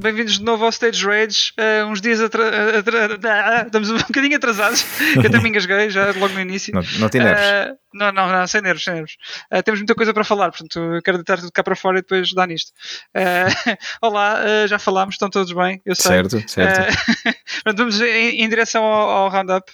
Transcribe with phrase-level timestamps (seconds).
[0.00, 1.52] bem-vindos de novo ao Stage Rage.
[1.58, 6.34] Uh, uns dias atra atra atra estamos um bocadinho atrasados, eu me engasguei já logo
[6.34, 6.74] no início.
[6.74, 7.44] Não, não tem nervos.
[7.44, 9.16] Uh, não, não, não, sem nervos, sem nervos.
[9.52, 12.02] Uh, temos muita coisa para falar, portanto, eu quero deitar tudo cá para fora e
[12.02, 12.72] depois dar nisto.
[14.00, 16.10] olá, já falámos, estão todos bem, eu sei.
[16.10, 16.96] Certo, certo.
[17.64, 19.70] portanto, vamos em, em direção ao, ao roundup.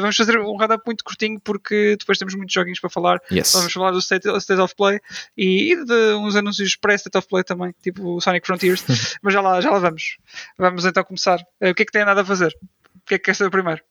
[0.00, 3.20] vamos fazer um roundup muito curtinho porque depois temos muitos joguinhos para falar.
[3.30, 3.52] Yes.
[3.52, 5.00] Vamos falar do State, State of Play
[5.36, 8.84] e, e de uns anúncios pré-State of Play também, tipo o Sonic Frontiers.
[9.22, 10.18] Mas já lá, já lá vamos.
[10.58, 11.40] Vamos então começar.
[11.60, 12.54] Uh, o que é que tem nada a fazer?
[12.96, 13.82] O que é que quer saber primeiro?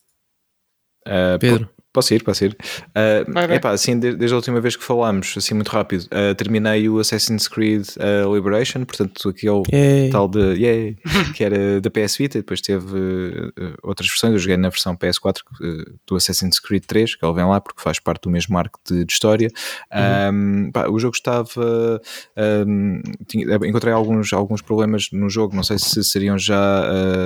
[1.07, 1.69] Uh, Pedro.
[1.91, 2.55] Posso ir, posso ir.
[2.89, 3.55] Uh, Vai, vai.
[3.57, 6.99] epá, assim, de- desde a última vez que falámos, assim muito rápido, uh, terminei o
[6.99, 10.09] Assassin's Creed uh, Liberation, portanto aquele Yay.
[10.11, 10.97] tal de yay,
[11.36, 14.95] que era da PS Vita, e depois teve uh, outras versões, eu joguei na versão
[14.95, 18.56] PS4 uh, do Assassin's Creed 3, que ele vem lá porque faz parte do mesmo
[18.56, 19.50] arco de, de história.
[20.31, 22.00] Um, pá, o jogo estava.
[22.67, 26.83] um, tinha- encontrei alguns, alguns problemas no jogo, não sei se seriam já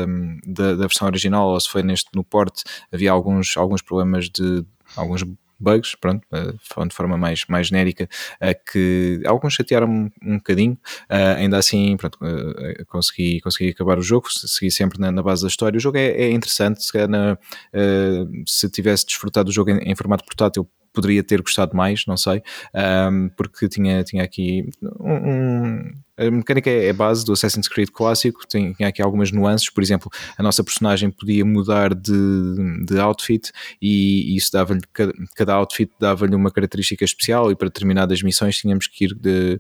[0.08, 2.62] um, da, da versão original ou se foi neste no port,
[2.94, 4.53] havia alguns, alguns problemas de
[4.96, 5.24] alguns
[5.60, 8.08] bugs, pronto, eh, de forma mais, mais genérica,
[8.42, 10.78] eh, que alguns chatearam-me um bocadinho,
[11.10, 12.20] eh, ainda assim, pronto,
[12.88, 15.78] consegui, consegui acabar o jogo, segui sempre na, na base da história.
[15.78, 17.38] O jogo é, é interessante, se, na-
[18.48, 22.44] se tivesse desfrutado do jogo em, em formato portátil, poderia ter gostado mais, não sei,
[23.38, 25.92] porque tinha, tinha aqui um, um-
[26.28, 29.82] a mecânica é é base do Assassin's Creed clássico, tem- tinha aqui algumas nuances, por
[29.82, 35.90] exemplo, a nossa personagem podia mudar de, de outfit e isso dava-lhe, cada, cada outfit
[36.00, 39.60] dava-lhe uma característica especial e para determinadas missões tínhamos que ir de-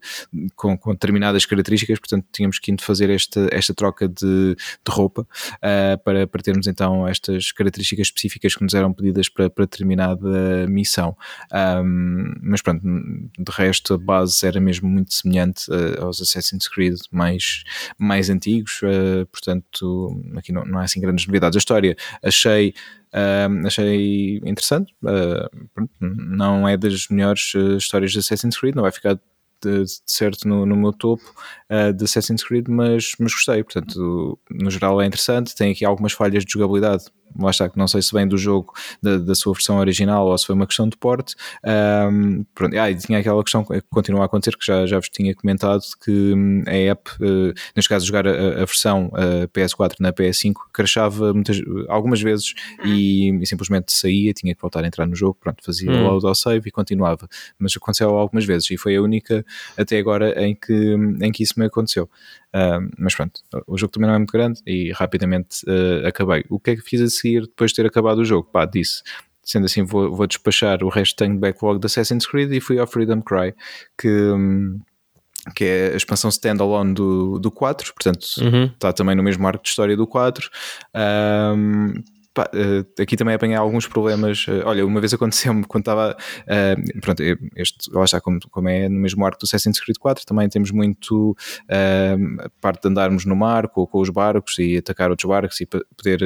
[0.55, 5.27] com, com determinadas características, portanto tínhamos que fazer esta, esta troca de, de roupa
[5.61, 10.67] ah, para, para termos então estas características específicas que nos eram pedidas para, para determinada
[10.67, 11.15] missão.
[11.51, 16.95] Um, mas pronto, de resto a base era mesmo muito semelhante uh, aos Assassin's Creed
[17.11, 17.63] mais,
[17.97, 21.55] mais antigos, uh, portanto aqui não, não há assim grandes novidades.
[21.55, 22.73] A história achei,
[23.13, 28.83] um, achei interessante, uh, pronto, não é das melhores uh, histórias de Assassin's Creed, não
[28.83, 29.19] vai ficar
[29.63, 31.23] de, de certo no, no meu topo
[31.69, 36.13] uh, de Assassin's Creed, mas, mas gostei, portanto no geral é interessante, tem aqui algumas
[36.13, 37.05] falhas de jogabilidade
[37.39, 40.37] lá está, que não sei se vem do jogo da, da sua versão original ou
[40.37, 41.35] se foi uma questão de porte.
[41.65, 45.09] Um, pronto, ah, e tinha aquela questão que continua a acontecer, que já, já vos
[45.09, 49.95] tinha comentado, que hum, a app, uh, neste caso jogar a, a versão uh, PS4
[49.99, 52.53] na PS5, crashava muitas, algumas vezes
[52.85, 56.03] e, e simplesmente saía, tinha que voltar a entrar no jogo, pronto, fazia Hum.
[56.03, 57.27] load ao save e continuava.
[57.57, 59.45] Mas aconteceu algumas vezes e foi a única
[59.77, 62.09] até agora em que, em que isso me aconteceu.
[62.55, 66.43] Um, mas pronto, o jogo também não é muito grande e rapidamente uh, acabei.
[66.49, 68.47] O que é que fiz a seguir depois de ter acabado o jogo?
[68.51, 69.01] Pá, disse.
[69.41, 72.87] Sendo assim, vou, vou despachar o resto tenho backlog de Assassin's Creed e fui ao
[72.87, 73.53] Freedom Cry,
[73.97, 74.79] que, hum,
[75.53, 78.65] que é a expansão standalone do, do 4, portanto Uhum.
[78.65, 80.49] está também no mesmo arco de história do 4.
[80.95, 81.93] Um,
[82.33, 84.45] pá, eh, aqui também apanhei alguns problemas.
[84.49, 86.17] eh, olha, uma vez aconteceu-me quando estava.
[86.47, 87.21] eh, pronto,
[87.55, 90.71] este, lá está, como, como é no mesmo arco do Assassin's Creed 4, também temos
[90.71, 91.35] muito
[91.69, 95.61] eh, a parte de andarmos no mar com, com os barcos e atacar outros barcos
[95.61, 96.19] e poder,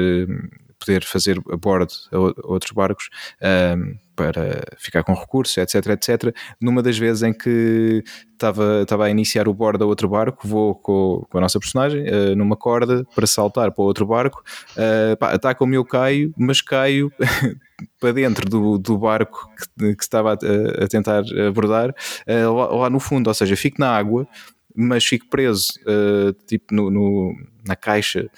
[0.79, 2.17] poder fazer a bordo a
[2.47, 3.09] outros barcos.
[3.41, 3.75] eh,
[4.17, 6.35] para ficar com recursos, etc, etc.
[6.59, 10.73] Numa das vezes em que estava, estava a iniciar o bordo a outro barco, vou
[10.73, 14.43] com, com a nossa personagem eh, numa corda para saltar para outro barco,
[14.75, 17.11] eh, pá, ataca-me eu caio, mas caio
[18.01, 19.47] para dentro do, do barco
[19.77, 21.93] que, que estava a, a tentar abordar,
[22.25, 24.27] eh, lá, lá no fundo, ou seja, fico na água,
[24.77, 27.35] mas fico preso eh, tipo no, no-
[27.67, 28.29] na caixa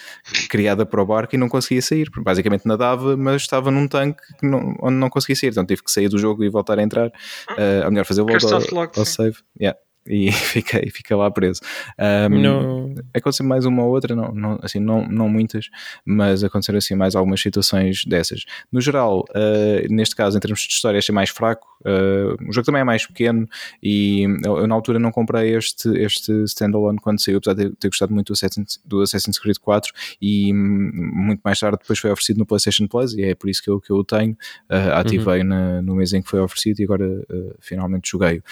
[0.50, 2.10] criada para o barco e não conseguia sair.
[2.18, 5.50] Basicamente nadava, mas estava num tanque que não- onde não conseguia sair.
[5.50, 7.12] Então tive que sair do jogo e voltar a entrar.
[7.58, 8.60] Eh, ou melhor, fazer o load Ficaste ao,
[8.98, 9.38] ao save.
[9.60, 9.78] Yeah.
[10.08, 11.62] E fiquei, fiquei lá preso.
[12.32, 12.96] Um, Não.
[13.14, 15.70] Aconteceu mais uma ou outra, não, não, assim, não, não muitas,
[16.06, 18.44] mas aconteceram assim mais algumas situações dessas.
[18.72, 21.68] No geral, uh, neste caso, em termos de história, achei mais fraco.
[21.82, 23.48] Uh, o jogo também é mais pequeno
[23.82, 27.88] e eu, eu na altura não comprei este, este standalone quando saiu, apesar de ter,
[27.88, 32.12] gostado muito do Assassin's, do Assassin's Creed 4 e hum, muito mais tarde depois foi
[32.12, 34.34] oferecido no PlayStation Plus e é por isso que eu, que eu o tenho.
[34.70, 37.08] Uh, ativei na- no mês em que foi oferecido e agora
[37.60, 38.44] finalmente joguei-o.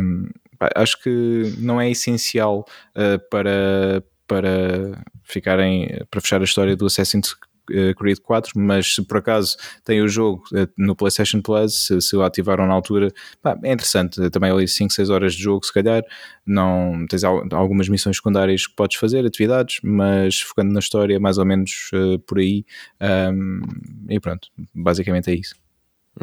[0.00, 0.28] Um,
[0.74, 2.64] acho que não é essencial
[2.96, 7.34] uh, para, para ficarem para fechar a história do Assassin's
[7.70, 12.00] eh, Creed 4, mas se por acaso tem o jogo eh, no PlayStation Plus, se,
[12.00, 13.12] se o ativaram na altura,
[13.42, 14.30] pá, é interessante.
[14.30, 16.02] Também ali 5, 6 horas de jogo, se calhar.
[16.46, 21.36] Não, tens al- algumas missões secundárias que podes fazer, atividades, mas focando na história, mais
[21.36, 22.64] ou menos eh, por aí.
[23.02, 23.60] Um,
[24.08, 25.54] e pronto, basicamente é isso.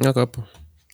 [0.04, 0.26] Ok.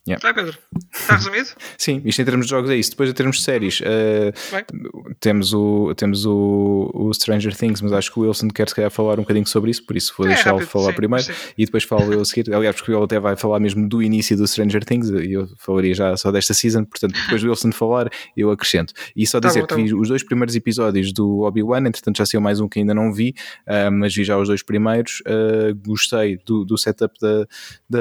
[0.06, 0.34] Yeah.
[0.34, 0.58] Pedro.
[0.92, 1.48] Está resumido?
[1.78, 2.90] Sim, isto em termos de jogos é isso.
[2.90, 8.12] Depois em termos de séries, uh, temos, o, temos o, o Stranger Things, mas acho
[8.12, 10.30] que o Wilson quer se calhar falar um bocadinho sobre isso, por isso vou É,
[10.30, 11.32] deixá-lo falar sim, primeiro sim.
[11.56, 12.52] e depois falo eu a seguir.
[12.52, 15.94] Aliás, porque ele até vai falar mesmo do início do Stranger Things e eu falaria
[15.94, 18.92] já só desta season, portanto, depois do Wilson falar, eu acrescento.
[19.14, 22.18] E só Tá dizer bom, tá que vi os dois primeiros episódios do Obi-Wan, entretanto
[22.18, 23.36] já saiu mais um que ainda não vi,
[23.68, 25.20] uh, mas vi já os dois primeiros.
[25.20, 27.46] Uh, gostei do, do setup da,
[27.88, 28.00] da,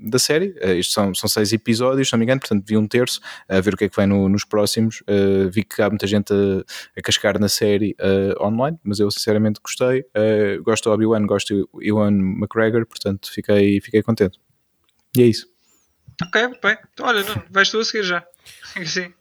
[0.00, 0.48] da série.
[0.62, 3.60] Uh, isto são, são seis episódios, se não me engano, portanto vi um terço, a
[3.60, 5.02] ver o que é que vai no- nos próximos.
[5.02, 9.10] Uh, vi que há muita gente a, a cascar na série uh, online, mas eu
[9.10, 10.00] sinceramente gostei.
[10.00, 14.38] Uh, gosto do Obi-Wan, gosto do Ewan McGregor, portanto fiquei, fiquei contente.
[15.16, 15.46] E é isso.
[16.22, 16.76] Ok, bem.
[16.92, 18.24] Então, olha, não, vais tu a seguir já.
[18.84, 19.12] Sim.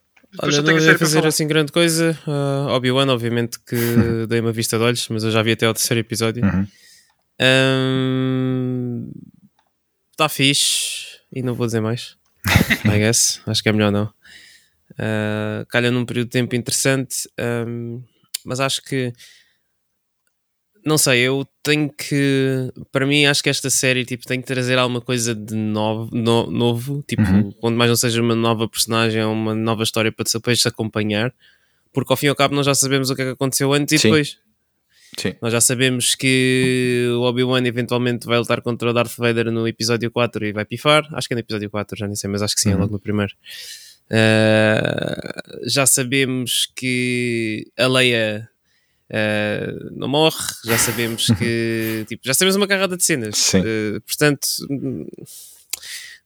[0.41, 1.27] Olha, não tenho a ia fazer falar.
[1.29, 2.17] assim grande coisa.
[2.27, 3.75] Uh, Obi-Wan, obviamente que
[4.27, 6.43] dei uma vista de olhos, mas eu já vi até ao terceiro episódio.
[6.43, 6.67] Uhum.
[10.11, 11.14] Está fixe.
[11.35, 12.17] E não vou dizer mais.
[12.85, 13.41] I guess.
[13.45, 14.05] Acho que é melhor não.
[14.91, 17.27] Uh, calha num período de tempo interessante.
[17.67, 18.01] um,
[18.45, 19.11] mas acho que.
[20.85, 22.71] Não sei, eu tenho que.
[22.91, 26.49] Para mim, acho que esta série tipo, tem que trazer alguma coisa de novo, no-
[26.51, 27.51] novo tipo, Uhum.
[27.53, 31.33] quando mais não seja uma nova personagem ou uma nova história para depois se acompanhar,
[31.91, 33.93] porque ao fim e ao cabo nós já sabemos o que é que aconteceu antes
[33.93, 34.09] e Sim.
[34.09, 34.37] depois.
[35.17, 35.33] Sim.
[35.41, 40.11] Nós já sabemos que o Obi-Wan eventualmente vai lutar contra o Darth Vader no episódio
[40.11, 41.07] 4 e vai pifar.
[41.13, 42.81] Acho que é no episódio 4, já nem sei, mas acho que sim, é Uhum.
[42.81, 43.33] logo no primeiro.
[44.05, 48.49] Uh, já sabemos que a Leia
[49.09, 53.37] uh, não morre, já sabemos que tipo, já sabemos uma carrada de cenas.
[53.37, 53.59] Sim.
[53.61, 54.47] Uh, portanto,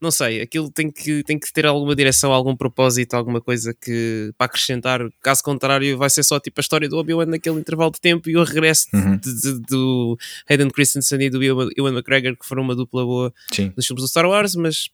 [0.01, 4.31] não sei, aquilo tem que, tem que ter alguma direção, algum propósito, alguma coisa que
[4.37, 5.01] para acrescentar.
[5.21, 8.37] Caso contrário, vai ser só tipo a história do Obi-Wan naquele intervalo de tempo e
[8.37, 9.17] o regresso Uhum.
[9.17, 10.17] de- de- do
[10.49, 13.73] Hayden Christensen e do Ewan McGregor, que foram uma dupla boa Sim.
[13.75, 14.89] nos filmes do Star Wars, mas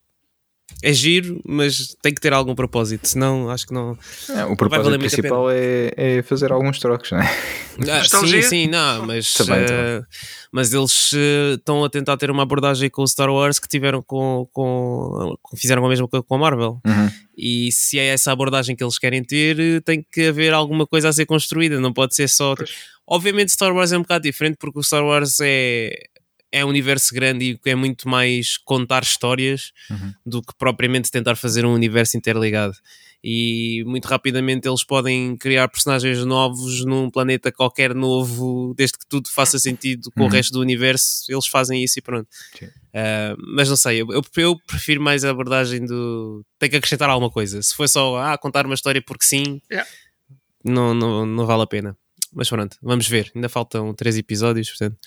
[0.82, 3.98] é giro, mas tem que ter algum propósito, senão acho que não.
[4.30, 7.38] É, o propósito principal é, é fazer alguns trocos, não é?
[7.90, 10.04] Ah, sim, sim, não, mas, Também, eh,
[10.52, 14.02] mas eles eh, estão a tentar ter uma abordagem com o Star Wars que tiveram
[14.02, 16.80] com, com, com- fizeram a mesma coisa com a Marvel.
[16.86, 17.12] Uhum.
[17.38, 21.10] E se é essa abordagem que eles querem ter, eh, tem que haver alguma coisa
[21.10, 22.56] a ser construída, não pode ser só.
[22.56, 22.72] Pois.
[23.08, 25.94] Obviamente, Star Wars é um bocado diferente porque o Star Wars é,
[26.56, 30.14] é um universo grande e é muito mais contar histórias Uhum.
[30.26, 32.76] do que propriamente tentar fazer um universo interligado.
[33.28, 39.30] E muito rapidamente eles podem criar personagens novos num planeta qualquer novo, desde que tudo
[39.32, 40.30] faça sentido com o Uhum.
[40.30, 42.28] resto do universo, eles fazem isso e pronto.
[42.58, 42.66] Sim.
[42.68, 47.10] Uh, mas não sei, eu, eu- eu prefiro mais a abordagem do tem que acrescentar
[47.10, 47.62] alguma coisa.
[47.64, 49.90] Se foi só ah, contar uma história porque sim, Yeah.
[50.64, 51.98] não, não, não vale a pena.
[52.32, 53.32] Mas pronto, vamos ver.
[53.34, 54.98] Ainda faltam três episódios, portanto.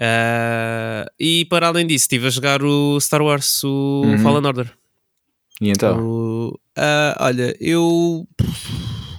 [0.00, 4.18] Uh, e para além disso, estive a jogar o Star Wars, o Uhum.
[4.18, 4.72] Fallen Order.
[5.60, 6.00] E então?
[6.00, 8.26] O- ah, olha, eu.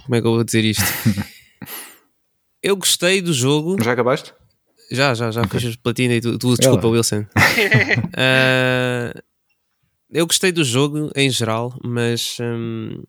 [0.04, 0.82] Como é que eu vou dizer isto?
[2.62, 3.76] eu gostei do jogo.
[3.82, 4.32] Já acabaste?
[4.90, 6.92] Já, já, já fiz platina e tu, tu desculpa, lá.
[6.94, 7.24] Wilson.
[8.16, 9.14] Ah,
[10.10, 13.02] eu gostei do jogo em geral, mas hum,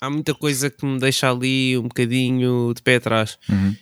[0.00, 3.38] há muita coisa que me deixa ali um bocadinho de pé atrás.
[3.48, 3.74] Uhum.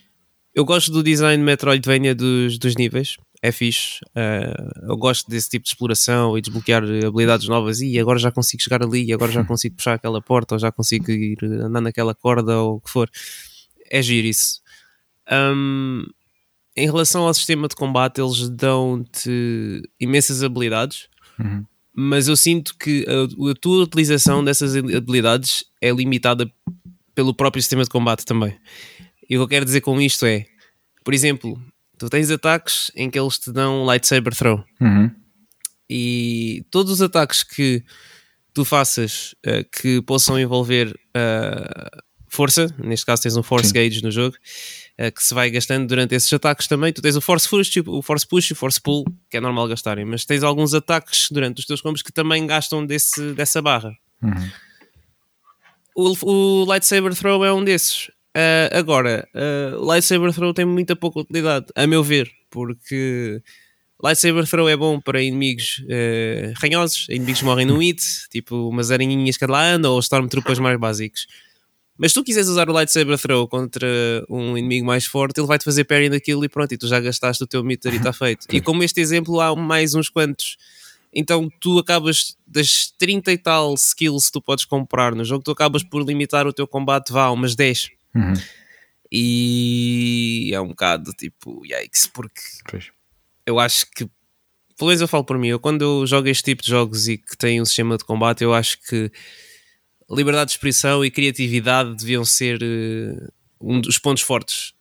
[0.56, 4.00] Eu gosto do design Metroidvania dos, dos níveis, é fixe.
[4.14, 7.82] Ah, eu gosto desse tipo de exploração e desbloquear habilidades novas.
[7.82, 10.72] E agora já consigo chegar ali, e agora já consigo puxar aquela porta, ou já
[10.72, 13.10] consigo ir andar naquela corda, ou o que for.
[13.90, 14.62] É giro isso.
[15.30, 16.06] Hum,
[16.74, 21.08] em relação ao sistema de combate, eles dão-te imensas habilidades,
[21.38, 21.66] Uhum.
[21.94, 26.50] mas eu sinto que a, a tua utilização dessas habilidades é limitada
[27.14, 28.56] pelo próprio sistema de combate também.
[29.28, 30.46] E o que eu quero dizer com isto é,
[31.04, 31.60] por exemplo,
[31.98, 35.10] tu tens ataques em que eles te dão lightsaber throw Uhum.
[35.88, 37.82] e todos os ataques que
[38.52, 41.90] tu faças eh, que possam envolver eh,
[42.28, 43.74] força, neste caso tens um force Sim.
[43.74, 44.36] gauge no jogo,
[44.96, 46.92] eh, que se vai gastando durante esses ataques também.
[46.92, 49.68] Tu tens o force push, o force push e o force pull, que é normal
[49.68, 53.92] gastarem, mas tens alguns ataques durante os teus combos que também gastam desse, dessa barra.
[54.22, 54.50] Uhum.
[55.94, 56.14] O,
[56.62, 58.10] o lightsaber throw é um desses.
[58.38, 59.26] Ah, agora,
[59.80, 63.40] o lightsaber throw tem muita pouca utilidade, a meu ver, porque
[64.02, 69.38] lightsaber throw é bom para inimigos eh, ranhosos, inimigos morrem no hit, tipo umas aranhinhas
[69.38, 71.26] que lá andam ou stormtroopers mais básicos.
[71.96, 73.88] Mas se tu quiseres usar o lightsaber throw contra
[74.28, 77.42] um inimigo mais forte, ele vai-te fazer parry daquilo e pronto, e tu já gastaste
[77.42, 78.46] o teu meter e está feito.
[78.52, 80.58] E como este exemplo, há mais uns quantos.
[81.10, 85.52] Então tu acabas das 30 e tal skills que tu podes comprar no jogo, tu
[85.52, 87.95] acabas por limitar o teu combate vá umas 10.
[88.16, 88.34] Uhum.
[89.10, 92.90] E é um bocado tipo, yikes, porque Pois.
[93.46, 94.08] eu acho que
[94.76, 97.16] pelo menos eu falo por mim, eu quando eu jogo este tipo de jogos e
[97.16, 99.10] que tem um sistema de combate, eu acho que
[100.10, 104.74] liberdade de expressão e criatividade deviam ser uh, um dos pontos fortes.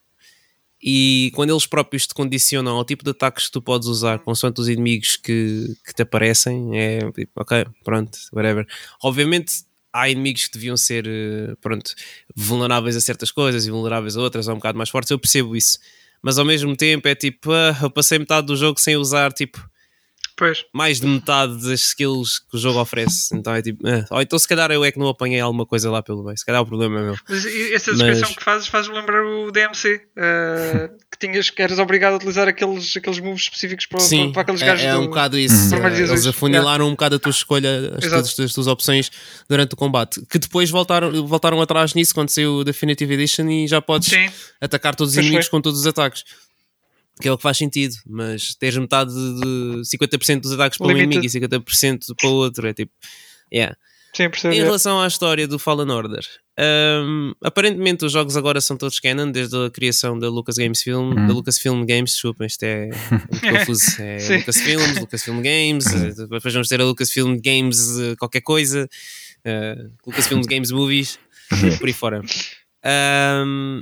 [0.82, 4.62] E quando eles próprios te condicionam ao tipo de ataques que tu podes usar consoante
[4.62, 8.68] os inimigos que, que te aparecem, é tipo, ok, pronto, whatever.
[9.02, 9.64] Obviamente
[9.96, 11.94] há inimigos que deviam ser, uh, pronto,
[12.36, 15.56] vulneráveis a certas coisas e vulneráveis a outras, ou um bocado mais fortes, eu percebo
[15.56, 15.80] isso.
[16.22, 19.58] Mas ao mesmo tempo é tipo, uh, eu passei metade do jogo sem usar, tipo,
[20.38, 20.66] Pois.
[20.74, 23.34] mais de metade das skills que o jogo oferece.
[23.36, 26.04] Então é tipo, ou então se calhar eu é que não apanhei alguma coisa lá
[26.04, 26.38] pelo meio.
[26.38, 27.16] Se calhar o problema é meu.
[27.30, 31.80] Mas essa descrição Mas- que fazes faz-me lembrar o DMC, eh, que tinhas que eras
[31.80, 34.92] obrigado a utilizar aqueles, aqueles moves específicos para, Sim, para, para aqueles é, gajos é
[34.94, 35.74] do- um bocado isso.
[35.74, 39.10] Eles afunilaram um bocado a tua escolha, as tuas, as tuas opções
[39.48, 40.22] durante o combate.
[40.30, 44.30] Que depois voltaram, voltaram atrás nisso quando saiu o Definitive Edition e já podes Sim,
[44.60, 45.52] atacar todos os Pois inimigos foi.
[45.58, 46.24] com todos os ataques.
[47.22, 50.92] Que é o que faz sentido, mas teres metade de 50% dos ataques para um
[50.92, 51.26] Limited.
[51.26, 52.92] inimigo e 50% para o outro é tipo.
[53.54, 53.78] Yeah.
[54.14, 54.54] sim, percebo.
[54.54, 56.26] Em relação à história do Fallen Order,
[56.60, 61.14] hum, aparentemente os jogos agora são todos canon, desde a criação da Lucas Games Film,
[61.18, 61.28] Uhum.
[61.28, 64.02] da Lucasfilm Games, desculpa, isto é muito confuso.
[64.02, 64.38] É.
[64.38, 68.90] Lucasfilms, Lucasfilm Games, eh, depois vamos ter a Lucasfilm Games eh, qualquer coisa,
[69.46, 71.18] uh, Lucasfilm Games Movies,
[71.80, 72.22] por aí fora.
[72.84, 73.82] Hum,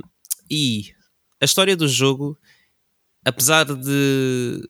[0.50, 0.92] e
[1.40, 2.38] a história do jogo,
[3.24, 4.68] apesar de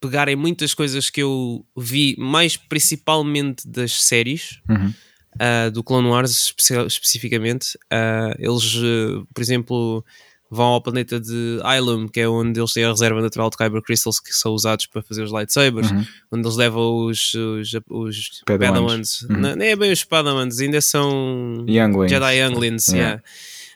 [0.00, 4.92] pegarem muitas coisas que eu vi, mais principalmente das séries, Uhum.
[5.36, 10.04] uh, do Clone Wars espe- especificamente, uh, eles, uh, por exemplo,
[10.50, 13.80] vão ao planeta de Ilum, que é onde eles têm a reserva natural de Kyber
[13.80, 16.04] Crystals que são usados para fazer os lightsabers, Uhum.
[16.32, 18.70] onde eles levam os, os, os Padawans.
[18.74, 19.22] Padawans.
[19.22, 19.36] Uhum.
[19.38, 22.10] Não, nem é bem os Padawans, ainda são Younglings.
[22.10, 23.08] Jedi Younglings, Yeah.
[23.08, 23.22] yeah.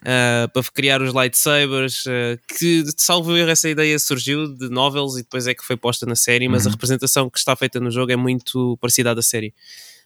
[0.03, 5.23] Uh, para criar os lightsabers, uh, que salvo erro essa ideia surgiu de novels e
[5.23, 6.73] depois é que foi posta na série, mas a Uhum.
[6.73, 9.55] representação que está feita no jogo é muito parecida à da série.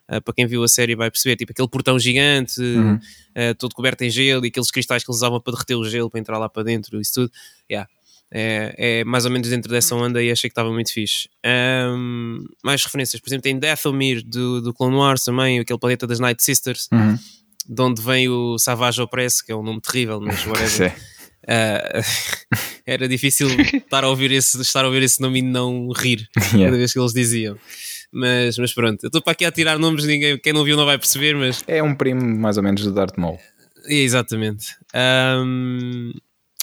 [0.09, 2.95] Uh, para quem viu a série vai perceber, tipo aquele portão gigante, Uhum.
[2.95, 6.09] uh, todo coberto em gelo e aqueles cristais que eles usavam para derreter o gelo
[6.09, 7.33] para entrar lá para dentro, isso tudo.
[7.71, 7.89] Yeah.
[8.33, 11.29] É, é mais ou menos dentro dessa onda e achei que estava muito fixe.
[11.45, 16.21] Um, mais referências, por exemplo, tem Dathomir do, do Clone Wars também, aquele planeta das
[16.21, 17.19] Night Sisters, Uhum.
[17.69, 20.95] De onde vem o Savage Opress, que é um nome terrível, mas whatever.
[21.49, 22.01] Ah,
[22.87, 26.57] era difícil estar a, ouvir esse, estar a ouvir esse nome e não rir cada
[26.57, 26.77] Yeah.
[26.77, 27.57] vez que eles diziam.
[28.13, 30.85] Mas, mas pronto, eu estou para aqui a tirar nomes, ninguém, quem não viu não
[30.85, 33.39] vai perceber, mas É um primo mais ou menos do Darth Maul.
[33.87, 34.67] é, Exatamente.
[34.93, 36.13] Ahm,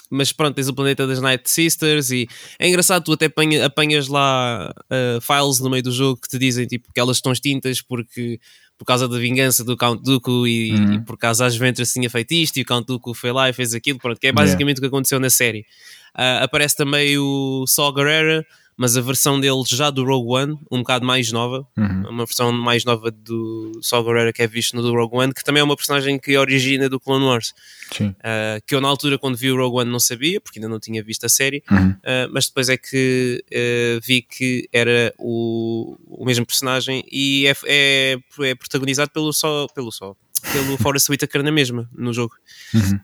[0.09, 2.27] mas pronto, tens o planeta das Night Sisters e
[2.59, 6.37] é engraçado, tu até apanha- apanhas lá ah, files no meio do jogo que te
[6.37, 8.39] dizem tipo, que elas estão extintas porque
[8.77, 10.93] por causa da vingança do Count Dooku e, Uhum.
[10.93, 13.53] e por causa das Ventress tinha feito isto e o Count Dooku foi lá e
[13.53, 15.65] fez aquilo, pronto, que é basicamente o que aconteceu na série.
[16.13, 18.45] Ah, aparece também o Saw Gerrera,
[18.77, 22.09] mas a versão dele já do Rogue One, um bocado mais nova, Uhum.
[22.09, 25.43] uma versão mais nova do Saw Gerrera que é visto no do Rogue One, que
[25.43, 27.53] também é uma personagem que origina do Clone Wars.
[27.91, 28.09] Sim.
[28.09, 30.79] Uh, que eu na altura quando vi o Rogue One não sabia, porque ainda não
[30.79, 31.89] tinha visto a série, Uhum.
[31.89, 37.55] uh, mas depois é que uh, vi que era o, o mesmo personagem e é,
[37.65, 40.15] é, é protagonizado pelo só, pelo só,
[40.53, 42.35] pelo Forrest Whitaker na mesma, no jogo.
[42.75, 42.99] Uhum.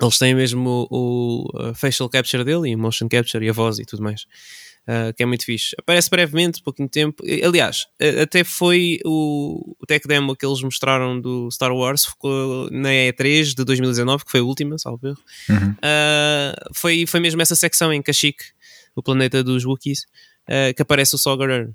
[0.00, 3.84] Eles têm mesmo o, o, facial capture dele e motion capture e a voz e
[3.84, 4.24] tudo mais.
[4.82, 5.76] Uh, que é muito fixe.
[5.78, 7.22] Aparece brevemente, pouquinho tempo.
[7.46, 7.86] Aliás,
[8.20, 13.54] até foi o, o tech demo que eles mostraram do Star Wars ficou na E3
[13.54, 15.18] de 2019, que foi a última, salvo erro.
[15.48, 15.70] Uhum.
[15.70, 18.42] Uh, foi, foi mesmo essa secção em Kashyyyk,
[18.96, 20.00] o planeta dos Wookiees,
[20.48, 21.72] uh, que aparece o Gerrera.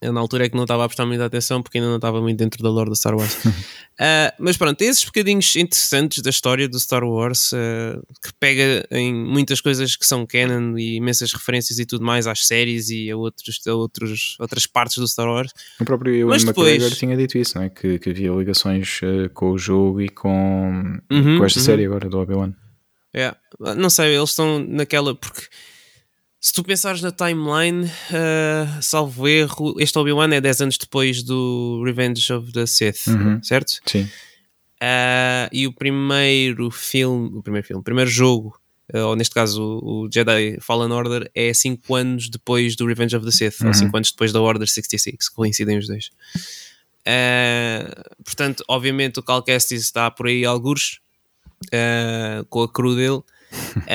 [0.00, 2.20] Eu na altura é que não estava a prestar muita atenção porque ainda não estava
[2.20, 3.34] muito dentro da lore do Star Wars.
[3.44, 3.50] Uh,
[4.38, 9.14] mas pronto, tem esses bocadinhos interessantes da história do Star Wars uh, que pega em
[9.14, 13.16] muitas coisas que são canon e imensas referências e tudo mais às séries e a,
[13.16, 15.52] outros, a outros, outras partes do Star Wars.
[15.80, 17.70] O próprio Ewan Mas depois- McGregor tinha dito isso, não é?
[17.70, 21.64] Que, que havia ligações eh, com o jogo e com, Uhum, com esta uhum.
[21.64, 22.52] série agora do Obi-Wan.
[23.14, 23.34] É,
[23.76, 25.14] não sei, eles estão naquela.
[25.14, 25.42] Porque
[26.46, 31.82] se tu pensares na timeline, uh, salvo erro, este Obi-Wan é 10 anos depois do
[31.84, 33.42] Revenge of the Sith, Uhum.
[33.42, 33.72] certo?
[33.84, 34.02] Sim.
[34.80, 38.56] Uh, e o primeiro filme, o primeiro filme, o primeiro jogo,
[38.94, 43.16] uh, ou neste caso o, o Jedi Fallen Order, é 5 anos depois do Revenge
[43.16, 43.74] of the Sith, ou Uhum.
[43.74, 46.10] 5 anos depois da Order 66, coincidem os dois.
[48.24, 51.00] Portanto, obviamente o Cal Kestis está por aí algures
[52.48, 53.20] com a crew dele.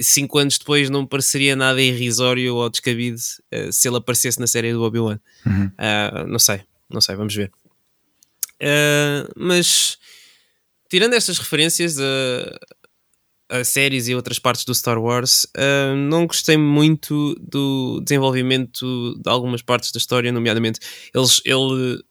[0.00, 3.18] Cinco anos depois não me pareceria nada irrisório ou descabido
[3.52, 5.18] uh, se ele aparecesse na série do Obi-Wan.
[5.44, 5.66] Uhum.
[5.66, 7.50] Uh, não sei, não sei, vamos ver.
[8.60, 9.98] Uh, mas
[10.88, 11.96] tirando estas referências,
[13.50, 19.28] a séries e outras partes do Star Wars, uh, não gostei muito do desenvolvimento de
[19.28, 20.80] algumas partes da história, nomeadamente
[21.14, 22.02] eles, ele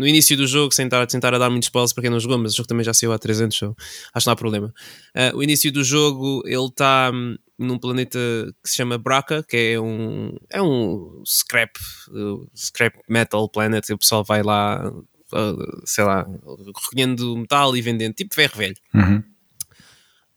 [0.00, 2.38] no início do jogo, sem tentar, tentar a dar muitos spoilers para quem não jogou,
[2.38, 3.76] mas o jogo também já saiu há 300, so
[4.14, 4.74] acho que não há problema.
[5.14, 8.18] Uh, o início do jogo, ele está hum, num planeta
[8.64, 11.76] que se chama Braca, que é um, é um scrap,
[12.08, 16.26] uh, scrap metal planet, o pessoal vai lá, uh, sei lá,
[16.66, 18.76] recolhendo metal e vendendo, tipo ferro velho.
[18.94, 19.22] Uhum.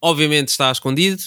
[0.01, 1.23] Obviamente está escondido,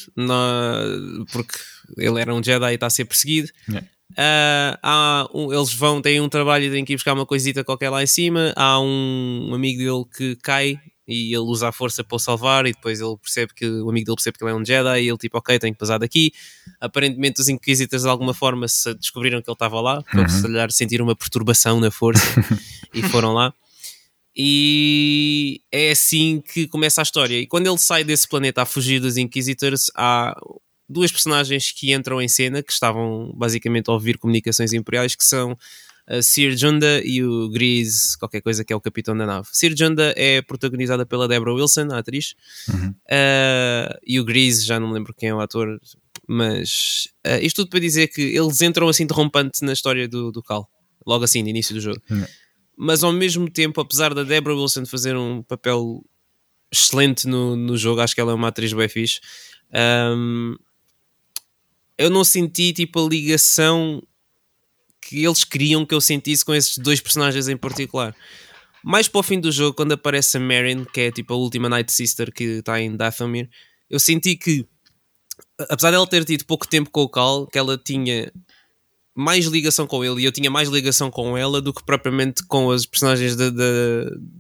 [1.33, 1.59] porque
[1.97, 3.49] ele era um Jedi e está a ser perseguido.
[3.67, 3.89] Yeah.
[4.13, 7.91] Uh, há um, eles vão, têm um trabalho, têm que ir buscar uma coisita qualquer
[7.91, 8.53] lá em cima.
[8.57, 12.67] Há um, um amigo dele que cai e ele usa a força para o salvar.
[12.67, 15.03] E depois ele percebe que o amigo dele percebe que ele é um Jedi.
[15.03, 16.33] E ele, tipo, ok, tenho que passar daqui.
[16.81, 20.29] Aparentemente, os Inquisitors de alguma forma se descobriram que ele estava lá, para Uhum.
[20.29, 22.23] se calhar sentir uma perturbação na força
[22.95, 23.53] e foram lá.
[24.39, 27.39] E é assim que começa a história.
[27.39, 30.37] E quando ele sai desse planeta a fugir dos Inquisitors, há
[30.89, 35.57] duas personagens que entram em cena que estavam basicamente a ouvir comunicações imperiais, que são
[36.07, 39.49] a Sir Junda e o Grease, qualquer coisa que é o capitão da nave.
[39.53, 42.35] Sir Junda é protagonizada pela Deborah Wilson, a atriz,
[42.69, 42.91] Uhum.
[42.91, 45.81] Uh, e o Grease, já não me lembro quem é o ator,
[46.29, 50.43] mas uh, isto tudo para dizer que eles entram assim derrompante na história do, do
[50.43, 50.69] Cal,
[51.05, 52.01] logo assim, no início do jogo.
[52.11, 52.29] Yeah.
[52.77, 56.05] Mas ao mesmo tempo, apesar da Deborah Wilson fazer um papel
[56.71, 59.21] excelente no, no jogo, acho que ela é uma atriz bem fixe,
[59.73, 60.57] um,
[61.99, 64.03] eu não senti tipo a ligação
[65.01, 68.15] que eles queriam que eu sentisse com esses dois personagens em particular.
[68.83, 71.69] Mais para o fim do jogo, quando aparece a Marin, que é tipo a última
[71.69, 73.49] Night Sister que está em Dathomir,
[73.89, 74.67] eu senti que,
[75.69, 78.33] apesar dela ter tido pouco tempo com o Cal, que ela tinha
[79.15, 82.71] mais ligação com ele e eu tinha mais ligação com ela do que propriamente com
[82.71, 83.65] as personagens da, da,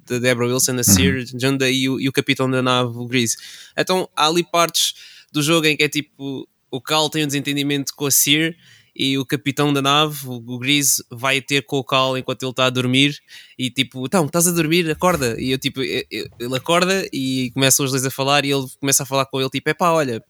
[0.06, 3.36] da Deborah Wilson, a Sear, Junda e o, e o capitão da nave, o Grease.
[3.76, 4.94] Então há ali partes
[5.32, 8.54] do jogo em que é tipo o Cal tem um desentendimento com a Sear
[8.94, 12.66] e o capitão da nave, o, Grease, vai ter com o Cal enquanto ele está
[12.66, 13.18] a dormir
[13.58, 15.38] e tipo, então, estás a dormir, acorda.
[15.38, 19.06] E eu tipo, ele acorda e começam os dois a falar e ele começa a
[19.06, 20.24] falar com ele, tipo, é pá, olha,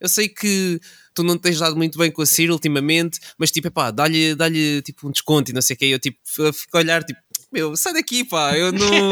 [0.00, 0.80] eu sei que
[1.14, 4.46] tu não tens dado muito bem com a Ciro ultimamente, mas tipo, epá, dá-lhe dá
[4.82, 5.86] tipo um desconto e não sei o que.
[5.86, 6.18] Eu tipo,
[6.52, 7.20] fico a olhar, tipo,
[7.52, 9.10] meu, sai daqui, pá, eu não,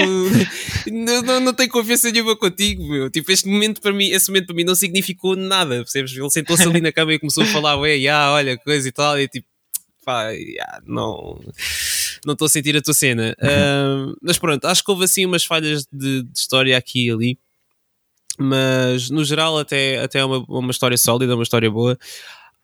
[0.92, 3.10] não, não, não tenho confiança nenhuma contigo, meu.
[3.10, 6.14] Tipo, este momento para mim, esse momento para mim não significou nada, percebes?
[6.16, 9.18] Ele sentou-se ali na cama e começou a falar, ué, já, olha, coisa e tal,
[9.18, 9.46] e tipo,
[10.04, 11.40] pá, já, não
[12.26, 13.34] não estou a sentir a tua cena.
[13.42, 17.38] Ah, mas pronto, acho que houve assim umas falhas de, de história aqui e ali.
[18.38, 21.98] Mas no geral, até, até é uma, uma história sólida, uma história boa.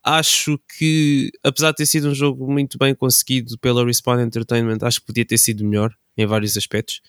[0.04, 5.00] Acho que, apesar de ter sido um jogo muito bem conseguido pela Respawn Entertainment, acho
[5.00, 7.00] que podia ter sido melhor em vários aspectos.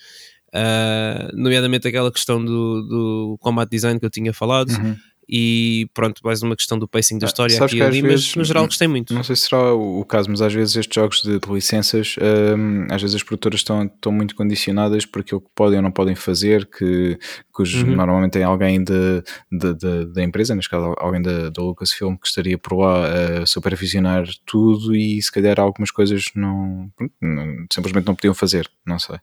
[0.53, 4.69] Ah, nomeadamente aquela questão do, do combat design que eu tinha falado.
[4.69, 4.95] Uhum.
[5.27, 8.27] E pronto, mais uma questão do pacing da Ah, história sabes aqui e ali, vezes-
[8.27, 9.13] mas no geral gostei muito.
[9.13, 12.15] Não sei se será o, o caso, mas às vezes estes jogos de, de licenças,
[12.57, 15.91] hum, às vezes as produtoras estão, estão muito condicionadas por aquilo que podem ou não
[15.91, 17.17] podem fazer, que,
[17.55, 17.95] que os- Uhum.
[17.95, 22.27] normalmente tem alguém de, de- de- da empresa, neste caso alguém da, da Lucasfilm, que
[22.27, 23.05] estaria por lá
[23.41, 28.99] a supervisionar tudo e se calhar algumas coisas não, não- simplesmente não podiam fazer, não
[28.99, 29.17] sei.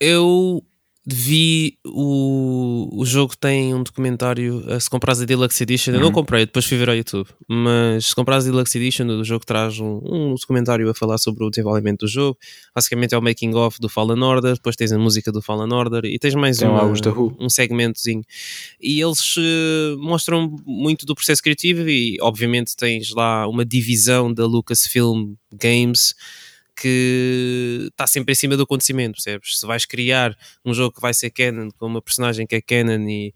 [0.00, 0.62] Eu
[1.06, 2.00] vi o,
[2.92, 6.12] o jogo tem um documentário eh, se comprares a Deluxe Edition, eu não Uhum.
[6.12, 9.78] comprei, depois fui ver ao YouTube, mas se comprares a Deluxe Edition, o jogo traz
[9.80, 12.38] um, um documentário a falar sobre o desenvolvimento do jogo.
[12.74, 16.04] Basicamente é o making of do Fallen Order, depois tens a música do Fallen Order
[16.04, 16.84] e tens mais Tem uma-
[17.40, 18.22] um segmentozinho.
[18.80, 24.46] E eles eh, mostram muito do processo criativo e obviamente tens lá uma divisão da
[24.46, 26.14] Lucasfilm Games
[26.80, 29.58] que está sempre em cima do acontecimento, percebes?
[29.58, 33.08] Se vais criar um jogo que vai ser canon com uma personagem que é canon
[33.08, 33.34] e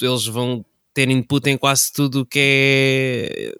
[0.00, 3.54] eles vão ter input em quase tudo o que é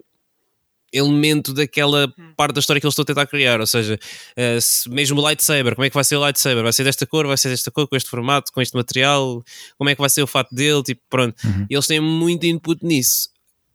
[0.95, 3.97] elemento daquela parte da história que eles estão a tentar criar, ou seja,
[4.35, 6.61] eh, se- mesmo o lightsaber, como é que vai ser o lightsaber?
[6.61, 9.43] Vai ser desta cor, vai ser desta cor, com este formato, com este material,
[9.75, 11.35] como é que vai ser o fato dele, tipo, pronto.
[11.43, 11.65] Uhum.
[11.67, 13.29] Eles têm muito input nisso.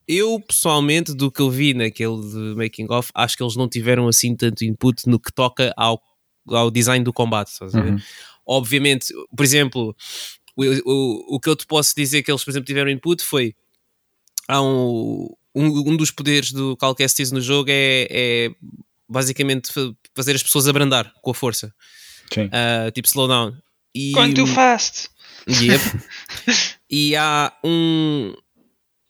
[0.08, 4.08] Eu, pessoalmente, do que eu vi naquele de making of, acho que eles não tiveram
[4.08, 6.00] assim tanto input no que toca ao,
[6.48, 7.52] ao design do combate.
[7.60, 7.98] Uhum.
[8.46, 9.94] Obviamente, por exemplo,
[10.56, 13.54] o, o, o que eu te posso dizer que eles, por exemplo, tiveram input foi
[14.48, 18.50] há um, um, um dos poderes do Cal Kestis no jogo é, é
[19.06, 21.74] basicamente fa- fazer as pessoas abrandar com a força,
[22.32, 22.48] Sim.
[22.50, 23.54] Ah, tipo slowdown.
[23.94, 25.10] E, Going too fast.
[25.48, 25.82] Yep.
[26.90, 28.34] e há um,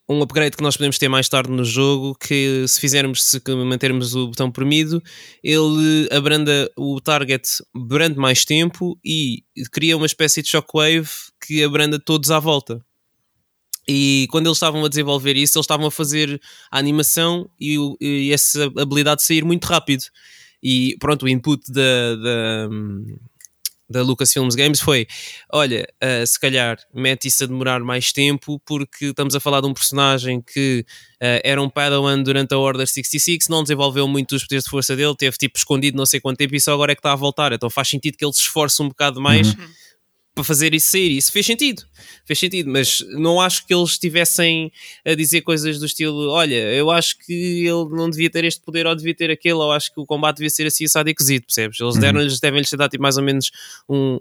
[0.09, 4.15] um upgrade que nós podemos ter mais tarde no jogo que se fizermos, se mantermos
[4.15, 5.01] o botão premido,
[5.43, 11.07] ele abranda o target durante mais tempo e cria uma espécie de shockwave
[11.39, 12.83] que abranda todos à volta.
[13.87, 16.41] E quando eles estavam a desenvolver isso, eles estavam a fazer
[16.71, 20.03] a animação e, e essa habilidade de sair muito rápido.
[20.61, 22.69] E pronto, o input da, da,
[23.89, 25.07] da Lucasfilms Games foi:
[25.51, 29.67] olha, ah, se calhar mete isso a demorar mais tempo, porque estamos a falar de
[29.67, 30.85] um personagem que
[31.21, 34.95] ah, era um Padawan durante a Order 66, não desenvolveu muito os poderes de força
[34.95, 37.15] dele, teve tipo escondido não sei quanto tempo e só agora é que está a
[37.15, 37.51] voltar.
[37.51, 39.55] Então faz sentido que ele se esforce um bocado mais
[40.39, 41.17] para fazer isso sair.
[41.17, 41.83] Isso fez sentido,
[42.25, 44.71] fez sentido, mas não acho que eles estivessem
[45.05, 47.33] a dizer coisas do estilo: olha, eu acho que
[47.65, 50.37] ele não devia ter este poder ou devia ter aquele, ou acho que o combate
[50.37, 51.79] devia ser assim, assado e cozido, percebes?
[51.79, 53.51] Eles deram-lhes, devem-lhes ter dado tipo, mais ou menos
[53.89, 54.17] um-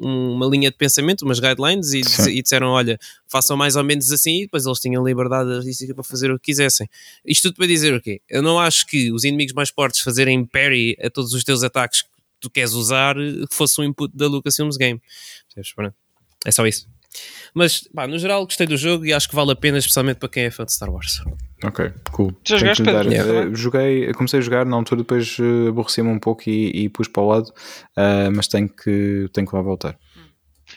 [0.00, 2.00] um- uma linha de pensamento, umas guidelines, e,
[2.30, 2.98] e disseram: olha,
[3.28, 5.50] façam mais ou menos assim, e depois eles tinham liberdade
[5.94, 6.88] para fazer o que quisessem.
[7.24, 8.20] Isto tudo para dizer o quê?
[8.28, 12.04] Eu não acho que os inimigos mais fortes fazerem parry a todos os teus ataques
[12.36, 13.16] que tu queres usar
[13.50, 15.00] fosse um input da Lucasfilms Game.
[16.44, 16.86] É só isso.
[17.54, 20.28] Mas, pá, no geral, gostei do jogo e acho que vale a pena, especialmente para
[20.28, 21.22] quem é fã de Star Wars.
[21.64, 22.36] Ok, cool.
[22.46, 23.32] Já jogaste, dar- Yeah.
[23.50, 27.08] eh, joguei, comecei a jogar na altura, depois eh, aborreci-me um pouco e, e pus
[27.08, 27.50] para o lado,
[27.96, 29.98] ah, mas tenho que, tenho que lá voltar.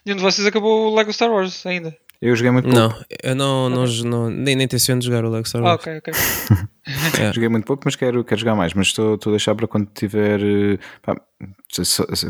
[0.06, 1.94] E um de vocês acabou o Lego Star Wars ainda?
[2.22, 5.46] Eu joguei muito pouco, Não, eu não, não, não- nem, nem tenciono jogar o Lego
[5.48, 5.82] Star Ah, Wars.
[5.82, 6.02] ok,
[7.08, 7.34] ok.
[7.34, 8.74] joguei muito pouco, mas quero, quero jogar mais.
[8.74, 11.16] Mas estou, estou a deixar para quando tiver, eh, pá,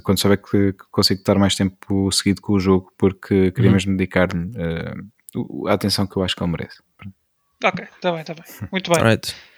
[0.04, 3.74] quando souber que, consigo estar mais tempo seguido com o jogo, porque queria Uhum.
[3.76, 4.94] mesmo dedicar-me eh,
[5.36, 6.82] o- a atenção que eu acho que ele merece.
[7.64, 8.44] Ok, está bem, está bem.
[8.72, 9.00] Muito bem.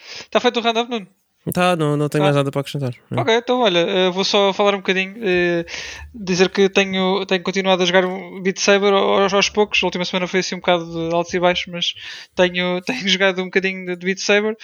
[0.03, 1.07] Está feito o round-up, Nuno?
[1.51, 2.25] Tá, não, não tenho Tá.
[2.25, 2.93] mais nada para acrescentar.
[3.17, 5.65] Ok, então olha, eh, vou só falar um bocadinho, eh,
[6.13, 9.81] dizer que tenho, tenho continuado a jogar um Beat Saber aos, aos poucos.
[9.81, 11.93] A última semana foi assim um bocado de altos e baixos, mas
[12.35, 14.55] tenho, tenho jogado um bocadinho de, Beat Saber.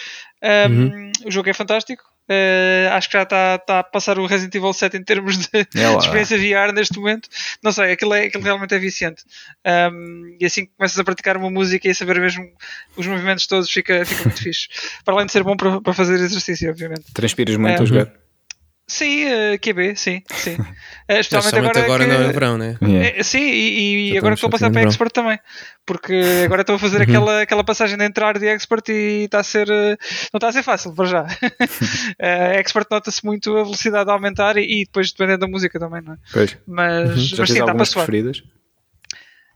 [0.44, 2.04] Um, O jogo é fantástico.
[2.30, 5.48] Eh, acho que já está está a passar o Resident Evil 7 em termos de,
[5.56, 7.30] É de experiência VR neste momento.
[7.64, 9.24] Não sei, aquilo, é, aquilo realmente é viciante.
[9.66, 12.46] Um, e assim que começas a praticar uma música e a saber mesmo
[12.96, 14.68] os movimentos todos, fica, fica muito fixe.
[15.06, 17.06] Para além de ser bom para, para fazer exercício, obviamente.
[17.14, 17.82] Transpiras muito É.
[17.82, 18.12] a jogar?
[18.90, 20.58] Sim, eh, QB, sim, sim.
[21.10, 22.78] Eh, especialmente agora, agora, que- no verão, né?
[22.82, 23.20] Yeah.
[23.20, 24.82] É, sim, e, e agora estou a passar para?
[24.84, 25.40] Expert também.
[25.86, 29.44] Porque agora estou a fazer aquela, aquela passagem de entrar de Expert e está a
[29.44, 29.70] ser.
[29.70, 29.96] eh,
[30.34, 31.26] Não está a ser fácil para já.
[32.20, 36.02] Eh, expert nota-se muito a velocidade a aumentar e, e depois dependendo da música também,
[36.02, 36.18] não é?
[36.34, 36.58] Pois.
[36.68, 38.06] Mas, Já mas sim, está para algumas suar.
[38.06, 38.44] preferidas?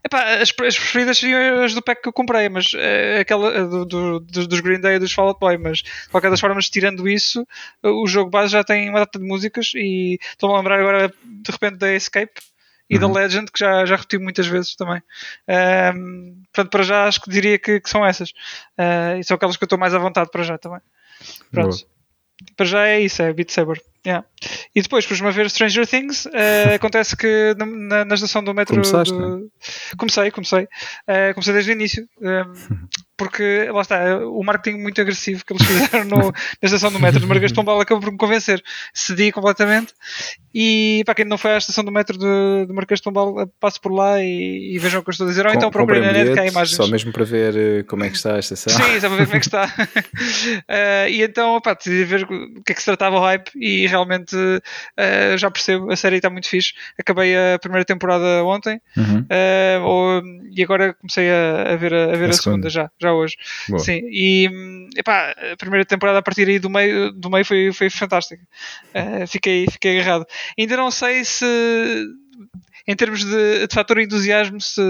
[0.04, 3.64] Epá, as, as preferidas seriam as do pack que eu comprei, mas eh, aquela eh,
[3.64, 6.68] do, do- dos, Green Day e dos Fall Out Boy, mas de qualquer das formas,
[6.68, 7.46] tirando isso,
[7.84, 11.08] eh, o jogo base já tem uma data de músicas e estou-me a lembrar agora
[11.24, 12.32] de repente da Escape
[12.90, 15.00] e da Legend, que já, já repeti muitas vezes também.
[15.48, 18.32] Ahm, portanto, para já acho que diria que, que são essas.
[18.76, 20.80] Ah, e são aquelas que eu estou mais à vontade para já também.
[21.52, 21.76] Pronto.
[22.56, 23.80] Para já é isso, é Beat Saber.
[24.04, 24.26] Yeah.
[24.74, 28.74] E depois, por me ver Stranger Things, eh, acontece que na, na- estação do metro.
[28.74, 29.48] Começaste, do- não
[29.96, 30.66] Comecei, comecei.
[31.06, 32.04] Eh, comecei desde o início.
[32.20, 32.52] ehm,
[33.16, 36.32] porque, lá está, o marketing muito agressivo que eles fizeram no- na
[36.64, 38.60] estação do metro de Margas de Pombal acabou por me convencer.
[38.92, 39.92] Cedi completamente.
[40.52, 43.46] E para quem não foi à estação do metro de, de Marquês de Pombal, eh,
[43.60, 45.46] passe por lá e, e vejam o que eu estou a dizer.
[45.46, 46.76] Ou então Com- procurem na net que há imagens.
[46.76, 48.72] Só mesmo para ver eh, como é que está a estação.
[48.72, 49.72] Sim, só para ver como é que está.
[50.68, 53.86] Eh, e então, pá, decidi ver o que é que se tratava o hype e
[53.92, 54.34] realmente
[54.96, 56.72] eh, já percebo, a série está muito fixe.
[56.98, 59.24] Acabei a primeira temporada ontem Uhum.
[59.30, 60.22] eh, ou-
[60.56, 62.68] e agora comecei a, a ver, a, a ver a, segunda.
[62.68, 62.70] segunda.
[62.70, 63.36] já, já hoje.
[63.68, 63.78] Boa.
[63.78, 64.48] Sim, e
[64.96, 68.42] epá, a primeira temporada a partir aí do meio, do meio foi, foi fantástica.
[68.94, 70.26] Eh, fiquei, fiquei agarrado.
[70.58, 71.44] Ainda não sei se
[72.86, 74.80] em termos de, de fator entusiasmo, se,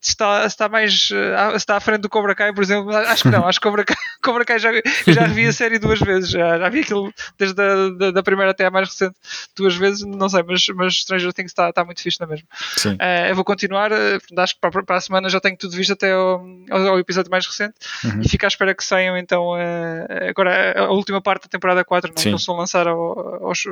[0.00, 2.94] se está, se está mais eh, se está à frente do Cobra Kai, por exemplo,
[2.96, 4.70] acho que não, acho que Cobra Kai, Cobra Kai já,
[5.06, 8.50] já revi a série duas vezes, já, já vi aquilo desde a da, da primeira
[8.52, 9.14] até a mais recente
[9.54, 12.46] duas vezes, não sei, mas, mas Stranger Things está, está muito fixe na mesma.
[12.76, 12.96] Sim.
[13.00, 15.92] Eh, eu vou continuar, eh, acho que para, para a semana já tenho tudo visto
[15.92, 18.22] até ao, ao- episódio mais recente Uhum.
[18.22, 22.10] e fico à espera que saiam então eh, agora a última parte da temporada 4,
[22.14, 22.22] não é?
[22.22, 23.62] Que eles vão lançar ao- aos,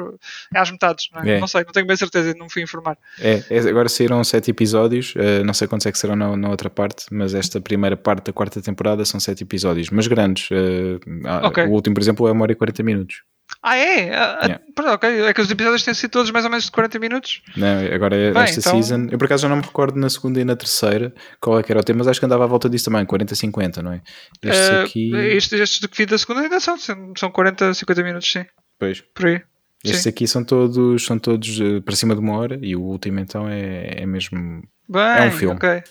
[0.55, 1.37] às metades, não, é?
[1.37, 1.40] É.
[1.40, 2.96] não sei, não tenho bem certeza, não me fui informar.
[3.20, 6.49] É, é, agora saíram sete episódios, eh, não sei quantos é que serão na, na
[6.49, 10.49] outra parte, mas esta primeira parte da quarta temporada são sete episódios, mas grandes.
[10.53, 11.64] eh, há- Ok.
[11.64, 13.23] O último, por exemplo, é uma hora e 40 minutos.
[13.62, 14.14] Ah, é?
[14.14, 14.95] Ah, ah, Yeah.
[14.95, 15.21] ok.
[15.27, 17.43] É que os episódios têm sido todos mais ou menos de 40 minutos.
[17.57, 19.09] Não, agora é Bem, esta então- season.
[19.11, 21.71] Eu por acaso já não me recordo na segunda e na terceira qual é que
[21.71, 24.03] era o tema, mas acho que andava à volta disso também, 40-50, não é?
[24.43, 25.14] Estes Ah, aqui.
[25.14, 28.45] estes, estes do que vi da segunda ainda são, são são 40, 50 minutos, sim.
[28.79, 29.03] Pois.
[29.14, 29.43] Por aí.
[29.85, 30.09] Estes Sim.
[30.09, 33.47] aqui são todos, são todos eh, para cima de uma hora e o último então
[33.49, 35.55] é, é mesmo Bem, É um filme.
[35.57, 35.83] ok.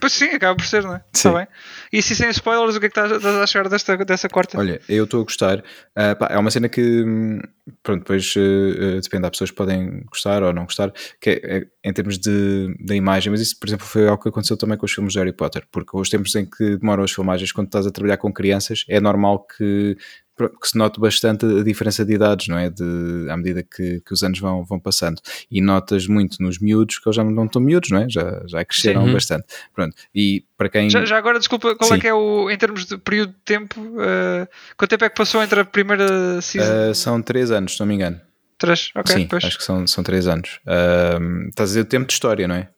[0.00, 1.04] Pois sim, acaba por ser, não é?
[1.12, 1.46] Está bem.
[1.92, 4.58] E se sem spoilers, o que é que estás, a achar desta, dessa quarta?
[4.58, 5.62] Olha, eu estou a gostar.
[5.94, 7.40] Ah, pá, é uma cena que, hum,
[7.82, 11.66] pronto, depois eh, depende, há pessoas que podem gostar ou não gostar, que é, é
[11.84, 14.86] em termos de, da imagem, mas isso, por exemplo, foi algo que aconteceu também com
[14.86, 17.86] os filmes de Harry Potter, porque os tempos em que demoram as filmagens, quando estás
[17.86, 19.94] a trabalhar com crianças, é normal que,
[20.34, 22.70] que se note bastante a diferença de idades, não é?
[22.70, 25.20] De, à medida que, que os anos vão, vão passando.
[25.50, 28.08] E notas muito nos miúdos, que eles já não estão miúdos, não é?
[28.08, 29.12] Já, já cresceram Sim.
[29.12, 29.44] bastante.
[29.74, 29.94] Pronto.
[30.14, 30.88] E para quem.
[30.88, 32.00] Já, já agora, desculpa, qual é Sim.
[32.00, 35.42] que é o, em termos de período de tempo, eh, quanto tempo é que passou
[35.42, 36.90] entre a primeira season?
[36.90, 38.18] ah, são três anos, se não me engano.
[38.64, 39.44] Três, ok, Sim, pois.
[39.44, 40.60] acho que são, são três anos.
[40.66, 42.68] Ahm, estás a dizer o tempo de história, não é?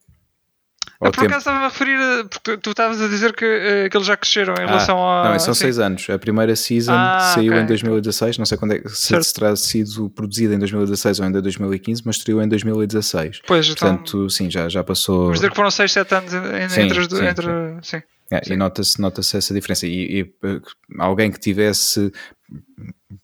[0.98, 3.44] Ou Eu, por tempo- acaso estava a referir, a- porque tu estavas a dizer que,
[3.44, 5.26] eh, que eles já cresceram em relação a.
[5.26, 5.60] Ah, Não, são sim.
[5.62, 6.08] seis anos.
[6.08, 8.38] A primeira season Ah, saiu ok, em 2016.
[8.38, 12.16] Não sei quando é, se, se terá sido produzida em 2016 ou ainda 2015, mas
[12.16, 13.42] estreou em 2016.
[13.46, 13.94] Pois, então.
[13.98, 15.24] Portanto, sim, já, já passou.
[15.24, 17.46] Vamos dizer que foram 6, 7 anos Sim, entre sim, entre,
[17.82, 18.02] sim.
[18.32, 19.86] É, e nota-se nota essa diferença.
[19.86, 20.60] E, e, eh,
[20.98, 22.10] alguém que tivesse,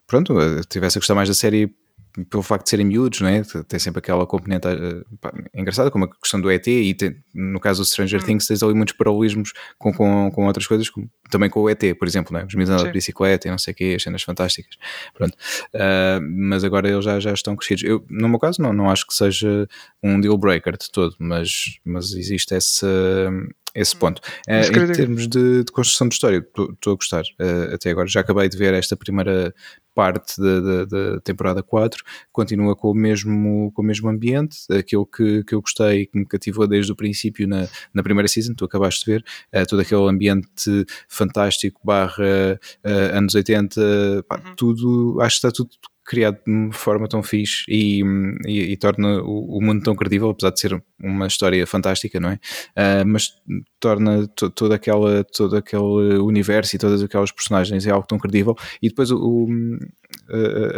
[0.07, 1.75] pronto, eh, tivesse a gostar mais da série
[2.29, 3.43] pelo facto de serem miúdos, não é?
[3.67, 7.59] Tem sempre aquela componente eh, pá, engraçada, como a questão do ET, e tem- no
[7.59, 8.25] caso do Stranger Hum.
[8.25, 11.95] Things, tens ali muitos paralelismos com, com, com outras coisas, como- também com o ET,
[11.99, 12.45] por exemplo, não é?
[12.45, 14.77] Os miúdos andam de bicicleta e não sei o quê, as cenas fantásticas.
[15.15, 15.37] Pronto.
[15.75, 17.83] Ah, mas agora eles já, já estão crescidos.
[17.85, 19.67] Eu, no meu caso, não, não acho que seja
[20.03, 22.85] um deal breaker de todo, mas, mas existe esse,
[23.75, 24.21] esse ponto.
[24.61, 28.07] Isso em termos de, de construção de história, estou a gostar eh, até agora.
[28.09, 29.55] Já acabei de ver esta primeira
[29.95, 35.05] parte da, da- da temporada 4, continua com o mesmo, com o mesmo ambiente, aquilo
[35.05, 38.65] que, que eu gostei, que me cativou desde o princípio na, na primeira season, tu
[38.65, 44.55] acabaste de ver, eh, todo aquele ambiente fantástico, barra anos 80, pá, Uhum.
[44.57, 45.71] tudo, acho que está tudo
[46.13, 48.03] criado de uma forma tão fixe e,
[48.47, 52.29] e- e torna o, o mundo tão credível, apesar de ser uma história fantástica, não
[52.29, 52.39] é?
[52.77, 53.33] Ah, mas
[53.81, 58.55] torna to, toda aquela, todo aquele universo e todas aquelas personagens é algo tão credível
[58.83, 59.79] e depois o, o-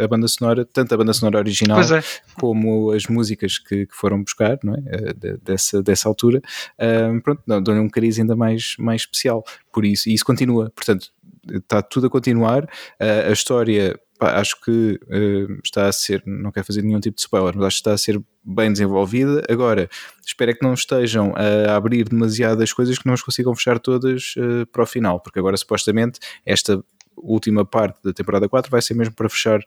[0.03, 2.01] a, banda sonora, tanto a banda sonora original é.
[2.39, 5.13] como as músicas que, que foram buscar não é?
[5.13, 6.41] De- dessa, dessa altura,
[6.79, 9.43] ah, pronto, dão- dão-lhe um cariz ainda mais, mais especial.
[9.73, 11.11] Por isso, e isso continua, portanto,
[11.51, 12.67] está tudo a continuar.
[12.99, 17.15] Ah, a história, pá, acho que ah, está a ser, não quero fazer nenhum tipo
[17.15, 19.43] de spoiler, mas acho que está a ser bem desenvolvida.
[19.49, 19.89] Agora,
[20.25, 24.35] espero é que não estejam a abrir demasiadas coisas que não as consigam fechar todas
[24.37, 26.83] ah, para o final, porque agora supostamente esta
[27.17, 29.59] última parte da temporada 4 vai ser mesmo para fechar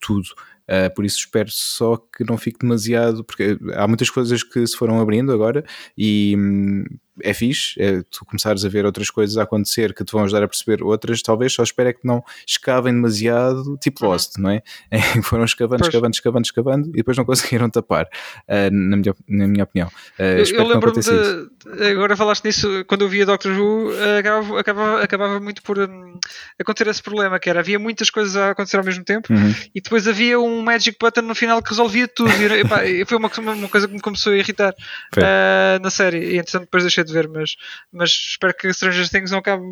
[0.00, 0.28] tudo.
[0.68, 4.76] Uh, por isso espero só que não fique demasiado, porque há muitas coisas que se
[4.76, 5.64] foram abrindo agora
[5.96, 6.84] e hum,
[7.22, 10.42] é fixe, é tu começares a ver outras coisas a acontecer que te vão ajudar
[10.42, 14.10] a perceber outras, talvez só espero é que não escavem demasiado, tipo Uhum.
[14.12, 14.62] Lost, não é?
[14.90, 15.88] É, foram escavando, Pois.
[15.88, 19.88] escavando, escavando, escavando e depois não conseguiram tapar, uh, na, minha, na minha opinião.
[20.18, 21.86] Uh, Eu, eu lembro-me de.
[21.90, 26.18] Agora falaste nisso, quando eu via Doctor Who, acabava, acabava, acabava muito por hum,
[26.60, 29.54] acontecer esse problema, que era havia muitas coisas a acontecer ao mesmo tempo Uhum.
[29.74, 32.30] e depois havia um magic button no final que resolvia tudo.
[32.30, 34.74] E, epá, foi uma, uma coisa que me começou a irritar
[35.16, 36.18] eh, na série.
[36.18, 37.56] E entretanto depois deixei de ver, mas,
[37.92, 39.62] mas espero que Stranger Things não acabe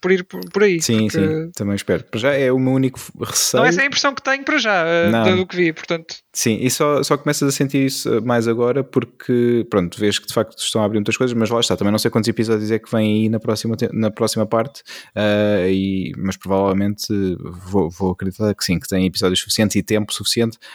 [0.00, 0.80] por ir por, por aí.
[0.80, 2.04] Sim, porque sim, também espero.
[2.04, 3.62] Para já é o meu único receio.
[3.62, 5.36] Não, essa é a impressão que tenho para já Não.
[5.36, 6.16] do, que vi, portanto.
[6.32, 10.26] Sim, e só, só começas a sentir isso uh, mais agora porque, pronto, vês que
[10.26, 12.70] de facto estão a abrir muitas coisas, mas lá está, também não sei quantos episódios
[12.70, 14.80] é que vêm aí na próxima, na próxima parte,
[15.16, 19.82] uh, e, mas provavelmente uh, vou, vou acreditar que sim, que tem episódios suficientes e
[19.82, 20.31] tempo suficiente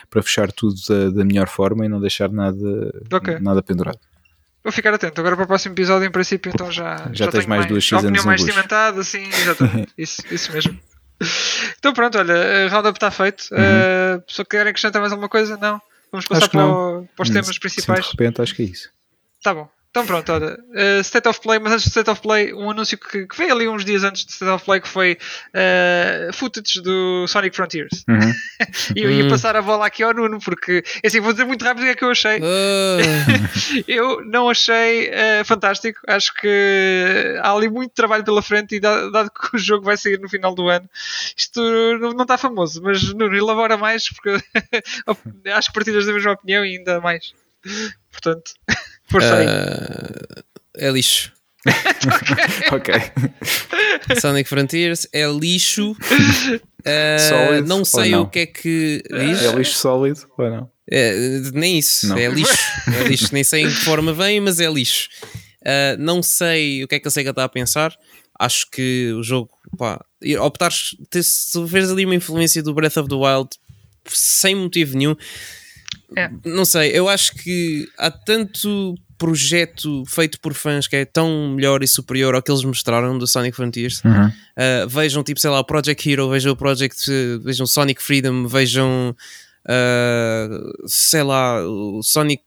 [0.10, 2.58] para fechar tudo da, da melhor forma e não deixar nada,
[3.12, 3.38] Ok.
[3.40, 4.00] nada pendurado.
[4.64, 5.20] Vou ficar atento.
[5.22, 7.98] Agora para o próximo episódio, em princípio, então já, Já tens tenho mais duas a
[7.98, 9.94] opinião seasons no mais cimentada, sim, exatamente.
[9.98, 10.78] isso, isso mesmo.
[11.80, 13.46] Então pronto, olha, a roundup está feito.
[13.52, 13.58] Uhum.
[14.18, 15.56] Uh, pessoa que querem acrescentar mais alguma coisa?
[15.58, 15.82] Não?
[16.12, 18.06] Vamos passar para, o- para os Hum, temas sim, principais.
[18.06, 18.90] de repente acho que é isso.
[19.44, 19.70] Tá bom.
[19.98, 23.00] Então pronto, olha, uh, State of Play, mas antes do State of Play, um anúncio
[23.00, 25.18] que, que veio ali uns dias antes do State of Play que foi
[25.56, 28.06] uh, footage do Sonic Frontiers.
[28.08, 28.32] Uhum.
[28.96, 29.30] E eu ia Hum.
[29.30, 31.96] passar a bola aqui ao Nuno, porque assim, vou dizer muito rápido o que é
[31.96, 32.40] que eu achei.
[32.42, 32.98] Ah,
[33.88, 36.00] Eu não achei eh, fantástico.
[36.08, 39.98] Acho que há ali muito trabalho pela frente e dado, dado que o jogo vai
[39.98, 40.88] sair no final do ano,
[41.36, 41.60] isto
[42.00, 44.38] não, não está famoso, mas Nuno, elabora mais porque
[45.54, 47.34] acho que partilhas da mesma opinião e ainda mais.
[48.12, 48.54] Portanto,
[49.10, 49.48] força aí.
[49.48, 50.44] ah,
[50.78, 51.32] é lixo.
[52.72, 52.94] ok.
[54.22, 55.96] Sonic Frontiers é lixo.
[57.30, 58.22] Sólido não ou sei não?
[58.22, 59.44] o que é que diz.
[59.44, 60.72] É lixo sólido ou não?
[60.90, 61.14] É,
[61.54, 62.18] nem isso, Não.
[62.18, 62.58] é lixo.
[62.96, 65.10] É lixo, nem sei em que forma vem, mas é lixo.
[65.66, 67.94] Ah, não sei o que é que a SEGA está a pensar.
[68.40, 70.00] Acho que o jogo, pá,
[70.40, 73.50] optares, se vês ali uma influência do Breath of the Wild
[74.08, 75.16] sem motivo nenhum,
[76.16, 76.30] É.
[76.46, 81.84] não sei, eu acho que há tanto projeto feito por fãs que é tão melhor
[81.84, 84.02] e superior ao que eles mostraram do Sonic Frontiers.
[84.04, 84.28] Uhum.
[84.28, 87.04] Uh, vejam, tipo, sei lá, o Project Hero, vejam o Project,
[87.44, 89.16] vejam Sonic Freedom, vejam.
[89.70, 92.44] Uh, sei lá, o Sonic.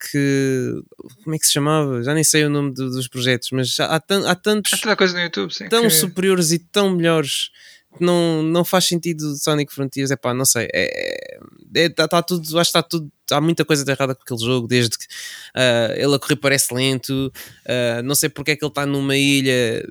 [1.22, 2.02] Como é que se chamava?
[2.02, 4.00] Já nem sei o nome do, dos projetos, mas há, há
[4.34, 4.72] tantos.
[4.72, 5.68] Há tanta coisa no YouTube, sim.
[5.68, 5.90] Tão que...
[5.90, 7.50] superiores e tão melhores
[7.98, 10.10] não, não faz sentido Sonic Frontiers.
[10.10, 10.68] É pá, não sei.
[10.72, 11.38] É,
[11.74, 13.10] é, tá, tá tudo, acho que está tudo.
[13.30, 16.74] Há muita coisa de errada com aquele jogo, desde que uh, ele a correr parece
[16.74, 17.32] lento.
[17.64, 19.84] Uh, não sei porque é que ele está numa ilha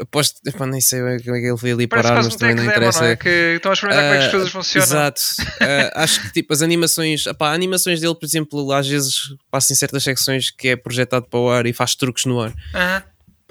[0.00, 2.64] aposto, epá, nem sei como é que ele foi ali Parece parar, mas também não
[2.64, 3.00] interessa.
[3.00, 3.16] Não é?
[3.16, 4.86] que estão a experimentar uh, como é que as coisas funcionam.
[4.86, 5.22] Exato.
[5.94, 9.14] acho que tipo, as animações, epá, animações dele, por exemplo, às vezes
[9.50, 12.52] passa em certas secções que é projetado para o ar e faz truques no ar.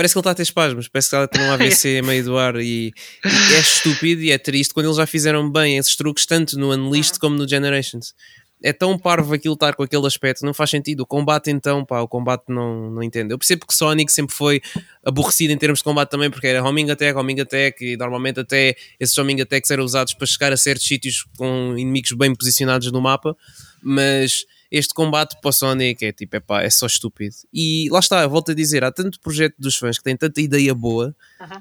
[0.01, 2.03] Parece que ele está a ter espasmos, parece que está a ter um AVC a
[2.03, 2.91] meio do ar e,
[3.23, 6.73] e, é estúpido e é triste quando eles já fizeram bem esses truques tanto no
[6.73, 7.19] Unleashed -huh.
[7.19, 8.15] como no Generations
[8.63, 11.01] é tão parvo aquilo estar com aquele aspecto, não faz sentido.
[11.01, 13.31] O combate, então, pá, o combate não, não entendo.
[13.31, 14.61] Eu percebo que Sonic sempre foi
[15.03, 18.75] aborrecido em termos de combate também, porque era homing attack, homing attack, e normalmente até
[18.99, 23.01] esses homing attacks eram usados para chegar a certos sítios com inimigos bem posicionados no
[23.01, 23.35] mapa,
[23.81, 27.35] mas este combate para o Sonic é tipo, epá, é só estúpido.
[27.53, 30.73] E lá está, volto a dizer, há tanto projeto dos fãs que tem tanta ideia
[30.73, 31.13] boa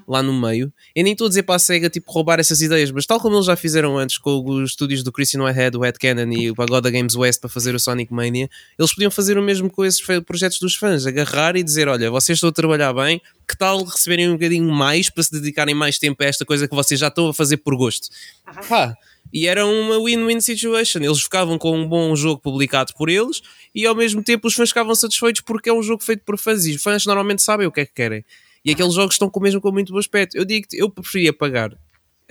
[0.07, 0.71] lá no meio.
[0.95, 3.35] Eu nem estou a dizer para a SEGA tipo, roubar essas ideias, mas tal como
[3.35, 6.55] eles já fizeram antes com os estúdios do Christian Whitehead, o Ed Cannon e o
[6.55, 10.01] Pagoda Games West para fazer o Sonic Mania, eles podiam fazer o mesmo com esses
[10.25, 14.29] projetos dos fãs, agarrar e dizer: olha, vocês estão a trabalhar bem, que tal receberem
[14.29, 17.27] um bocadinho mais para se dedicarem mais tempo a esta coisa que vocês já estão
[17.27, 18.07] a fazer por gosto?
[18.47, 18.67] Uhum.
[18.69, 18.95] Pá
[19.33, 20.99] e era uma win-win situation.
[20.99, 23.41] Eles ficavam com um bom jogo publicado por eles
[23.73, 26.65] e ao mesmo tempo os fãs ficavam satisfeitos porque é um jogo feito por fãs
[26.65, 28.25] e os fãs normalmente sabem o que é que querem.
[28.63, 30.37] E aqueles jogos estão com, mesmo com muito bom aspecto.
[30.37, 31.75] Eu digo eu preferia pagar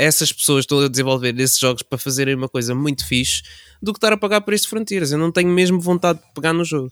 [0.01, 3.43] essas pessoas estão a desenvolver esses jogos para fazerem uma coisa muito fixe
[3.83, 5.13] do que estar a pagar por este Frontiers.
[5.13, 6.91] Eu não tenho mesmo vontade de pegar no jogo.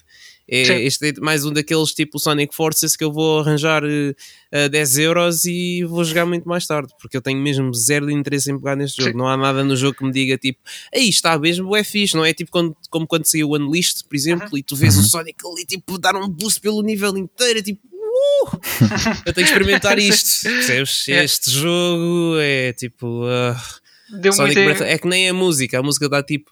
[0.50, 4.16] É, este é mais um daqueles tipo Sonic Forces que eu vou arranjar uh,
[4.50, 8.14] eh, 10 euros e vou jogar muito mais tarde, porque eu tenho mesmo zero de
[8.14, 9.12] interesse em pegar neste jogo.
[9.12, 9.18] Sim.
[9.18, 10.58] Não há nada no jogo que me diga tipo,
[10.94, 14.16] aí está mesmo, é fixe, não é tipo quando, como quando saiu o Unleashed, por
[14.16, 17.86] exemplo, e tu vês o Sonic ali tipo dar um boost pelo nível inteiro, tipo,
[17.86, 18.58] uh!
[19.26, 21.08] eu tenho que experimentar isto, percebes?
[21.08, 21.24] É.
[21.24, 23.26] Este jogo é tipo.
[23.26, 26.50] Uh, Sonic Breath, é que nem a música, a música dá tipo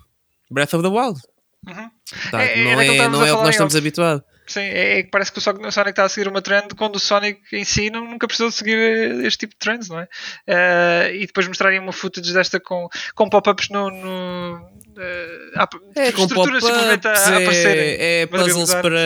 [0.50, 1.18] Breath of the Wild.
[1.66, 1.90] Uhum.
[2.30, 4.24] Tá, é, não é, é não é o que nós estamos habituados.
[4.46, 7.00] Sim, é, é, que parece que o Sonic está a seguir uma trend quando o
[7.00, 8.78] Sonic em si nunca precisou de seguir
[9.24, 10.04] este tipo de trends, não é?
[10.04, 13.90] Uh, e depois mostrarem uma footage desta com, com pop-ups no.
[13.90, 19.00] no uh, é, com pop-ups, é, é puzzles para,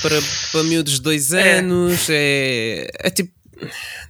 [0.00, 0.16] para,
[0.52, 1.58] para miúdos de dois é.
[1.58, 3.34] anos, é, é, tipo.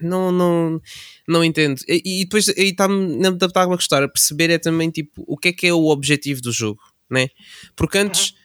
[0.01, 0.81] Não, não,
[1.27, 1.81] não entendo.
[1.89, 5.53] E, e depois está-me está a gostar a perceber é também tipo o que é
[5.53, 7.29] que é o objetivo do jogo né?
[7.77, 8.37] Porque antes uhum.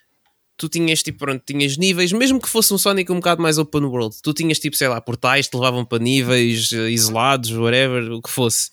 [0.58, 3.86] tu tinhas tipo, pronto, tinhas níveis, mesmo que fosse um Sonic um bocado mais open
[3.86, 8.12] world, tu tinhas tipo, sei lá, portais que te levavam para níveis uh, isolados, whatever,
[8.12, 8.69] o que fosse.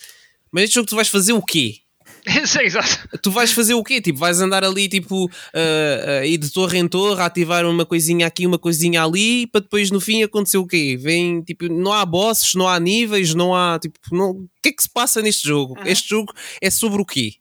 [0.50, 1.80] Mas este jogo tu vais fazer o quê?
[2.62, 3.18] Exato.
[3.22, 4.00] Tu vais fazer o quê?
[4.00, 8.26] Tipo, vais andar ali, tipo, uh, uh, ir de torre em torre, ativar uma coisinha
[8.26, 10.96] aqui, uma coisinha ali, para depois no fim acontecer o quê?
[11.00, 14.30] Vem, tipo, não há bosses, não há níveis, não há, tipo, não...
[14.30, 15.78] o que é que se passa neste jogo?
[15.78, 15.86] Uhum.
[15.86, 17.34] Este jogo é sobre o quê?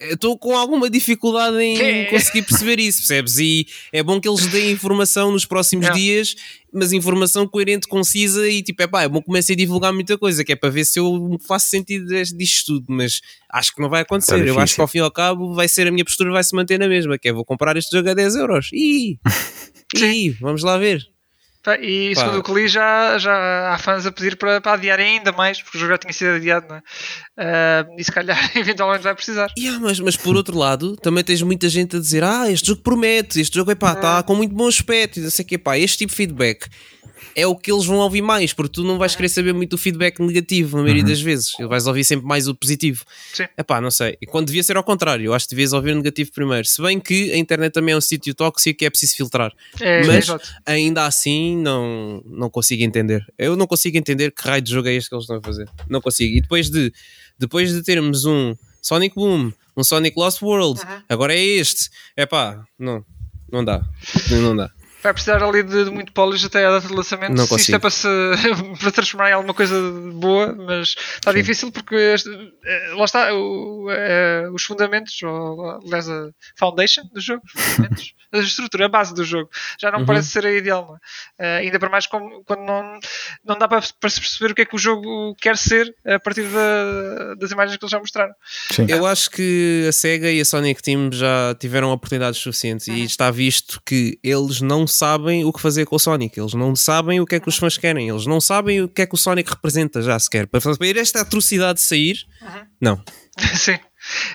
[0.00, 3.38] Estou com alguma dificuldade em conseguir perceber isso, percebes?
[3.38, 6.34] E é bom que eles deem informação nos próximos dias,
[6.72, 10.18] mas informação coerente, concisa e tipo, é pá, é bom que comecem a divulgar muita
[10.18, 12.06] coisa, que é para ver se eu faço sentido
[12.36, 14.46] disto tudo, mas acho que não vai acontecer.
[14.46, 16.54] eu acho que ao fim e ao cabo vai ser a minha postura, vai se
[16.54, 18.70] manter na mesma, que é vou comprar este jogo a 10 euros.
[18.72, 19.18] e
[20.40, 21.06] vamos lá ver.
[21.80, 22.20] E Pá.
[22.20, 25.60] segundo o que li, já, já há fãs a pedir para, para adiar ainda mais,
[25.60, 26.82] porque o jogo já tinha sido adiado, não é?
[27.36, 29.52] Uh, e se calhar eventualmente vai precisar.
[29.58, 32.80] Yeah, mas, mas por outro lado, também tens muita gente a dizer: Ah, este jogo
[32.82, 34.22] promete, este jogo está é.
[34.22, 36.68] com muito bom aspecto, e não sei o que, pá, este tipo de feedback
[37.34, 39.78] é o que eles vão ouvir mais, porque tu não vais querer saber muito o
[39.78, 41.08] feedback negativo, na maioria uhum.
[41.10, 41.52] das vezes.
[41.68, 43.04] Vais ouvir sempre mais o positivo.
[43.32, 43.44] Sim.
[43.56, 44.16] Epá, não sei.
[44.20, 46.66] E quando devia ser ao contrário, eu acho que devias ouvir o negativo primeiro.
[46.66, 49.52] Se bem que a internet também é um sítio tóxico que é preciso filtrar.
[49.80, 50.26] É, Mas
[50.64, 53.24] ainda assim não, não consigo entender.
[53.38, 55.68] Eu não consigo entender que raio de jogo é este que eles estão a fazer.
[55.88, 56.36] Não consigo.
[56.36, 56.92] E depois de,
[57.38, 61.02] depois de termos um Sonic Boom, um Sonic Lost World, uhum.
[61.08, 61.90] agora é este.
[62.16, 63.04] Epá, não.
[63.50, 63.82] Não dá.
[64.30, 64.70] Não dá
[65.06, 67.32] vai precisar ali de, de muito polish até à data de lançamento.
[67.32, 68.08] Não se isto é para, se,
[68.80, 69.76] para transformar em alguma coisa
[70.14, 71.38] boa, mas está Sim.
[71.38, 72.28] difícil porque este,
[72.64, 77.42] eh, lá está o, é, os fundamentos, ou aliás a foundation do jogo,
[78.32, 79.48] a estrutura, a base do jogo,
[79.80, 80.06] já não uhum.
[80.06, 80.98] parece ser a ideal.
[81.38, 81.58] É?
[81.58, 82.98] Uh, ainda para mais como, quando não,
[83.44, 86.18] não dá para, para se perceber o que é que o jogo quer ser a
[86.18, 88.34] partir da, das imagens que eles já mostraram.
[88.70, 88.86] Sim.
[88.88, 92.94] Eu acho que a SEGA e a Sonic Team já tiveram oportunidades suficientes uhum.
[92.94, 96.74] e está visto que eles não sabem o que fazer com o Sonic, eles não
[96.74, 99.14] sabem o que é que os fãs querem, eles não sabem o que é que
[99.14, 100.46] o Sonic representa já sequer.
[100.46, 102.26] Para fazer esta atrocidade sair,
[102.80, 103.02] não.
[103.54, 103.78] Sim.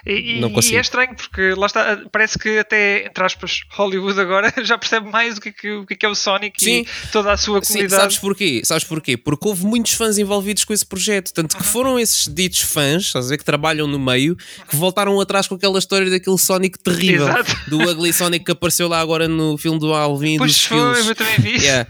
[0.06, 4.78] E, e- é estranho porque lá está, parece que até, entre aspas, Hollywood agora já
[4.78, 6.82] percebe mais o que é, que, o que é que é o Sonic Sim.
[6.82, 8.02] e toda a sua Sim, comunidade.
[8.02, 8.62] sabes porquê?
[8.64, 9.18] Sabes porquê?
[9.18, 13.28] Porque houve muitos fãs envolvidos com esse projeto, tanto que foram esses ditos fãs, estás
[13.28, 14.36] a ver, que trabalham no meio,
[14.70, 17.70] que voltaram atrás com aquela história daquele Sonic terrível, Exato.
[17.70, 21.08] do Ugly Sonic que apareceu lá agora no filme do Alvin Pois dos foi, Skills.
[21.10, 21.62] eu também vi.
[21.64, 21.90] Yeah.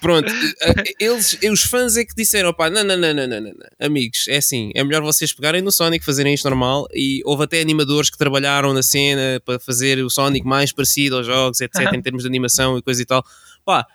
[0.00, 0.32] Pronto,
[0.62, 3.86] eh, eles, os fãs é que disseram: pá, não, não, não, não, não, não, não.
[3.86, 6.88] amigos, é assim, é melhor vocês pegarem no Sonic, fazerem isto normal.
[6.94, 11.26] E houve até animadores que trabalharam na cena para fazer o Sonic mais parecido aos
[11.26, 13.24] jogos, etc., em termos de animação e coisa e tal.
[13.64, 13.86] Pá,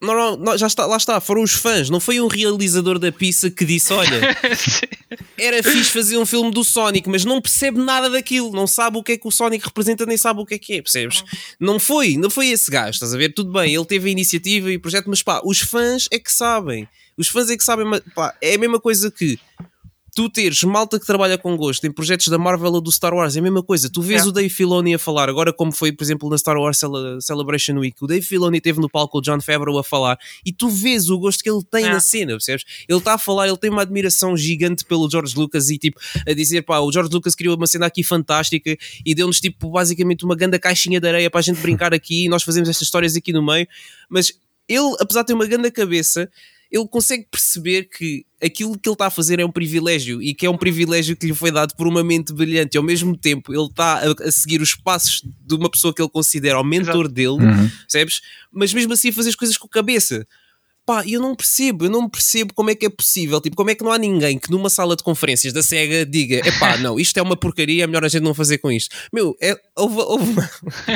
[0.00, 3.64] normal, já está, lá está, foram os fãs, não foi um realizador da pizza que
[3.64, 4.36] disse: olha,
[5.36, 9.02] era fixe fazer um filme do Sonic, mas não percebe nada daquilo, não sabe o
[9.02, 11.24] que é que o Sonic representa, nem sabe o que é que é, percebes?
[11.58, 13.32] Não foi, não foi esse gajo, estás a ver?
[13.34, 16.32] Tudo bem, ele teve a iniciativa e o projeto, mas pá, os fãs é que
[16.32, 19.38] sabem, os fãs é que sabem, mas, pá, é a mesma coisa que
[20.18, 23.36] tu teres malta que trabalha com gosto em projetos da Marvel ou do Star Wars,
[23.36, 23.88] é a mesma coisa.
[23.88, 24.28] Tu vês É.
[24.28, 27.74] o Dave Filoni a falar, agora como foi, por exemplo, na Star Wars Cele- Celebration
[27.74, 31.08] Week, o Dave Filoni teve no palco o John Favreau a falar e tu vês
[31.08, 31.90] o gosto que ele tem É.
[31.92, 32.64] na cena, percebes?
[32.88, 36.32] Ele está a falar, ele tem uma admiração gigante pelo George Lucas e tipo, a
[36.34, 40.34] dizer, pá, o George Lucas criou uma cena aqui fantástica e deu-nos tipo, basicamente uma
[40.34, 43.32] grande caixinha de areia para a gente brincar aqui e nós fazemos estas histórias aqui
[43.32, 43.68] no meio,
[44.10, 44.32] mas
[44.68, 46.28] ele, apesar de ter uma grande cabeça,
[46.70, 50.44] ele consegue perceber que aquilo que ele está a fazer é um privilégio e que
[50.46, 52.76] é um privilégio que lhe foi dado por uma mente brilhante.
[52.76, 56.02] E ao mesmo tempo, ele está a, a seguir os passos de uma pessoa que
[56.02, 57.08] ele considera o mentor Exato.
[57.08, 57.68] dele, Uhum.
[57.80, 58.20] percebes?
[58.52, 60.26] Mas mesmo assim a fazer as coisas com a cabeça.
[60.88, 63.74] Pá, eu não percebo, eu não percebo como é que é possível, tipo, como é
[63.74, 67.18] que não há ninguém que numa sala de conferências da SEGA diga, epá, não, isto
[67.18, 68.96] é uma porcaria, é melhor a gente não fazer com isto.
[69.12, 70.50] Meu, é, houve, houve uma-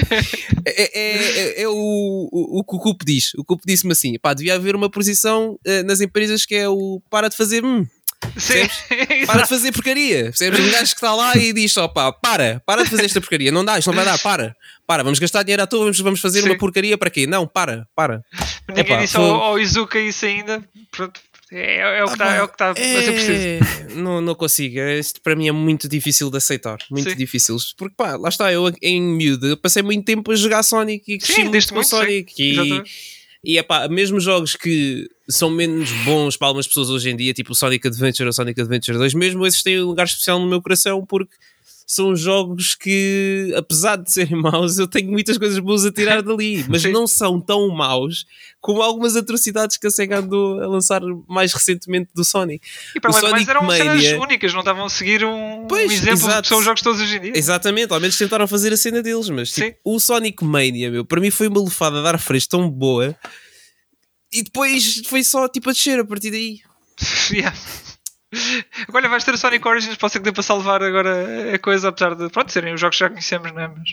[0.65, 4.19] é, é, é- é o, o, o que o Cupo diz, o Cupo disse-me assim,
[4.19, 7.85] pá, devia haver uma posição eh, nas empresas que é o para de fazer, hum,
[8.37, 8.69] Sim.
[9.27, 10.61] para de fazer porcaria, percebes?
[10.61, 13.51] Um gajo que está lá e diz só, pá, para, para de fazer esta porcaria,
[13.53, 14.55] não dá, isto não vai dar, para,
[14.87, 16.49] para, vamos gastar dinheiro à toa, vamos, vamos fazer Sim.
[16.49, 17.27] uma porcaria para quê?
[17.27, 18.23] Não, para, para.
[18.69, 20.63] Ninguém Epá, disse foi- ao, ao Izuka isso ainda.
[20.91, 21.21] Pronto,
[21.51, 23.33] é, é o que está é o que está a ser preciso.
[23.33, 23.61] É,
[23.95, 24.79] não, não consigo.
[24.79, 26.79] É, Isto para mim é muito difícil de aceitar.
[26.91, 27.17] Muito Sim.
[27.17, 27.57] difícil.
[27.77, 31.35] Porque pá, lá está, eu em miúdo passei muito tempo a jogar Sonic e cresci
[31.43, 31.97] Sim, muito com muito, sim.
[31.97, 32.33] Sonic.
[32.43, 32.91] E, Exatamente.
[33.45, 37.33] E é pá, mesmo jogos que são menos bons para algumas pessoas hoje em dia,
[37.33, 40.47] tipo o Sonic Adventure ou Sonic Adventure 2, mesmo esses têm um lugar especial no
[40.47, 41.35] meu coração porque
[41.87, 46.65] são jogos que, apesar de serem maus, eu tenho muitas coisas boas a tirar dali,
[46.71, 48.25] mas não são tão maus
[48.61, 52.65] como algumas atrocidades que a SEGA andou a lançar mais recentemente do Sonic.
[52.95, 55.67] E para o do mais Sonic eram cenas Mania- únicas, não estavam a seguir um,
[55.69, 56.43] Pois, um exemplo do exato.
[56.43, 57.33] que são os jogos todos hoje em dia.
[57.37, 61.21] Exatamente, ao menos tentaram fazer a cena deles, mas tipo, o Sonic Mania, meu, para
[61.21, 63.17] mim foi uma lufada a dar fresco tão boa
[64.33, 66.61] e depois foi só tipo a descer a partir daí.
[67.33, 67.57] Yeah.
[68.89, 71.89] Agora vais ter o Sonic Origins, pode ser que dê para salvar agora a coisa,
[71.89, 73.69] apesar de pronto, serem os jogos que já conhecemos, não é?
[73.69, 73.91] Mas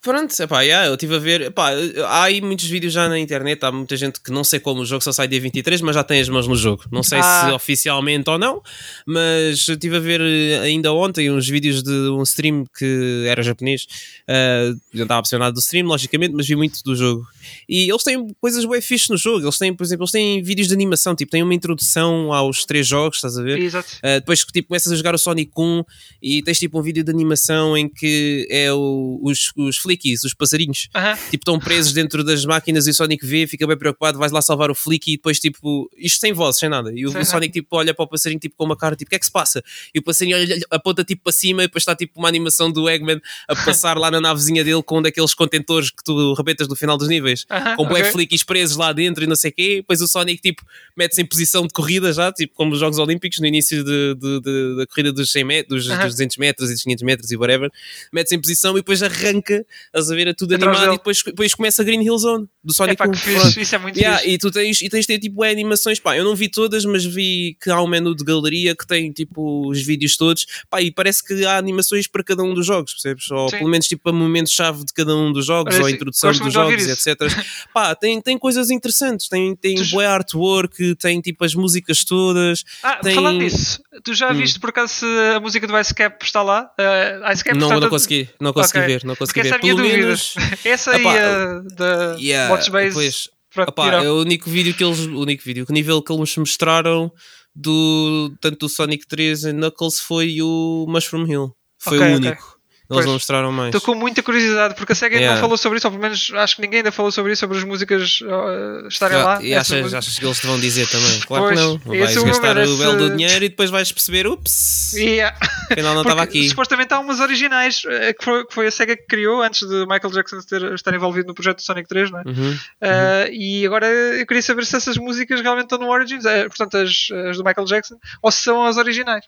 [0.00, 1.40] Pronto, epá, yeah, eu estive a ver.
[1.42, 1.70] Epá,
[2.06, 3.62] há aí muitos vídeos já na internet.
[3.64, 6.04] Há muita gente que não sei como o jogo só sai dia 23, mas já
[6.04, 6.84] tem as mãos no jogo.
[6.92, 7.46] Não sei Ah.
[7.48, 8.62] se oficialmente ou não,
[9.06, 13.42] mas eu estive a ver eh, ainda ontem uns vídeos de um stream que era
[13.42, 13.82] japonês.
[14.28, 17.26] Uh, eu estava apaixonado do stream, logicamente, mas vi muito do jogo.
[17.68, 19.44] E eles têm coisas bem fixe no jogo.
[19.44, 22.86] Eles têm, por exemplo, eles têm vídeos de animação, tipo, têm uma introdução aos três
[22.86, 23.58] jogos, estás a ver?
[23.76, 23.88] Exato.
[23.98, 25.84] Uh, depois que tipo, começas a jogar o Sonic 1
[26.22, 30.34] e tens tipo um vídeo de animação em que é o- os, os flickies, os
[30.34, 31.14] passarinhos, Aham.
[31.30, 34.42] tipo estão presos dentro das máquinas e o Sonic vê, fica bem preocupado, vais lá
[34.42, 36.92] salvar o flicky e depois tipo, isto sem voz, sem nada.
[36.94, 37.18] E o, Sim.
[37.18, 39.18] o Sonic tipo olha para o passarinho tipo com uma cara, tipo, o que é
[39.18, 39.62] que se passa?
[39.94, 42.88] E o passarinho olha, aponta tipo para cima e depois está tipo uma animação do
[42.88, 46.76] Eggman a passar lá na navezinha dele com um daqueles contentores que tu rebentas no
[46.76, 48.12] final dos níveis Aham, com bué ok.
[48.12, 49.76] flickies presos lá dentro e não sei o quê.
[49.76, 50.62] Depois o Sonic, tipo,
[50.96, 54.40] mete-se em posição de corrida já, tipo, como os Jogos Olímpicos, no início de, de-
[54.40, 56.02] de- da corrida dos 100 metros, dos, Aham.
[56.04, 57.70] dos 200 metros e dos 500 metros e whatever.
[58.12, 60.94] Mete-se em posição e depois arranca, estás a ver, a tudo Atrás animado dele.
[60.94, 63.10] e depois, depois começa a Green Hill Zone do É Sonic pá, 1.
[63.12, 63.44] que Pronto.
[63.46, 64.34] fixe, isso é muito Yeah, fixe.
[64.34, 66.84] e tu tens, e tens de ter tipo é, animações, pá, eu não vi todas,
[66.84, 70.80] mas vi que há um menu de galeria que tem tipo os vídeos todos, pá,
[70.82, 73.30] e parece que há animações para cada um dos jogos, percebes?
[73.30, 73.58] Ou Sim.
[73.58, 76.52] pelo menos tipo a momentos-chave de cada um dos jogos, Olha, ou a introdução dos
[76.52, 77.16] jogos, etc.
[77.74, 82.64] pá, tem, tem coisas interessantes, tem, tem Tu- artwork, tem tipo as músicas todas.
[82.82, 83.14] Ah, tem-
[83.52, 84.34] nisso, tu já Hum.
[84.34, 86.70] viste por acaso se a música do Ice Cap está lá?
[86.78, 88.94] Uh, Ice Cap não, está não consegui, não consegui Ok.
[88.94, 89.70] ver, não consegui Porque essa é ver.
[89.70, 90.06] a minha Pelo dúvida.
[90.06, 90.34] menos.
[90.64, 92.92] Essa aí Epá, uh, da Yeah, Watch Base.
[92.94, 93.28] pois,
[93.74, 94.04] tiram.
[94.04, 97.12] é o único vídeo que eles, o único vídeo, o nível que eles mostraram
[97.54, 101.54] do tanto do Sonic 3 e Knuckles foi o Mushroom Hill.
[101.78, 102.58] Foi Ok, o único.
[102.96, 103.74] Eles não mostraram mais.
[103.74, 105.34] Estou com muita curiosidade, porque a SEGA ainda Yeah.
[105.34, 107.58] não falou sobre isso, ou pelo menos acho que ninguém ainda falou sobre isso, sobre
[107.58, 109.42] as músicas uh, estarem Ah, lá.
[109.42, 111.20] e achas, achas que eles te vão dizer também?
[111.20, 111.78] Claro Pois, que não.
[111.78, 115.36] Vais é gastar o belo do dinheiro e depois vais perceber, ups, Yeah.
[115.70, 116.48] afinal não estava aqui.
[116.48, 119.86] Supostamente há umas originais eh, que foi, que foi a SEGA que criou antes de
[119.86, 122.22] Michael Jackson ter, estar envolvido no projeto Sonic 3, não é?
[122.26, 122.52] Uhum.
[122.52, 126.76] Uh, e agora eu queria saber se essas músicas realmente estão no Origins, eh, portanto,
[126.76, 129.24] as, as do Michael Jackson, ou se são as originais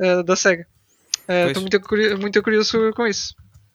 [0.00, 0.66] uh, da SEGA.
[1.32, 1.48] Uh.
[1.48, 3.34] Estou muito, curi- muito curioso com isso.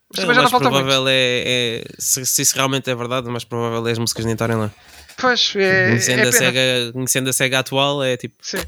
[0.09, 0.83] Mas É, também já não falta muito.
[0.85, 4.23] provável é, é- se, se isso realmente é verdade, o mais provável é as músicas
[4.25, 4.71] nem estarem lá.
[5.19, 6.31] Pois, é, conhecendo, é a pena.
[6.31, 8.35] SEGA, conhecendo a SEGA atual, é tipo.
[8.41, 8.59] Sim.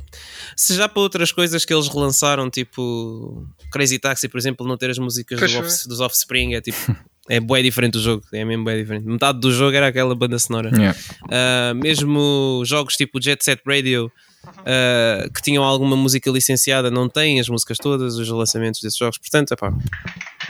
[0.57, 4.89] Se já para outras coisas que eles relançaram, tipo Crazy Taxi, por exemplo, não ter
[4.89, 6.77] as músicas do off, dos Offspring, é tipo.
[7.31, 9.05] É bué diferente do jogo, é mesmo bué diferente.
[9.05, 10.71] Metade do jogo era aquela banda sonora.
[10.75, 10.97] Yeah.
[11.25, 14.11] Uh, mesmo jogos tipo Jet Set Radio
[14.47, 19.17] uh, que tinham alguma música licenciada não têm as músicas todas, os lançamentos desses jogos,
[19.17, 19.71] portanto, epá,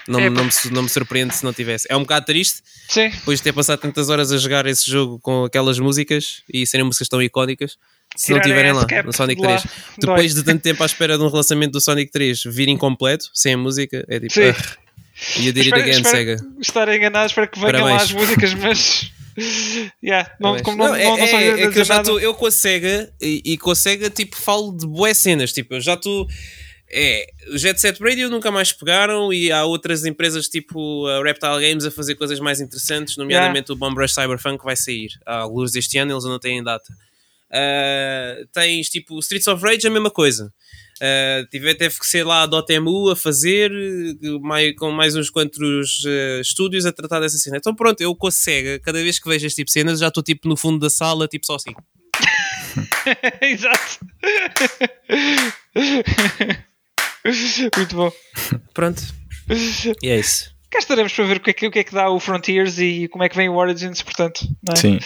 [0.07, 1.87] não, É, não, me, não me surpreende se não tivesse.
[1.89, 3.09] É um bocado triste Sim.
[3.09, 6.85] depois de ter passado tantas horas a jogar esse jogo com aquelas músicas e serem
[6.85, 7.77] músicas tão icónicas.
[8.15, 10.15] Se não Tirarem tiverem a lá no Sonic de lá, 3, dói.
[10.15, 13.53] depois de tanto tempo à espera de um relançamento do Sonic 3 vir incompleto, sem
[13.53, 14.49] a música, é tipo, Sim.
[14.49, 14.55] ah,
[15.37, 16.35] did it Espero- again, Sega.
[16.59, 18.01] Estar enganado, espero que venham lá Parabéns.
[18.03, 19.11] as músicas, mas.
[20.03, 22.01] yeah, não, Mas- como não, não, é, não, não sou é- é que eu já
[22.01, 25.51] estou, eu com a SEGA e, e com a SEGA tipo falo de boas cenas,
[25.53, 26.27] tipo, eu já estou
[26.91, 31.59] é, o Jet Set Radio nunca mais pegaram e há outras empresas tipo a Reptile
[31.61, 35.37] Games a fazer coisas mais interessantes, nomeadamente o Bomb Rush Cyberpunk que vai sair há
[35.37, 36.91] alguns deste ano, eles não têm data.
[37.51, 40.51] Ah, tens tipo Streets of Rage a mesma coisa.
[41.01, 45.29] Uh, tive, teve que ser lá a Dotemu a fazer eh, mai- com mais uns
[45.29, 47.55] quantos eh, estúdios a tratar dessa cena.
[47.57, 50.09] Então pronto, eu com a SEGA, cada vez que vejo este tipo de cenas, já
[50.09, 51.71] estou tipo no fundo da sala, tipo só assim.
[53.41, 53.99] Exato.
[57.77, 58.11] Muito bom.
[58.73, 59.01] Pronto.
[60.03, 60.51] E é isso.
[60.71, 62.77] Cá estaremos para ver o que, é que, o que é que dá o Frontiers
[62.79, 64.41] e como é que vem o Origins, portanto.
[64.61, 64.75] Não é?
[64.75, 64.99] Sim.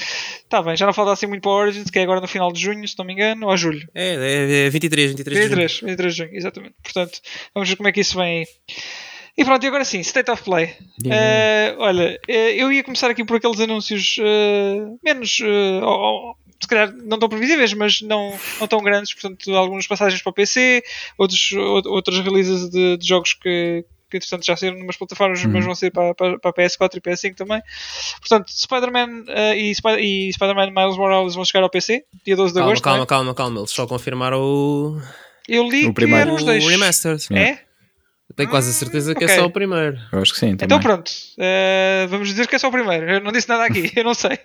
[0.49, 2.51] Tá bem, já não falta assim muito para o Origins, que é agora no final
[2.51, 3.87] de junho, se não me engano, ou julho.
[3.95, 5.55] É, é, é 23, 23 de junho.
[5.61, 6.75] 23, 23 de junho, exatamente.
[6.83, 7.19] Portanto,
[7.53, 8.45] vamos ver como é que isso vem aí.
[9.37, 10.75] E pronto, e agora sim, State of Play.
[11.09, 16.67] Eh, olha, eh, eu ia começar aqui por aqueles anúncios eh, menos, eh, ou- se
[16.67, 20.83] calhar não tão previsíveis, mas não, não tão grandes, portanto, algumas passagens para o PC,
[21.17, 23.83] outros, ou- outras releases de, de jogos que,
[24.13, 27.35] que entretanto já saíram numas plataformas, mas vão ser para, para, para PS4 e PS5
[27.35, 27.61] também.
[28.19, 32.53] Portanto, Spider-Man eh, e, Spi- e Spider-Man Miles Morales vão chegar ao PC, dia 12
[32.53, 32.81] de Calma, agosto.
[32.81, 32.85] é?
[32.89, 33.59] calma, calma, calma.
[33.61, 35.01] Eles só confirmaram o,
[35.47, 36.21] Eu li O que primeiro.
[36.21, 36.63] eram os dois.
[36.63, 37.25] o Remastered.
[37.35, 37.59] É?
[38.35, 39.35] Tenho quase a certeza que ok.
[39.35, 39.95] é só o primeiro.
[40.11, 40.49] Eu acho que sim.
[40.49, 40.81] Então também.
[40.83, 43.07] pronto, eh, vamos dizer que é só o primeiro.
[43.11, 44.39] Eu não disse nada aqui, eu não sei.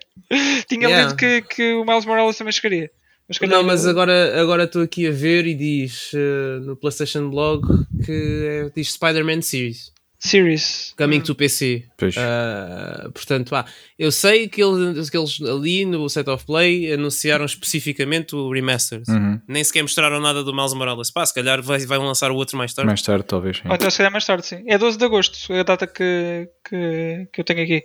[0.68, 1.04] Tinha Yeah.
[1.08, 2.90] lido que, que o Miles Morales também chegaria.
[3.28, 7.62] Mas, Não, mas agora agora estou aqui a ver e diz eh, no PlayStation Blog
[8.04, 10.94] que é, diz Spider-Man Series Series.
[10.96, 11.84] coming to PC.
[11.96, 12.16] Pois.
[12.18, 13.64] Ah, portanto, pá,
[13.96, 19.08] eu sei que eles, que eles ali no Set of Play anunciaram especificamente o Remastered.
[19.08, 19.40] Uhum.
[19.46, 21.10] Nem sequer mostraram nada do Miles Morales.
[21.10, 22.86] Pá, se calhar vai, vai lançar o outro mais tarde.
[22.88, 23.62] Mais tarde, talvez.
[23.64, 24.64] Ou então se calhar mais tarde, sim.
[24.66, 27.84] É 12 de agosto, a data que, que, que eu tenho aqui.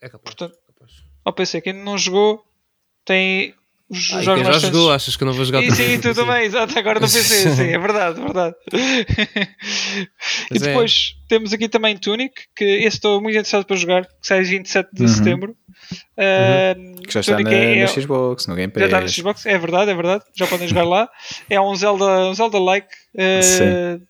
[0.00, 0.22] É capaz.
[0.22, 0.92] Portanto, capaz.
[1.24, 2.44] Ao PC, quem não jogou
[3.04, 3.54] tem
[3.94, 6.78] jogos quem já jogou, achas que eu não vou jogar sim, no tu também, exato,
[6.78, 8.54] agora no PC, sim, é verdade, é verdade.
[10.52, 10.74] e é.
[11.28, 15.02] Temos aqui também Tunic, que esse estou muito interessado para jogar, que sai 27 de
[15.02, 15.08] Uhum.
[15.08, 15.56] setembro.
[16.16, 19.14] Uh, Que já está na, é- na é- Xbox, no Game Já está no Pass.
[19.14, 20.24] Xbox, é verdade, é verdade.
[20.36, 21.08] Já podem jogar lá.
[21.50, 22.88] É um Zelda, um Zelda like.
[23.42, 24.00] Sim.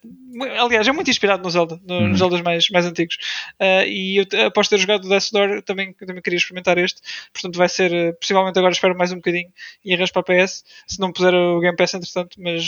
[0.58, 2.16] aliás, é muito inspirado no Zelda, no- nos Uhum.
[2.16, 3.16] Zeldas mais, mais antigos.
[3.60, 7.00] Eh, e eu, após ter jogado o Death Door, também, também queria experimentar este.
[7.32, 9.48] Portanto, vai ser, possivelmente agora espero mais um bocadinho
[9.84, 10.64] e arranjo para a PS.
[10.88, 12.64] Se não puser o Game Pass, entretanto, mas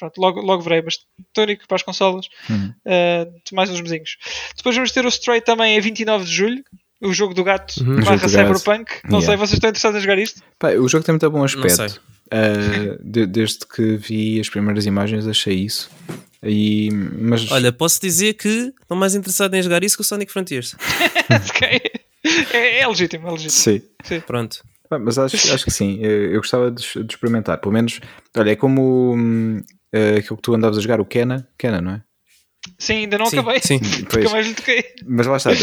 [0.00, 0.82] pronto, logo, logo verei.
[0.82, 0.98] Mas
[1.32, 2.74] tónico para as consolas, Uhum.
[2.84, 4.16] eh, mais uns mesinhos.
[4.56, 6.64] Depois vamos ter o Stray também a 29 de julho.
[7.02, 8.00] O jogo do gato Uhum.
[8.02, 8.28] barra.
[8.28, 8.90] Cyberpunk.
[9.04, 9.26] Não Yeah.
[9.26, 10.42] sei, vocês estão interessados em jogar isto?
[10.58, 11.60] Pá, o jogo tem muito bom sei.
[11.62, 12.02] aspecto.
[12.32, 15.90] Ah, de- desde que vi as primeiras imagens achei isso.
[16.42, 20.30] E, mas Olha, posso dizer que estou mais interessado em jogar isso que o Sonic
[20.32, 20.74] Frontiers.
[21.50, 21.80] Ok.
[22.52, 23.82] é, é legítimo, é legítimo.
[24.04, 24.20] sim.
[24.26, 24.62] Pronto.
[24.88, 27.58] Pá, Mas acho, acho que sim, eu eu gostava de, de experimentar.
[27.58, 28.00] Pelo menos,
[28.36, 29.16] olha, é como
[29.92, 32.02] eh, aquilo que tu andavas a jogar, o Kena, Kena, não é?
[32.78, 33.60] Sim, ainda não sim, acabei.
[33.60, 33.80] sim.
[34.10, 34.30] Pois.
[34.30, 34.84] mais lhe toquei.
[35.06, 35.56] Mas lá está, eh,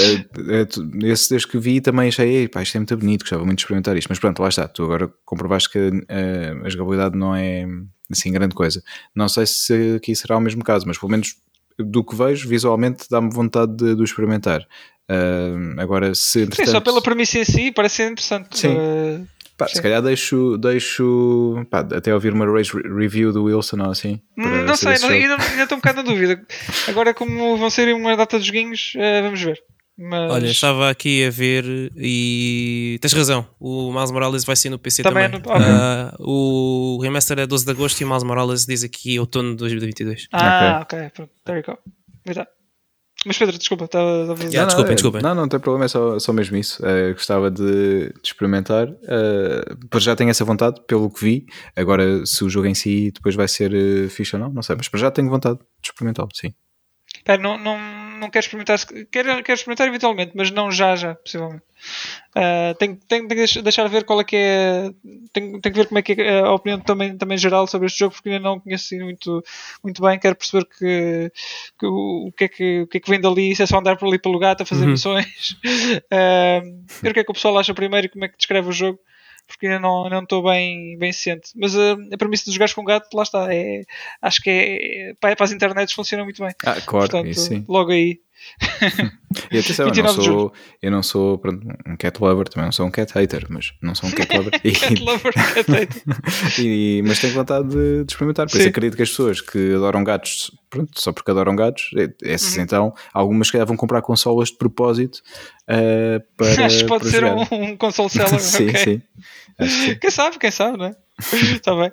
[0.50, 0.68] eh,
[1.12, 3.64] esse desde que vi também achei, "Ei, pá, isto é muito bonito, gostava muito de
[3.64, 4.08] experimentar isto.
[4.10, 7.66] Mas pronto, lá está, tu agora comprovaste que eh, a jogabilidade não é
[8.12, 8.82] assim grande coisa.
[9.16, 11.36] Não sei se aqui será o mesmo caso, mas pelo menos
[11.78, 14.66] do que vejo, visualmente dá-me vontade de, de o experimentar.
[15.10, 16.72] Ah, agora, se Sim, entretanto.
[16.72, 18.58] só pela premissa em si parece ser interessante.
[18.58, 18.76] Sim.
[18.76, 19.28] Uh,
[19.58, 24.22] Pá, se calhar deixo, deixo pá, até ouvir uma race review do Wilson ou assim.
[24.38, 26.40] Hum, não sei, não, ainda, ainda estou um bocado na dúvida.
[26.88, 29.60] Agora, como vão ser uma data de joguinhos, uh, vamos ver.
[29.98, 30.32] Mas...
[30.32, 31.66] Olha, estava aqui a ver
[31.98, 33.48] e tens razão.
[33.60, 35.32] O Miles Morales vai ser no PC também.
[35.32, 35.42] também.
[35.42, 35.56] No...
[35.56, 35.66] Okay.
[35.66, 39.58] Uh, o remaster é 12 de agosto e o Miles Morales diz aqui outono de
[39.58, 40.28] 2022.
[40.32, 41.10] Ah, ok, ok.
[41.10, 42.48] Pronto, there you go.
[43.28, 44.48] Mas Pedro, desculpa, estava a fazer.
[44.48, 45.22] Yeah, desculpem, desculpem.
[45.22, 46.82] Não, não tem problema, é só, só mesmo isso.
[46.82, 48.88] Uh, gostava de, de experimentar.
[48.88, 51.46] Uh, já tenho essa vontade, pelo que vi.
[51.76, 54.78] Agora, se o jogo em si depois vai ser uh, fixe ou não, não sei.
[54.78, 56.54] Mas para já tenho vontade de experimentá-lo, sim.
[57.26, 57.78] Pera, não, não,
[58.18, 58.80] não quero experimentar,
[59.12, 61.64] quero, quero experimentar eventualmente, mas não já, já, possivelmente.
[62.36, 64.92] Uh, tenho, tenho, tenho que deixar ver qual é que é.
[65.32, 68.00] Tenho, tenho que ver como é que é a opinião também, também geral sobre este
[68.00, 69.44] jogo, porque ainda não conheço assim muito,
[69.84, 70.20] muito bem.
[70.20, 71.32] Quero perceber que,
[71.80, 73.80] que o, o, que é que, o que é que vem dali, se é só
[73.80, 74.92] andar por ali pelo gato a fazer uhum.
[74.92, 75.58] missões.
[76.08, 78.70] Uh, ver o que é que o pessoal acha primeiro e como é que descreve
[78.70, 79.00] o jogo
[79.48, 81.52] porque ainda não, não estou bem, bem ciente.
[81.56, 83.54] Mas uh, a premissa dos jogares com gato, lá está.
[83.54, 83.84] É,
[84.22, 86.54] acho que é, para, para as internets funciona muito bem.
[86.64, 87.66] Ah, claro, Portanto, sim.
[87.68, 88.20] logo aí.
[89.52, 92.86] e atenção, eu não sou, eu não sou pronto, um cat lover, também não sou
[92.86, 94.60] um cat hater, mas não sou um cat lover.
[94.64, 96.04] e, cat lover, cat hater.
[96.60, 98.50] e, mas tenho vontade de, de experimentar.
[98.50, 101.92] Por isso acredito que as pessoas que adoram gatos, pronto, só porque adoram gatos,
[102.24, 102.64] essas uhum.
[102.64, 105.22] então, algumas que vão comprar consolas de propósito
[105.70, 106.66] uh, para.
[106.66, 108.40] Acho que pode ser um, um console seller.
[108.40, 109.02] sim, okay.
[109.60, 109.96] sim.
[110.00, 110.96] Quem sabe, quem sabe, né?
[111.20, 111.92] Está bem.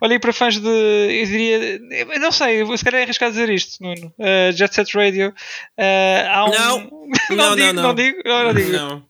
[0.00, 0.68] Olha aí para fãs de.
[0.68, 1.80] Eu diria.
[2.14, 4.12] Eu não sei, se calhar é arriscado dizer isto, Nuno.
[4.18, 5.30] Uh, Jet Set Radio.
[5.78, 6.44] Uh, há
[6.74, 7.02] um.
[7.30, 7.94] Não, não, não, digo, não, não.
[7.94, 8.18] digo.
[8.24, 9.02] Não, não digo.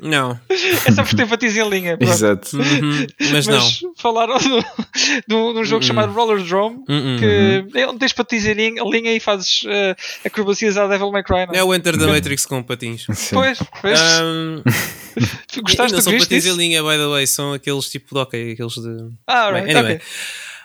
[0.00, 0.38] Não.
[0.48, 1.96] É só por ter batiz em linha.
[1.96, 2.12] Pronto.
[2.12, 2.56] Exato.
[2.56, 3.94] Uhum, mas, mas não.
[3.96, 5.82] falaram de um jogo uhum.
[5.82, 7.16] chamado Roller Drome, uhum.
[7.18, 11.22] que é onde tens patins em linha, linha e fazes uh, acrobacias à Devil May
[11.22, 11.46] Cry.
[11.46, 11.54] Não?
[11.54, 13.06] É o Enter da Matrix com patins.
[13.32, 14.00] Pois, pois.
[14.22, 14.62] Um...
[15.62, 16.54] Gostaste não de são patins isso?
[16.54, 19.10] em linha, by the way, são aqueles tipo de ok, aqueles de.
[19.26, 19.96] Ah, right, Bem, anyway.
[19.96, 20.06] okay.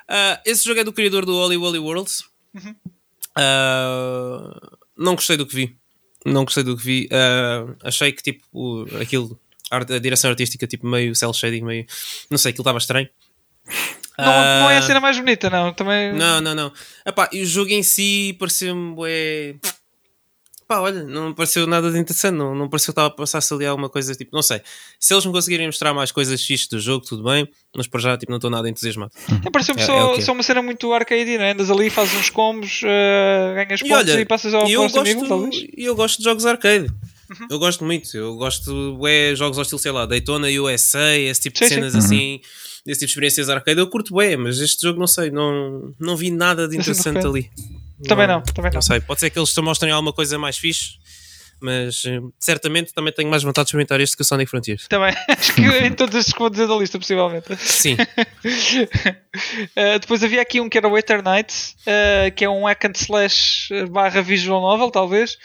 [0.09, 2.23] Uh, esse jogo é do criador do Holy Wally Worlds.
[2.53, 2.75] Uhum.
[3.37, 5.80] Uh, não gostei do que vi.
[6.25, 7.09] Não gostei do que vi.
[7.11, 11.85] Uh, achei que tipo o, aquilo, a direção artística, tipo meio cel shading, meio.
[12.29, 13.09] Não sei, aquilo estava estranho.
[14.17, 15.73] Não, não é a cena mais bonita, não.
[15.73, 16.13] Também...
[16.13, 16.71] Não, não, não.
[17.05, 18.95] Epá, e o jogo em si pareceu-me.
[19.07, 19.55] É
[20.71, 23.65] pá, olha, não pareceu nada de interessante, não, não pareceu que estava a passar-se ali
[23.65, 24.61] alguma coisa, tipo, não sei.
[24.97, 27.45] Se eles me conseguirem mostrar mais coisas fixas do jogo, tudo bem,
[27.75, 29.11] mas para já, tipo, não estou nada entusiasmado.
[29.45, 31.51] É, pareceu-me é, só, é só uma cena muito arcade, não é?
[31.51, 35.03] Andas ali, fazes uns combos, uh, ganhas pontos e, olha, e passas ao próximo gosto,
[35.03, 35.55] nível, talvez.
[35.77, 36.85] E eu gosto de jogos arcade.
[36.85, 37.47] Uhum.
[37.49, 41.59] Eu gosto muito, eu gosto de jogos ao estilo, sei lá, Daytona USA, esse tipo
[41.59, 41.99] de sim, cenas sim.
[41.99, 42.39] assim, uhum.
[42.87, 46.15] esse tipo de experiências arcade, eu curto bem, mas este jogo não sei, não, não
[46.15, 47.49] vi nada de interessante ali.
[48.07, 48.75] Também não, também não.
[48.75, 50.97] Não sei, pode ser que eles te mostrem alguma coisa mais fixe,
[51.61, 54.87] mas eh, certamente também tenho mais vontade de experimentar este que o Sonic Frontiers.
[54.87, 57.55] Também, acho que em todos estes que vou dizer da lista, possivelmente.
[57.57, 57.93] Sim.
[57.93, 57.97] uh,
[60.01, 63.69] depois havia aqui um que era o Nights, uh, que é um hack and slash
[63.91, 65.37] barra visual novel, talvez,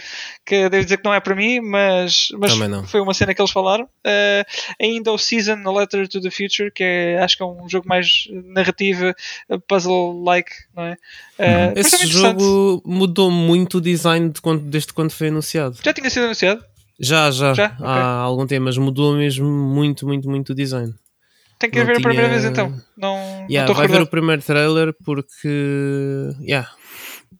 [0.44, 2.52] que devo dizer que não é para mim, mas, mas
[2.90, 3.84] foi uma cena que eles falaram.
[3.84, 4.44] Uh,
[4.80, 7.86] ainda o Season A Letter to the Future, que é, acho que é um jogo
[7.86, 9.14] mais narrativa,
[9.68, 10.96] puzzle-like, não é?
[11.38, 15.76] Uh, Esse jogo mudou muito o design de quando, desde quando foi anunciado.
[15.84, 16.64] Já tinha sido anunciado?
[16.98, 17.54] Já, já.
[17.54, 17.66] já?
[17.66, 17.86] Okay.
[17.86, 20.94] Há algum tempo, mas mudou mesmo muito, muito, muito o design.
[21.58, 22.06] Tem que ir ver tinha...
[22.06, 22.74] a primeira vez então.
[22.96, 23.16] Não,
[23.50, 26.30] yeah, não vai ver o primeiro trailer porque.
[26.40, 26.70] Yeah.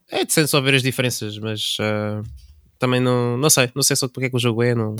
[0.09, 2.23] É decente só ver as diferenças, mas uh,
[2.79, 3.69] também não, não sei.
[3.75, 4.73] Não sei só porque é que o jogo é.
[4.73, 4.95] Não,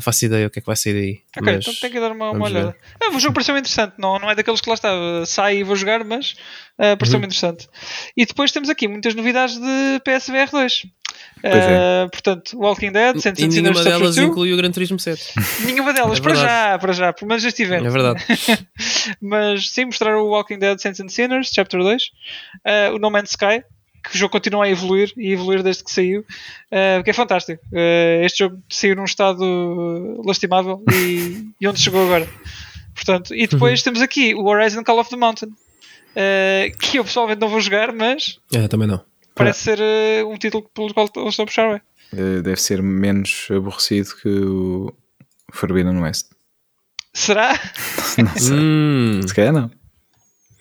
[0.00, 1.20] não faço ideia o que é que vai sair daí.
[1.36, 2.74] Ok, então tem que dar uma, uma olhada.
[3.00, 4.90] Ah, o jogo pareceu interessante, não, não é daqueles que lá está,
[5.26, 6.32] sai e vou jogar, mas
[6.78, 7.28] uh, pareceu-me uhum.
[7.28, 7.68] interessante.
[8.16, 10.84] E depois temos aqui muitas novidades de PSVR 2.
[10.84, 10.86] Uh,
[11.44, 12.08] é.
[12.10, 15.34] Portanto, Walking Dead, Saints e nenhuma delas inclui o Gran Turismo 7.
[15.66, 17.86] nenhuma delas, é para já, para já, pelo menos este evento.
[17.86, 18.24] É verdade.
[19.20, 23.30] mas sim, mostraram o Walking Dead Saints and Sinners, Chapter 2, uh, o No Man's
[23.30, 23.62] Sky,
[24.02, 27.62] que o jogo continua a evoluir e evoluir desde que saiu, uh, que é fantástico.
[27.72, 32.28] Uh, este jogo saiu num estado lastimável e, e onde chegou agora.
[32.94, 33.84] Portanto, e depois uhum.
[33.84, 37.92] temos aqui o Horizon Call of the Mountain, uh, que eu pessoalmente não vou jogar,
[37.92, 39.02] mas é, também não.
[39.34, 39.78] parece ser
[40.26, 41.80] um título pelo qual eles estão a puxar bem.
[42.42, 44.92] Deve ser menos aborrecido que o
[45.52, 46.30] Forbidden West.
[47.12, 47.52] Será?
[48.18, 48.56] não sei.
[48.56, 49.20] Hum.
[49.26, 49.70] Se calhar não.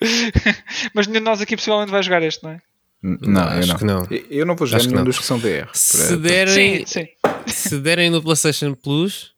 [0.93, 2.61] mas nenhum de nós aqui possivelmente vai jogar este, não é?
[3.01, 3.77] Não, eu não.
[3.81, 4.07] não.
[4.29, 5.69] Eu não vou jogar nenhum dos que são VR.
[5.73, 7.07] Se derem, sim, sim.
[7.47, 9.31] se derem no PlayStation Plus,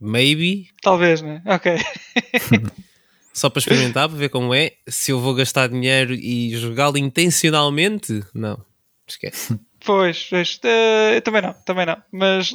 [0.00, 0.68] maybe.
[0.82, 1.42] Talvez, né?
[1.44, 1.76] Ok.
[3.32, 4.72] Só para experimentar, para ver como é.
[4.88, 8.62] Se eu vou gastar dinheiro e jogá-lo intencionalmente, não.
[9.06, 9.58] Esquece.
[9.82, 10.60] Pois, pois.
[10.62, 11.96] Uh, também não, também não.
[12.12, 12.52] Mas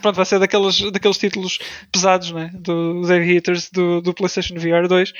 [0.00, 1.58] pronto, vai ser daqueles, daqueles títulos
[1.90, 2.52] pesados, né?
[2.54, 5.10] Do, dos Heavy Hitters do, do PlayStation VR 2.
[5.10, 5.14] Uh,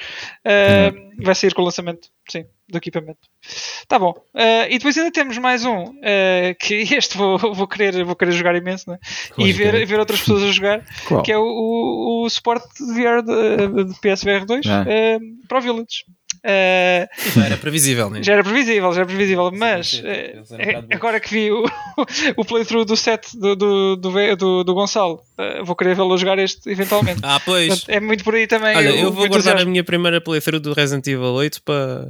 [0.94, 1.16] uhum.
[1.20, 3.20] Vai sair com o lançamento, sim, do equipamento.
[3.86, 4.10] Tá bom.
[4.34, 5.94] Uh, e depois ainda temos mais um,
[6.60, 8.98] que este vou, vou, querer, vou querer jogar imenso, né?
[9.36, 11.22] E ver, ver outras pessoas a jogar, Qual?
[11.22, 14.84] que é o, o, o suporte de VR de, de PSVR 2 ah.
[15.48, 16.04] para o Village.
[16.38, 18.22] Uh, já era previsível, né?
[18.22, 21.64] Já era previsível, já era previsível, mas uh, agora que vi o,
[22.36, 26.38] o playthrough do set do, do, do, do, do Gonçalo, uh, vou querer vê-lo jogar
[26.38, 27.20] este eventualmente.
[27.22, 27.68] Ah, pois.
[27.68, 28.76] Portanto, é muito por aí também.
[28.76, 32.06] Olha, eu vou guardar a minha primeira playthrough do Resident Evil 8 para.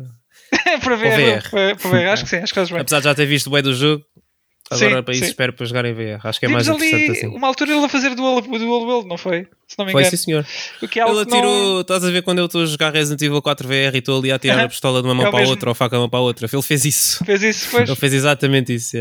[0.82, 2.80] para ver, para, para ver, acho que sim, acho que fazes bem.
[2.80, 4.04] Apesar de já ter visto o bem do jogo,
[4.70, 5.30] Agora sim, para isso sim.
[5.30, 6.26] espero para jogar em VR.
[6.26, 7.26] Acho que é Vimos mais interessante ali, assim.
[7.28, 9.48] Uma altura ele a fazer dual, dual world, não foi?
[9.66, 10.04] Se não me engano.
[10.04, 10.46] Foi sim, senhor.
[10.90, 11.80] Que é ele atirou, não...
[11.80, 14.30] estás a ver quando eu estou a jogar Resident Evil 4 VR e estou ali
[14.30, 16.02] a atirar a pistola de uma mão é para a outra ou a faca de
[16.02, 16.46] uma para a outra.
[16.52, 17.24] Ele fez isso.
[17.24, 17.88] Fez isso, pois.
[17.88, 18.96] Ele fez exatamente isso,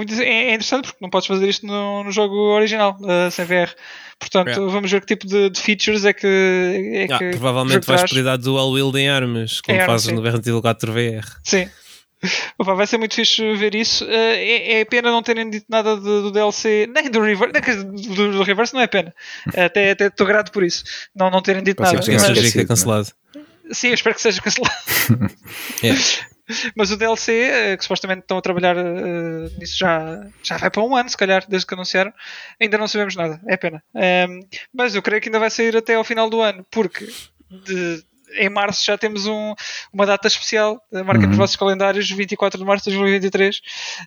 [0.00, 3.70] é, é interessante porque não podes fazer isto no, no jogo original, uh, sem VR.
[4.18, 4.72] Portanto, yeah.
[4.72, 6.26] vamos ver que tipo de, de features é que.
[6.26, 10.62] É ah, provavelmente vais poder dar dual wielding armas, como em fazes no Resident Evil
[10.62, 11.26] 4 VR.
[11.42, 11.68] Sim.
[12.56, 14.04] Opa, vai ser muito fixe ver isso.
[14.04, 17.82] Uh, é, é, pena não terem dito nada do, do DLC, nem do Reverse.
[17.82, 19.12] Do, do, Reverse não é pena.
[19.56, 20.84] Até estou até grato por isso.
[21.14, 21.96] Não, não terem dito nada.
[21.96, 23.08] Mas, mas, que é cancelado.
[23.72, 24.74] Sim, eu espero que seja cancelado.
[25.82, 26.00] yeah.
[26.76, 30.82] Mas o DLC, eh, que supostamente estão a trabalhar uh, nisso já, já vai para
[30.82, 32.12] um ano, se calhar, desde que anunciaram,
[32.60, 33.40] ainda não sabemos nada.
[33.46, 33.82] É pena.
[33.94, 34.40] Um, ehm,
[34.72, 37.06] mas eu creio que ainda vai sair até ao final do ano, porque
[37.48, 38.04] de,
[38.36, 39.54] em março já temos um,
[39.92, 41.28] uma data especial, marca uhum.
[41.28, 43.56] nos vossos calendários, 24 de março de 2023.
[43.56, 43.60] Uh,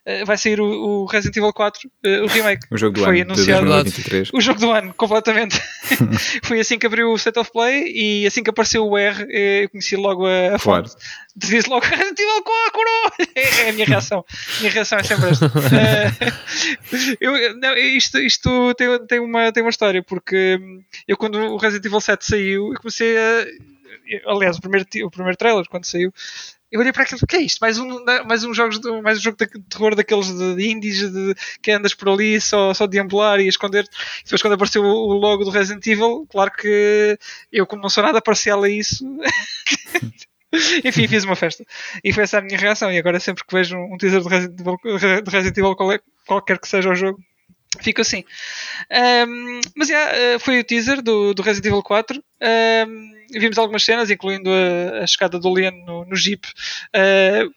[0.06, 2.66] eh, vai sair o, o, Resident Evil 4, uh, eh, o remake.
[2.72, 3.66] o jogo do foi ano anunciado.
[3.66, 4.30] 2023.
[4.34, 5.62] O jogo do ano, completamente.
[6.44, 9.64] foi assim que abriu o State of Play e assim que apareceu o R, eh,
[9.64, 10.88] eu conheci logo a, a claro.
[10.88, 10.96] fonte.
[11.36, 12.56] Disse logo Resident Evil 4!
[13.36, 14.24] É, é a minha reação.
[14.30, 15.48] A minha reação é sempre esta.
[15.48, 20.58] Uh, eu, não, isto isto tem, tem, uma, tem uma história, porque
[21.08, 23.46] eu quando o Resident Evil 7 saiu, eu comecei a
[24.26, 26.14] aliás, o primeiro, o primeiro trailer, quando saiu,
[26.72, 27.60] eu olhei para aquilo, o que é isto?
[27.60, 31.10] Mais um, mais um, jogos de, mais um jogo de terror daqueles de, de indies
[31.10, 33.86] de, que andas por ali só, só deambular e esconder.
[33.86, 37.18] E depois, quando apareceu o, logo do Resident Evil, claro que
[37.52, 39.06] eu, como não sou nada parcial a isso.
[40.84, 41.66] Enfim, fiz uma festa.
[42.04, 42.92] E foi essa a minha reação.
[42.92, 44.78] E agora, sempre que vejo um teaser de Resident Evil,
[45.22, 45.76] de Resident Evil
[46.26, 47.20] qualquer que seja o jogo,
[47.82, 48.24] fico assim.
[49.28, 52.24] Um, mas yeah, foi o teaser do, do Resident Evil 4.
[52.88, 56.46] Um, vimos algumas cenas, incluindo a, a chegada do Leon no, no Jeep.
[56.96, 57.54] Uh,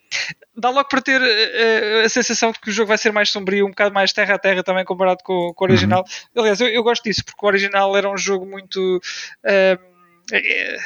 [0.57, 3.67] dá logo para ter uh, a sensação de que o jogo vai ser mais sombrio,
[3.67, 6.05] um bocado mais terra a terra também comparado com, com o original.
[6.35, 6.43] Uhum.
[6.43, 9.01] Aliás, eu, eu, gosto disso, porque o original era um jogo muito.
[9.45, 9.99] Uh,
[10.33, 10.77] é,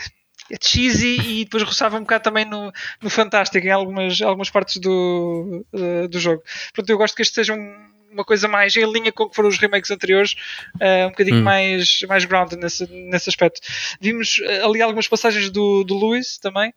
[0.60, 2.70] cheesy e depois roçava um bocado também no,
[3.00, 6.42] no fantástico em algumas, algumas partes do, uh, do jogo.
[6.74, 9.36] Portanto, eu gosto que este seja um, uma coisa mais em linha com o que
[9.36, 10.34] foram os remakes anteriores,
[10.76, 11.42] uh, um bocadinho hum.
[11.42, 13.60] mais, mais grounded nesse, nesse aspecto.
[14.00, 16.70] Vimos uh, ali algumas passagens do, do Lewis também,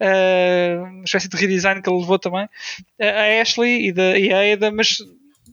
[0.00, 2.48] uh, uma espécie de redesign que ele levou também,
[3.00, 4.98] a Ashley e, da, e a Ada, mas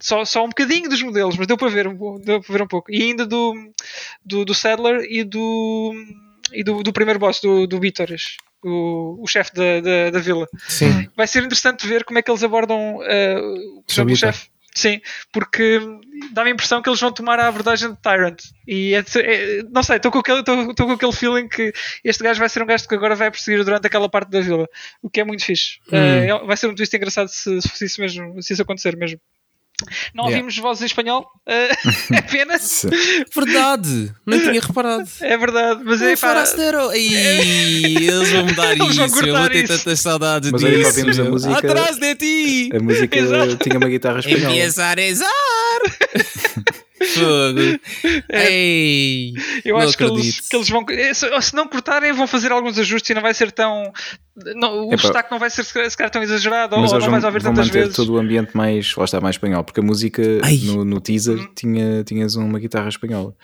[0.02, 1.88] só, só um bocadinho dos modelos, mas deu para ver,
[2.24, 2.92] deu para ver um pouco.
[2.92, 3.54] E ainda do,
[4.24, 5.94] do, do Sadler e do,
[6.54, 10.48] e do, do primeiro boss, do, do Vitoris o, o chefe da, da, da, vila.
[10.68, 11.10] Sim.
[11.16, 14.50] Vai ser interessante ver como é que eles abordam uh, o chefe.
[14.78, 15.02] Sim,
[15.34, 15.80] porque
[16.34, 18.44] dá-me a impressão que eles vão tomar a abordagem de Tyrant.
[18.68, 21.74] E é, é, não sei, estou com, aquele, com aquele feeling que
[22.04, 24.68] este gajo vai ser um gajo que agora vai perseguir durante aquela parte da vila.
[25.02, 25.80] O que é muito fixe.
[25.92, 26.44] Hum.
[26.44, 29.20] Uh, vai ser um twist engraçado se, se, isso mesmo, se isso acontecer mesmo.
[30.14, 30.38] Não yeah.
[30.38, 32.84] ouvimos vozes em espanhol, uh, apenas.
[33.34, 35.08] verdade, não tinha reparado.
[35.22, 36.44] É verdade, mas é para.
[38.08, 39.02] eles vão mudar isso.
[39.02, 39.78] eu vou ter isso.
[39.78, 40.88] tantas saudades mas disso.
[40.88, 41.58] ouvimos a música.
[41.58, 42.70] Atrás de ti!
[42.76, 43.58] A música Exato.
[43.58, 44.50] tinha uma guitarra espanhola.
[44.50, 45.28] Empieza a rezar!
[47.06, 47.80] Fogo.
[48.30, 49.34] É, Ei,
[49.64, 50.86] eu acho que eles, que eles, vão.
[50.90, 53.92] Eh, se não cortarem, vão fazer alguns ajustes e não vai ser tão.
[54.56, 57.24] Não, o Epa, destaque não vai ser se calhar tão exagerado mas ou não vais
[57.24, 57.96] ouvir tantas vezes.
[57.96, 58.96] todo o ambiente mais.
[58.96, 60.22] Lá está, mais espanhol, porque a música
[60.64, 61.48] no, no, teaser hum.
[61.56, 63.36] tinha, tinhas uma guitarra espanhola.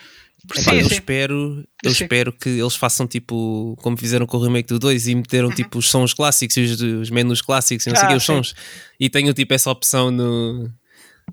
[0.56, 0.96] Sim, eu sim.
[0.96, 2.04] espero, eu sim.
[2.04, 5.56] espero que eles façam tipo como fizeram com o remake do 2 e meteram uhum.
[5.56, 8.54] tipo os sons clássicos, os, os menus clássicos e não sei o que, os sons,
[9.00, 10.70] e tenho tipo essa opção no,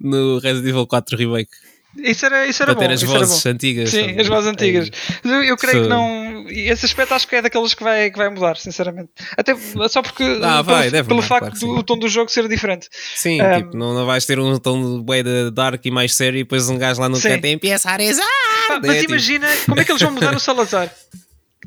[0.01, 1.51] no Resident Evil 4 Remake.
[1.97, 2.95] Isso era, isso era Para bom.
[2.95, 3.91] as vozes antigas.
[3.91, 4.91] Sim, as vozes antigas.
[5.25, 6.49] Eu, eu creio que não.
[6.49, 9.11] Esse aspecto acho que é daqueles que vai, que vai mudar, sinceramente.
[9.37, 9.57] Até
[9.89, 10.23] só porque.
[10.43, 12.89] Ah, vai, pelo, deve pelo mudar, facto claro, do tom do jogo ser diferente.
[13.17, 16.39] Sim, um, tipo, não, não vais ter um tom bem de dark e mais sério
[16.39, 18.25] e depois um gajo lá no canto empieza a rezar.
[18.83, 19.65] Mas é, imagina tipo...
[19.67, 20.91] como é que eles vão mudar o Salazar.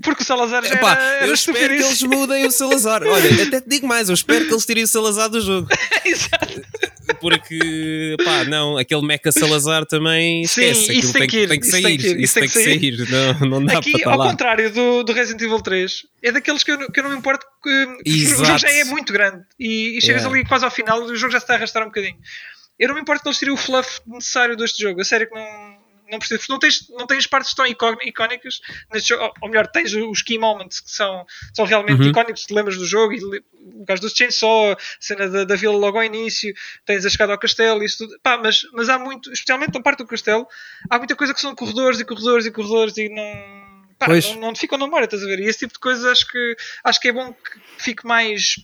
[0.01, 3.03] Porque o Salazar já Epá, era, era Eu espero que eles mudem o Salazar.
[3.03, 5.67] Olha, até te digo mais, eu espero que eles tirem o Salazar do jogo.
[6.05, 6.61] Exato
[7.19, 11.65] porque, pá, não, aquele Mecha Salazar também Sim, esquece, isso aquilo tem que tem que
[11.65, 14.11] isso sair, tem que ir, isso tem que sair, não, não dá para Aqui, estar
[14.11, 14.29] ao lá.
[14.29, 17.17] contrário do, do Resident Evil 3, é daqueles que eu, não- que eu não me
[17.17, 18.45] importo que o Exato.
[18.45, 20.27] jogo já é muito grande e, e chegas Yeah.
[20.39, 22.15] ali quase ao final e o jogo já se está a arrastar um bocadinho.
[22.79, 25.35] Eu não me importo que eles tirem o fluff necessário deste jogo, a sério que
[25.35, 25.72] não,
[26.11, 28.59] não porque não tens, não tens partes tão icó- icónicas
[28.93, 31.25] neste jogo, ou- ou melhor, tens os key moments que são,
[31.55, 32.09] são realmente Uhum.
[32.09, 35.75] icónicos, te lembras do jogo, e o caso do Chainsaw, a cena da, da vila
[35.75, 36.53] logo ao início,
[36.85, 39.99] tens a chegada ao castelo, isso tudo, pá, mas, mas há muito, especialmente na parte
[39.99, 40.45] do castelo,
[40.89, 43.83] há muita coisa que são corredores e corredores e corredores e não.
[43.97, 45.39] Pá, não, não te ficam na memória, estás a ver?
[45.39, 48.55] E esse tipo de coisas acho que, acho que é bom que fique mais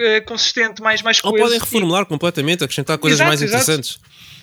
[0.00, 1.44] eh, consistente, mais, mais Ou coeso.
[1.46, 3.62] podem reformular completamente, acrescentar coisas Exato, mais exato.
[3.62, 3.98] interessantes.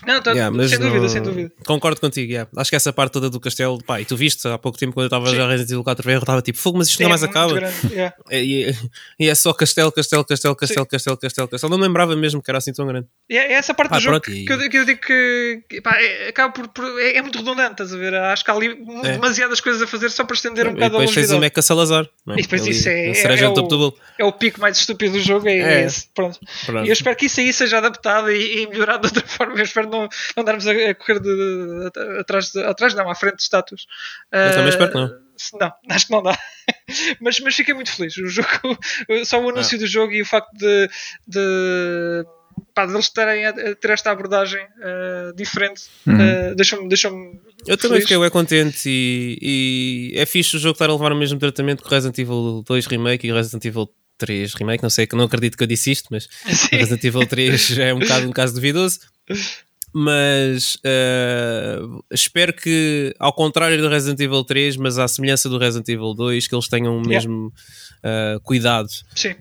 [0.06, 1.52] Não, tá- Yeah, sem dúvida, não- sem dúvida.
[1.66, 2.50] Concordo contigo, yeah.
[2.58, 5.04] acho que essa parte toda do castelo, pá, e tu viste há pouco tempo quando
[5.04, 5.36] eu estava Sim.
[5.36, 7.32] já a Resident Evil 4 eu estava tipo, fogo, mas isto É não mais muito
[7.32, 7.54] acaba.
[7.54, 8.16] grande, yeah.
[8.32, 8.74] E,
[9.20, 11.72] e é só castelo, castelo, castelo, castelo, castelo, castelo, castelo.
[11.72, 13.08] Não me lembrava mesmo que era assim tão grande.
[13.30, 15.02] E é é essa parte Ah, do jogo pronto, e- que, eu, que eu digo
[15.02, 18.14] que, pá, é, acaba por, por- é, é muito redundante, estás a ver?
[18.16, 18.68] Acho que há ali
[19.04, 19.12] É.
[19.14, 21.52] demasiadas coisas a fazer só para estender um e bocado a depois fez o longevidade.
[21.58, 22.10] Mecha Salazar.
[22.26, 22.40] não é?
[22.40, 23.96] E depois Ali, isso é- é bolo.
[24.18, 25.86] É o pico mais estúpido do jogo, é, É.
[25.86, 26.08] esse.
[26.14, 26.40] Pronto.
[26.84, 29.54] E eu espero que isso aí seja adaptado e, e melhorado de outra forma.
[29.58, 30.02] Eu espero não,
[30.36, 31.30] não andarmos a, correr de,
[31.92, 33.86] de- atrás, de- atrás, não, à frente de status.
[34.32, 35.22] Eu também Ah, espero que não.
[35.60, 36.38] Não, acho que não dá.
[37.20, 38.16] mas, mas fiquei muito feliz.
[38.18, 38.48] O jogo,
[39.26, 39.80] só o anúncio Ah.
[39.82, 40.90] do jogo e o facto de,
[41.28, 42.26] de,
[42.74, 47.10] pá, de eles terem a, a ter esta abordagem ah, diferente ah, deixa-me deixa
[47.68, 51.16] Eu também fiquei bem contente e, e é fixe o jogo estar a levar o
[51.16, 54.84] mesmo tratamento que o Resident Evil 2 Remake e o Resident Evil 3 Remake.
[54.84, 56.26] Não sei, que não acredito que eu disse isto, mas
[56.72, 59.00] o Resident Evil 3 já é um bocado um caso duvidoso.
[59.94, 61.80] Mas eh,
[62.12, 66.48] espero que, ao contrário do Resident Evil 3, mas à semelhança do Resident Evil 2,
[66.48, 67.10] que eles tenham o Yeah.
[67.28, 67.54] mesmo
[68.04, 68.88] eh, cuidado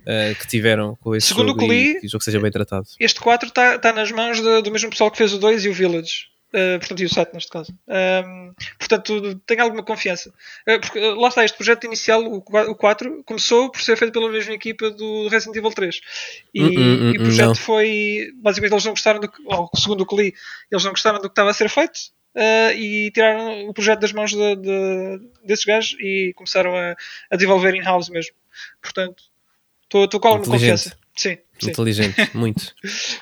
[0.06, 2.50] eh, que tiveram com esse Segundo jogo que li- e que o jogo seja bem
[2.50, 2.86] tratado.
[2.98, 5.68] Este 4 está tá nas mãos de- do mesmo pessoal que fez o 2 e
[5.68, 6.24] o Village.
[6.52, 7.72] Uh, portanto, e o 7 neste caso.
[7.86, 10.30] Um, portanto, tenho alguma confiança.
[10.68, 14.12] Uh, porque, uh, lá está, este projeto inicial, o, o 4, começou por ser feito
[14.12, 16.00] pela mesma equipa do Resident Evil 3.
[16.52, 17.54] E, Hum, hum, hum, e o projeto não.
[17.54, 18.32] foi.
[18.42, 19.40] Basicamente, eles não gostaram do que.
[19.46, 20.34] Ou, segundo o que li,
[20.72, 22.00] eles não gostaram do que estava a ser feito.
[22.76, 26.96] e tiraram o projeto das mãos de, de- desses gajos e começaram a,
[27.30, 28.34] a desenvolver in-house mesmo.
[28.82, 29.22] Portanto,
[29.84, 30.96] estou com alguma confiança.
[31.16, 31.70] Sim, sim.
[31.70, 32.74] Inteligente, muito.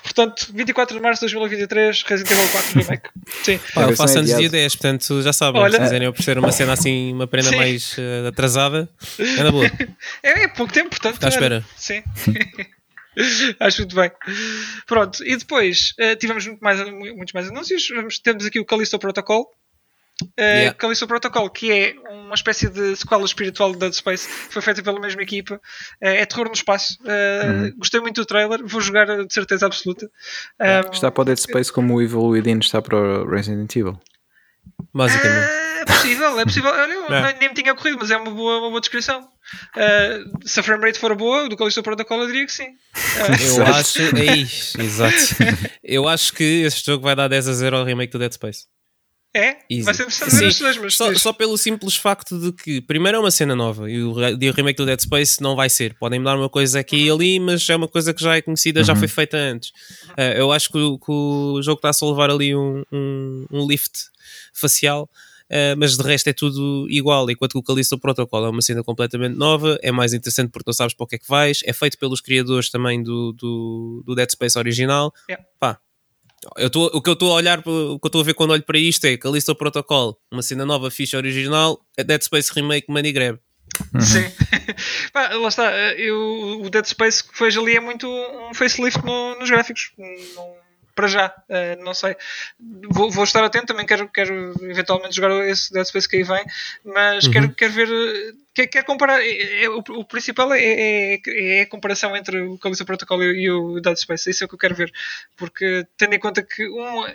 [0.03, 3.09] Portanto, 24 de março de 2023, Resident Evil 4 Remake.
[3.43, 3.59] Sim.
[3.73, 4.51] Pá, eu versão faço é antes dia adiado.
[4.51, 7.55] 10, portanto já sabem, Olha- se quiserem oferecer uma cena assim, uma prenda Sim.
[7.57, 9.65] mais eh, atrasada, é na boa.
[10.23, 11.15] É, é pouco tempo, portanto.
[11.15, 11.65] Fica à espera.
[11.75, 12.03] Sim.
[13.59, 14.11] Acho muito bem.
[14.85, 17.87] Pronto, e depois eh, tivemos muito mais, muitos mais anúncios.
[17.93, 19.51] Vamos, temos aqui o Callisto Protocol.
[20.21, 20.73] Uh, Yeah.
[20.73, 24.83] Callisto Protocol, que é uma espécie de sequela espiritual de Dead Space, que foi feita
[24.83, 25.55] pela mesma equipa.
[25.55, 25.59] Uh,
[26.07, 26.97] é terror no espaço.
[27.03, 30.09] Uh, Gostei muito do trailer, vou jogar de certeza absoluta.
[30.59, 33.99] Um, Está para o Dead Space como o Evil Within está para o Resident Evil.
[34.93, 35.49] Basicamente.
[35.79, 36.69] É possível, é possível.
[36.71, 37.33] Olha, eu É.
[37.39, 39.21] nem, me tinha ocorrido, mas é uma boa, uma boa descrição.
[39.21, 42.67] Uh, se a frame rate for boa, do Callisto Protocol, eu diria que sim.
[42.67, 44.01] Uh, Eu acho.
[44.17, 44.41] Ei,
[44.83, 45.15] exato.
[45.83, 48.65] Eu acho que este jogo vai dar 10 a 0 ao remake do Dead Space.
[49.35, 49.57] É?
[49.69, 49.83] Easy.
[49.83, 53.19] Vai ser interessante estes dois, mas Só, só pelo simples facto de que, primeiro, é
[53.21, 55.93] uma cena nova e o, e o remake do Dead Space não vai ser.
[55.99, 58.83] Podem mudar uma coisa aqui e ali, mas é uma coisa que já é conhecida,
[58.83, 59.71] já foi feita antes.
[60.17, 63.67] Ah, eu acho que, o- que o jogo está a levar ali um, um, um
[63.67, 63.91] lift
[64.53, 65.09] facial.
[65.51, 68.83] ah, mas de resto é tudo igual, enquanto que o Callisto Protocol é uma cena
[68.83, 71.73] completamente nova, é mais interessante porque não sabes para o que é que vais, é
[71.73, 75.11] feito pelos criadores também do, do, do Dead Space original.
[75.29, 75.45] Yeah.
[75.59, 75.79] Pá,
[76.57, 78.51] eu tô, o que eu estou a olhar, o que eu estou a ver quando
[78.51, 82.87] olho para isto é Callisto Protocol, uma cena nova, ficha original, é Dead Space Remake
[82.89, 83.37] Money Grab.
[83.99, 84.23] Sim.
[85.13, 85.71] Pá, lá está.
[85.71, 89.91] eh, Eu, o Dead Space que vejo ali é muito um facelift no- nos gráficos.
[89.97, 90.58] Não-
[90.99, 92.13] para já, eh, não sei.
[92.89, 96.43] Vou, vou estar atento, também quero, quero eventualmente jogar esse Dead Space que aí vem,
[96.83, 97.87] mas quero, quero ver.
[98.53, 99.21] eh, quero comparar.
[99.21, 103.43] é- é- o, o principal é, é, é a comparação entre o Callisto Protocol e,
[103.43, 104.29] e o Dead Space.
[104.29, 104.91] Isso é o que eu quero ver.
[105.37, 107.05] Porque, tendo em conta que um.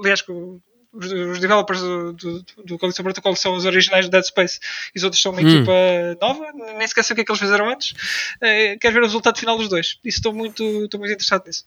[0.00, 0.60] Aliás, que o-
[0.98, 4.58] os, os developers do, do, do Callisto Protocol são os originais do Dead Space
[4.94, 5.48] e os outros são uma Hum.
[5.56, 5.72] equipa
[6.20, 6.46] nova,
[6.76, 7.94] nem sequer sei o que é que eles fizeram antes.
[8.42, 9.98] Eh, quero ver o resultado final dos dois.
[10.04, 11.64] Isso estou muito, estou muito interessado nisso.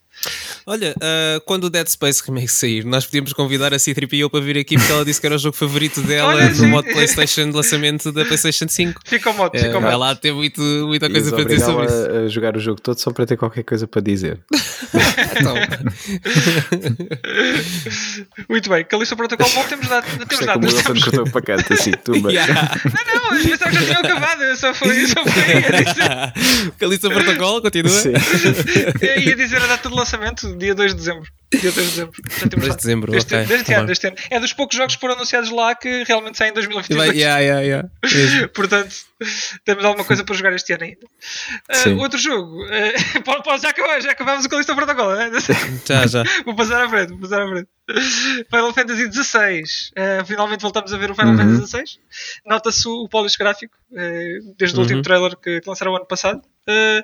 [0.65, 4.57] Olha, ah, quando o Dead Space Remake sair, nós podíamos convidar a C3PO para vir
[4.57, 6.67] aqui porque ela disse que era o jogo favorito dela Olha, no sim.
[6.67, 9.01] modo PlayStation de lançamento da PlayStation 5.
[9.05, 9.91] Fica ao modo, fica ao É, modo.
[9.93, 11.95] ela tem muito, muita coisa para dizer sobre isso.
[12.25, 14.39] a jogar o jogo todo só para ter qualquer coisa para dizer.
[15.39, 15.55] Então,
[18.49, 20.05] Muito bem, Callisto Protocol bom temos dado.
[20.27, 20.59] Temos é dado.
[20.59, 22.31] como o Wilson cortou para canto, assim, tumba.
[22.31, 22.71] Yeah.
[22.85, 24.43] Não, não, mas pensava que já tinha acabado.
[24.43, 27.89] Eu só fui, só fui a dizer, Calista Protocol, continua.
[27.91, 28.13] Sim.
[29.01, 31.29] eu ia dizer a data de lançamento, dia 2 de dezembro.
[31.51, 32.13] Dia 2 de dezembro.
[32.39, 33.45] Já temos 2 de dezembro, Deste, ok.
[33.45, 34.15] deste Tá ano, deste ano.
[34.29, 37.07] É dos poucos jogos que foram anunciados lá que realmente saem em E 2022.
[37.07, 38.47] vai- yeah, yeah, yeah.
[38.53, 38.95] Portanto,
[39.65, 41.07] temos alguma coisa para jogar este ano ainda.
[41.71, 41.95] Sim.
[41.99, 42.65] outro jogo.
[43.25, 45.15] pode- pode- já, acabamos, já acabamos o Calista Protocol.
[45.15, 45.29] né?
[45.85, 46.23] Já, já.
[46.45, 47.67] Vou passar à frente, vou passar à frente.
[48.49, 49.61] Final Fantasy XVI.
[49.63, 51.37] Uh, finalmente voltamos a ver o Final Uhum.
[51.37, 51.83] Fantasy XVI.
[52.45, 54.83] Nota-se o polish gráfico, uh, desde o Uhum.
[54.83, 56.39] último trailer que, que lançaram o ano passado.
[56.67, 57.03] Uh,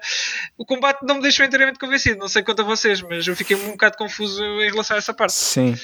[0.57, 3.55] o combate não me deixou inteiramente convencido, não sei quanto a vocês, mas eu fiquei
[3.57, 5.33] um bocado confuso em relação a essa parte.
[5.33, 5.75] Sim.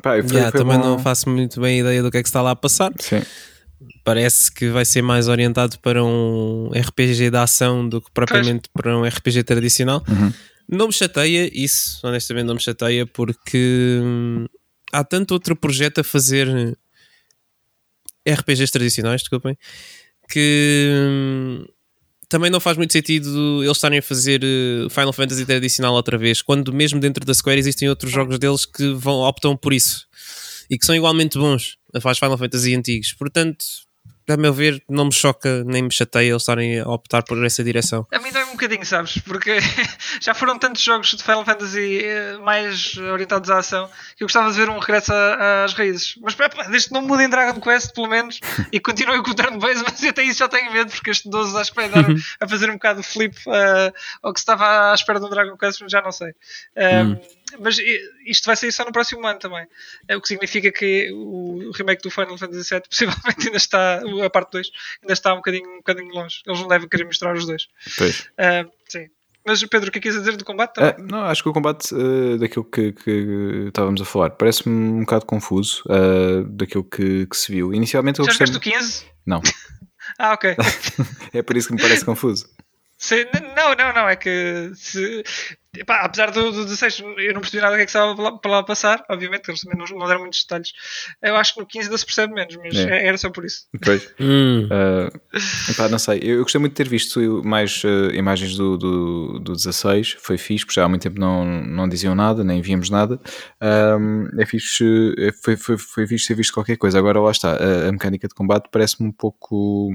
[0.00, 0.84] Pá, foi, Yeah, foi também bom.
[0.84, 2.92] não faço muito bem ideia do que é que se está lá a passar.
[2.98, 3.22] Sim.
[4.04, 8.96] Parece que vai ser mais orientado para um RPG de ação do que propriamente para
[8.96, 10.02] um RPG tradicional.
[10.08, 10.32] Uhum.
[10.72, 14.46] Não me chateia isso, honestamente não me chateia, porque hum,
[14.90, 16.48] há tanto outro projeto a fazer
[18.26, 19.54] RPGs tradicionais, desculpem,
[20.30, 21.66] que hum,
[22.26, 26.40] também não faz muito sentido eles estarem a fazer eh, Final Fantasy tradicional outra vez,
[26.40, 30.06] quando mesmo dentro da Square existem outros jogos deles que vão, optam por isso
[30.70, 33.12] e que são igualmente bons a faz Final Fantasy antigos.
[33.12, 33.62] Portanto,
[34.28, 37.62] a meu ver, não me choca nem me chateia eles estarem a optar por essa
[37.62, 38.06] direção.
[38.12, 39.18] A mim dói um bocadinho, sabes?
[39.18, 39.58] Porque
[40.20, 44.50] já foram tantos jogos de Final Fantasy eh, mais orientados à ação que eu gostava
[44.50, 45.12] de ver um regresso
[45.64, 46.14] às raízes.
[46.22, 49.34] Mas pá, pá, desde que não mudem Dragon Quest, pelo menos, e continuem com o
[49.34, 52.04] turn base, mas até isso já tenho medo, porque este 12 acho que vai dar
[52.40, 53.92] a fazer um bocado de flip eh,
[54.22, 56.32] ao que se estava à espera do Dragon Quest, mas já não sei.
[56.76, 57.76] Um, Mas
[58.26, 59.66] isto vai sair só no próximo ano também.
[60.08, 64.30] Eh, O que significa que o remake do Final Fantasy VII possivelmente ainda está, a
[64.30, 64.70] parte 2,
[65.02, 66.42] ainda está um bocadinho, um bocadinho longe.
[66.46, 67.66] Eles não devem querer mostrar os dois.
[67.98, 68.28] Pois.
[68.38, 69.08] Ah, sim.
[69.44, 70.94] Mas Pedro, o que é que quis dizer do combate também?
[70.96, 75.00] Ah, não, acho que o combate ah, daquilo que, que estávamos a falar parece-me um
[75.00, 77.74] bocado confuso ah, daquilo que, que se viu.
[77.74, 78.46] Inicialmente eu Já gostei.
[78.46, 79.04] jogaste o 15?
[79.26, 79.40] Não,
[80.18, 80.54] Ah, ok.
[81.32, 82.46] é por isso que me parece confuso.
[83.02, 84.08] Sim, n- não, não, não.
[84.08, 85.24] É que se,
[85.76, 88.22] epá, apesar do, do 16, eu não percebi nada do que é que estava para
[88.24, 89.04] lá, para lá passar.
[89.10, 90.70] Obviamente, eles também não, não deram muitos detalhes.
[91.20, 92.82] Eu acho que no 15 ainda se percebe menos, mas É.
[93.02, 93.66] é- era só por isso.
[93.84, 94.08] Pois.
[94.20, 94.68] Hum.
[94.70, 95.10] Ah,
[95.68, 99.38] epá, não sei, eu, eu gostei muito de ter visto mais ah, imagens do, do,
[99.40, 102.88] do 16, foi fixe, porque já há muito tempo não, não diziam nada, nem víamos
[102.88, 103.20] nada.
[103.60, 104.84] Ahm, é fixe,
[105.18, 107.00] é- foi, foi, foi fixe ter visto qualquer coisa.
[107.00, 109.92] Agora lá está, a, a mecânica de combate parece-me um pouco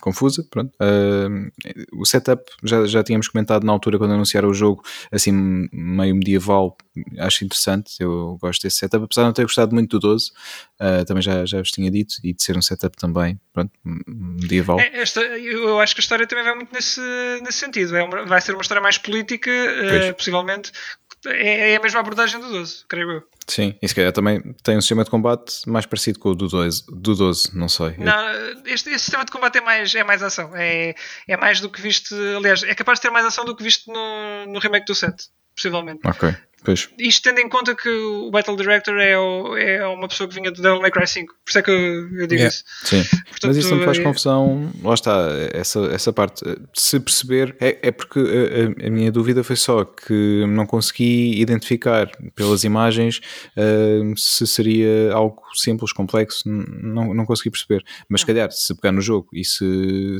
[0.00, 0.72] confusa, pronto.
[0.80, 1.48] Ahm,
[1.92, 4.82] o setup já, já tínhamos comentado na altura quando anunciaram o jogo,
[5.12, 5.32] assim
[5.72, 6.76] meio medieval,
[7.18, 10.32] acho interessante, eu gosto desse setup, apesar de não ter gostado muito do 12,
[10.80, 14.80] ah, também já, já vos tinha dito, e de ser um setup também, pronto, medieval.
[14.80, 17.00] É, esta, eu acho que a história também vai muito nesse,
[17.42, 17.96] nesse sentido.
[17.96, 19.50] É uma- vai ser uma história mais política,
[19.88, 20.12] Pois.
[20.16, 20.72] possivelmente.
[21.24, 23.22] É, é a mesma abordagem do 12, creio eu.
[23.48, 26.48] Sim, e se calhar também tem um sistema de combate mais parecido com o do
[26.48, 27.94] 12, do 12 não sei.
[27.98, 28.28] Não,
[28.66, 30.50] este, este sistema de combate é mais, é mais ação.
[30.54, 30.94] É,
[31.26, 32.14] é mais do que viste.
[32.36, 35.28] Aliás, é capaz de ter mais ação do que viste no, no remake do 7,
[35.54, 36.00] possivelmente.
[36.04, 36.34] Ok,
[36.66, 36.90] pois.
[36.98, 40.50] Isto tendo em conta que o Battle Director é, o- é uma pessoa que vinha
[40.50, 41.32] do Devil May Cry 5.
[41.32, 42.48] Por isso é que eu, digo Yeah.
[42.48, 42.64] isso.
[42.84, 44.70] Sim, Portanto, mas isso não me faz é- confusão.
[44.82, 46.42] Lá está, essa, essa parte.
[46.74, 52.10] Se perceber, é, é porque a, a- minha dúvida foi só que não consegui identificar
[52.34, 53.20] pelas imagens
[53.56, 57.82] ah, se seria algo simples, complexo, não, não consegui perceber.
[58.08, 59.64] Mas se calhar, se pegar no jogo e se,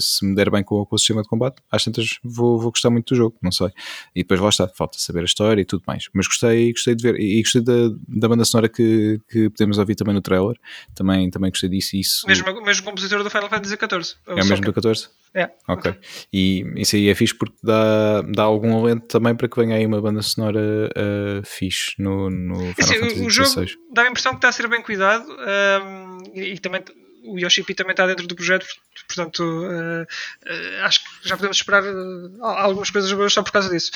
[0.01, 2.71] se me der bem com, o- com o sistema de combate, às tantas vou, vou
[2.71, 3.69] gostar muito do jogo, não sei.
[4.15, 6.05] E depois lá está, falta saber a história e tudo mais.
[6.15, 7.73] Mas gostei, gostei de ver e gostei da,
[8.09, 10.57] da banda sonora que, que podemos ouvir também no trailer.
[10.95, 11.97] Também, também gostei disso.
[11.97, 14.17] Isso, Mesmo, mesmo compositor do Final Fantasy XIV.
[14.27, 15.09] é o mesmo do 14?
[15.35, 15.51] É.
[15.69, 15.95] Ok.
[16.33, 19.85] E isso aí é fixe porque dá, dá algum alento também para que venha aí
[19.85, 23.75] uma banda sonora uh, fixe no, no Final Assim, Fantasy o, o jogo XVI.
[23.93, 26.83] dá a impressão que está a ser bem cuidado ahm, e, e também
[27.27, 28.67] o Yoshi P também está dentro do projeto,
[29.07, 33.91] portanto ah, acho que já podemos esperar ah, algumas coisas boas só por causa disso.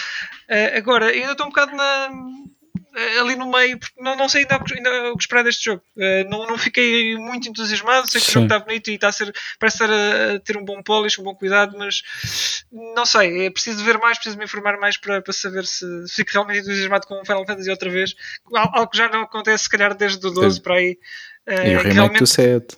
[0.77, 2.11] Agora, ainda estou um bocado na-
[3.21, 5.65] ali no meio, porque não, não sei ainda o, que, ainda o que esperar deste
[5.67, 5.81] jogo.
[5.97, 8.31] Ah, não, não fiquei muito entusiasmado, sei que Sim.
[8.31, 11.21] o jogo está bonito e está a ser, parece estar a, ter um bom polish,
[11.21, 12.03] um bom cuidado, mas
[12.73, 16.31] não sei, é preciso ver mais, preciso me informar mais para, para saber se, fico
[16.33, 18.15] realmente entusiasmado com o Final Fantasy outra vez.
[18.53, 20.99] Al- Algo que já não acontece, se calhar, desde o 12 para aí.
[21.47, 22.77] E Eh, o que remake realmente- do 7.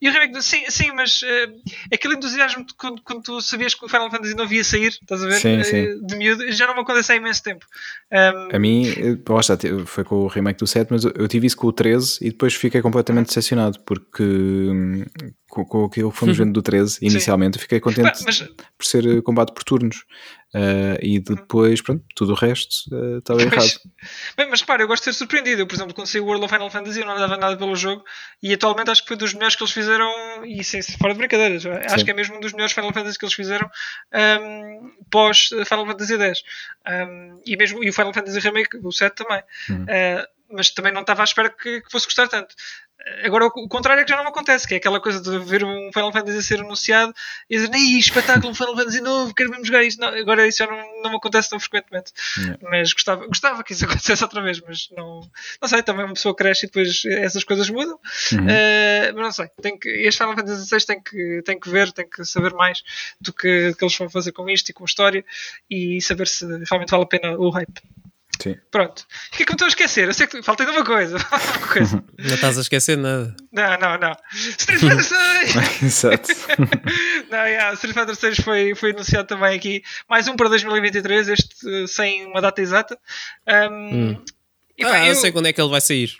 [0.00, 0.42] E o remake do...
[0.42, 1.48] Sim, sim mas eh,
[1.92, 5.22] aquele entusiasmo de quando, quando tu sabias que o Final Fantasy não ia sair, estás
[5.22, 5.40] a ver?
[5.40, 6.06] Sim, Eh, sim.
[6.06, 7.64] De miúdo, já não me acontece há imenso tempo.
[8.12, 9.16] Um, A mim, eh,
[9.56, 12.18] te- foi com o remake do 7, mas eu- eu tive isso com o 13
[12.20, 15.04] e depois fiquei completamente decepcionado porque hum,
[15.56, 18.40] com, com aquilo que fomos vendo do 13 inicialmente, eu fiquei contente Mas,
[18.76, 20.04] por ser eh, combate por turnos.
[20.54, 23.56] Uh, e depois, pronto, tudo o resto uh, estava errado.
[23.56, 23.80] mas,
[24.36, 25.62] bem, mas repara, eu gosto de ser surpreendido.
[25.62, 27.74] Eu, por exemplo, quando saiu o World of Final Fantasy, eu não dava nada pelo
[27.74, 28.04] jogo
[28.42, 30.08] e atualmente acho que foi dos melhores que eles fizeram.
[30.44, 33.24] E sem, fora de brincadeiras, acho que é mesmo um dos melhores Final Fantasy que
[33.24, 33.68] eles fizeram
[34.14, 36.42] um, pós Final Fantasy X.
[36.88, 39.42] Um, e mesmo e o Final Fantasy Remake, o 7 também.
[39.68, 39.82] Uhum.
[39.82, 42.54] Uh, mas também não estava à espera que, que fosse gostar tanto.
[43.22, 45.90] Agora, o contrário é que já não acontece, que é aquela coisa de ver um
[45.92, 47.14] Final Fantasy ser anunciado
[47.48, 50.00] e dizer, nem espetáculo, um Final Fantasy novo, quero mesmo jogar isto.
[50.00, 52.12] Não, agora isso já não, não acontece tão frequentemente.
[52.36, 52.58] Yeah.
[52.62, 55.20] Mas gostava, gostava que isso acontecesse outra vez, mas não,
[55.60, 57.98] não sei, também uma pessoa cresce e depois essas coisas mudam.
[58.32, 58.44] Uhum.
[58.44, 61.92] Uh, mas não sei, tem que, este Final Fantasy VI tem que, tem que ver,
[61.92, 62.82] tem que saber mais
[63.20, 65.24] do que, do que eles vão fazer com isto e com a história
[65.70, 67.82] e saber se realmente vale a pena o hype.
[68.42, 68.56] Sim.
[68.70, 69.00] Pronto.
[69.32, 70.08] O que é que eu estou a esquecer?
[70.08, 71.16] Eu sei que falta de uma coisa.
[71.30, 72.04] uma coisa.
[72.18, 73.34] Não estás a esquecer nada.
[73.52, 74.16] Não, não, não.
[74.32, 75.82] Street Fighter 6!
[75.82, 76.28] Exato.
[77.30, 79.82] não, yeah, Street Fighter 6 foi, foi anunciado também aqui.
[80.08, 82.98] Mais um para 2023, este uh, sem uma data exata.
[83.70, 84.24] Um, Hum.
[84.78, 86.16] e, ah, pá, eu eu, sei quando é que ele vai sair.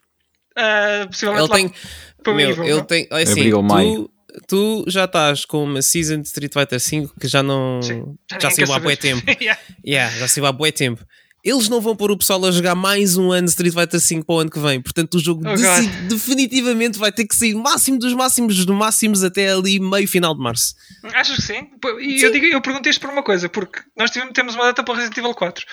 [0.56, 2.34] uh, possivelmente Ele lá tem.
[2.34, 2.84] Meu, Evil, ele não?
[2.84, 3.06] tem.
[3.10, 4.10] Assim, Abril, maio.
[4.48, 7.80] tu, já estás com uma season de Street Fighter 5 que já não.
[7.82, 9.22] Sim, Já, ninguém saiu há bué tempo.
[9.40, 9.60] Yeah.
[9.86, 11.04] Yeah, já saiu há bué tempo.
[11.48, 14.34] Eles não vão pôr o pessoal a jogar mais um ano Street Fighter 5 para
[14.34, 14.80] o ano que vem.
[14.82, 19.52] Portanto, o jogo Oh, definitivamente vai ter que sair máximo dos máximos dos máximos até
[19.52, 20.74] ali meio final de março.
[21.14, 21.68] Achas que sim?
[22.00, 22.26] E Sim.
[22.26, 24.92] eu, digo, eu pergunto isto por uma coisa, porque nós tivemos, temos uma data para
[24.92, 25.64] o Resident Evil 4.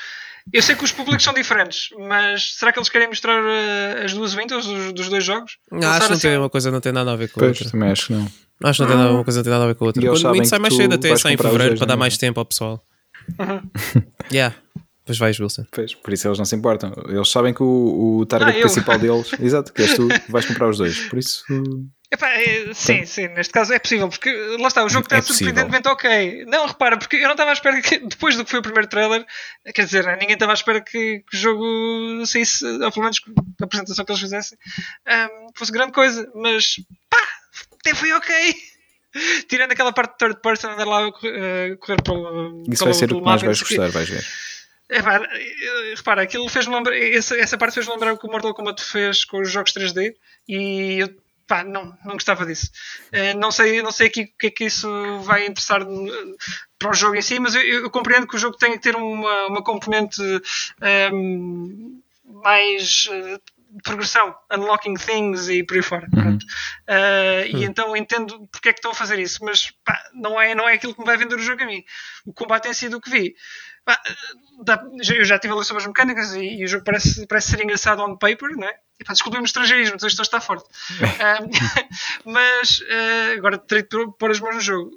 [0.51, 4.13] Eu sei que os públicos são diferentes, mas será que eles querem mostrar uh, as
[4.13, 5.57] duas Winters dos, dos dois jogos?
[5.71, 7.57] Acho que não assim- tem uma coisa não tem nada a ver com a Pois,
[7.57, 7.71] outra.
[7.71, 8.32] também acho que não.
[8.63, 10.03] Acho que não tem nada, uma coisa não tem nada a ver com a outra.
[10.03, 12.45] E Quando sabem sai mais cedo até sai em fevereiro para dar mais tempo ao
[12.45, 12.84] pessoal.
[13.39, 13.61] Uhum.
[14.32, 14.55] Yeah.
[15.06, 15.66] Pois vais, Wilson.
[15.72, 16.93] Pois, por isso eles não se importam.
[17.10, 20.70] Eles sabem que o, o target Ah, principal deles, exato, que és tu, vais comprar
[20.70, 20.97] os dois.
[21.10, 21.43] Por isso,
[22.10, 25.22] Epá, é, sim, sim, neste caso é possível, porque lá está, o jogo está É
[25.24, 26.45] surpreendentemente ok.
[26.45, 28.88] Não, repara, porque eu não estava à espera que, depois do que foi o primeiro
[28.88, 29.26] trailer,
[29.74, 33.20] quer dizer, ninguém estava à espera que, que o jogo saísse, ou pelo menos
[33.60, 34.56] a apresentação que eles fizessem,
[35.08, 36.76] ahm, fosse grande coisa, mas
[37.10, 37.18] pá,
[37.80, 38.34] até foi ok.
[39.49, 41.34] Tirando aquela parte de third person, andar lá a correr,
[41.72, 42.64] eh, correr pelo.
[42.72, 44.24] isso pelo- vai ser o que mais vais gostar, vais ver.
[44.98, 48.32] É pá, eh, repara, aquilo fez-me lembrar, essa, essa parte fez-me lembrar o que o
[48.32, 50.14] Mortal Kombat fez com os jogos 3D
[50.48, 51.10] e eu
[51.48, 52.70] pá, não, não gostava disso.
[53.12, 54.88] Eh, não sei, não sei aqui o que é que isso
[55.22, 55.86] vai interessar eh,
[56.80, 58.96] para o jogo em si, mas eu, eu compreendo que o jogo tem que ter
[58.96, 60.22] uma, uma componente
[60.82, 63.10] ehm, mais
[63.76, 66.08] de progressão, unlocking things e por aí fora.
[66.12, 66.46] pronto.
[66.88, 70.54] Eh, E então entendo porque é que estão a fazer isso, mas pá, não, é,
[70.54, 71.84] não é aquilo que me vai vender o jogo a mim.
[72.26, 73.36] O combate em si do que vi.
[73.86, 74.00] Pá,
[75.14, 77.64] eu já estive a ler sobre as mecânicas e, e o jogo parece, parece ser
[77.64, 78.74] engraçado on paper, não é?
[79.00, 80.66] E, pá, desculpem-me o estrangeirismo, mas isto está forte.
[81.20, 81.50] Ahm,
[82.26, 84.92] mas eh, agora terei de pôr- pôr as mãos no jogo.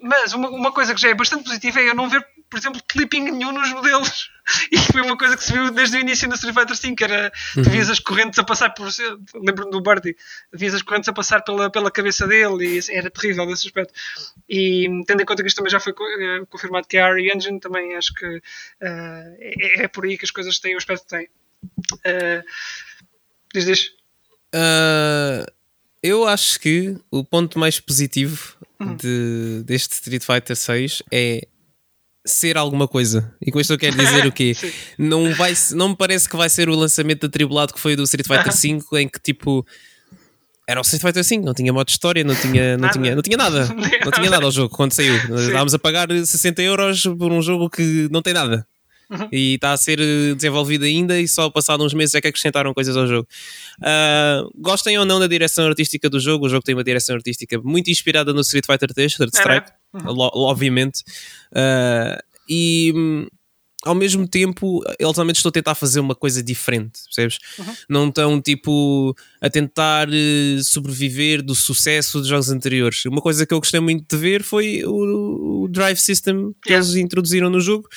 [0.00, 2.82] Mas uma, uma coisa que já é bastante positiva é eu não ver, por exemplo,
[2.86, 4.30] clipping nenhum nos modelos.
[4.72, 7.04] E foi uma coisa que se viu desde o início no Street Fighter V, que
[7.04, 8.88] era tu vias as correntes a passar por.
[9.36, 10.16] Lembro-me do Birdie,
[10.52, 13.94] vias as correntes a passar pela, pela cabeça dele e assim, era terrível nesse aspecto.
[14.48, 17.30] E tendo em conta que isto também já foi eh, confirmado que é a RE
[17.32, 18.42] Engine, também acho que
[18.80, 21.28] eh, é, é por aí que as coisas têm o aspecto que têm.
[22.04, 22.42] Eh,
[23.54, 23.90] diz, diz.
[24.52, 25.46] Ah,
[26.02, 28.96] eu acho que o ponto mais positivo Uhum.
[28.96, 31.46] de, deste Street Fighter 6 é
[32.24, 33.34] ser alguma coisa.
[33.44, 34.54] E com isto eu quero dizer o quê?
[34.98, 38.26] Não, vai, não me parece que vai ser o lançamento atribulado que foi do Street
[38.26, 38.52] Fighter.
[38.54, 39.66] 5, em que tipo.
[40.68, 42.92] Era o Street Fighter 5, não tinha modo de história, não tinha, não Nada.
[42.92, 43.66] tinha, não tinha nada.
[44.04, 45.16] Não tinha nada ao jogo quando saiu.
[45.16, 48.64] Estávamos a pagar 60 euros por um jogo que não tem nada.
[49.10, 49.28] Uhum.
[49.30, 52.72] E está a ser eh, desenvolvido ainda e só passado uns meses é que acrescentaram
[52.72, 53.28] coisas ao jogo.
[53.82, 57.60] Ah, gostem ou não da direção artística do jogo, o jogo tem uma direção artística
[57.62, 61.02] muito inspirada no Street Fighter 3, Third não lo- obviamente.
[61.54, 62.18] Ah,
[62.48, 63.26] e hum,
[63.84, 67.38] ao mesmo tempo, eles realmente estão a tentar fazer uma coisa diferente, percebes?
[67.88, 73.04] Não estão tipo a tentar eh, sobreviver do sucesso dos jogos anteriores.
[73.06, 76.86] Uma coisa que eu gostei muito de ver foi o, o Drive System que Yeah.
[76.86, 77.88] eles introduziram no jogo,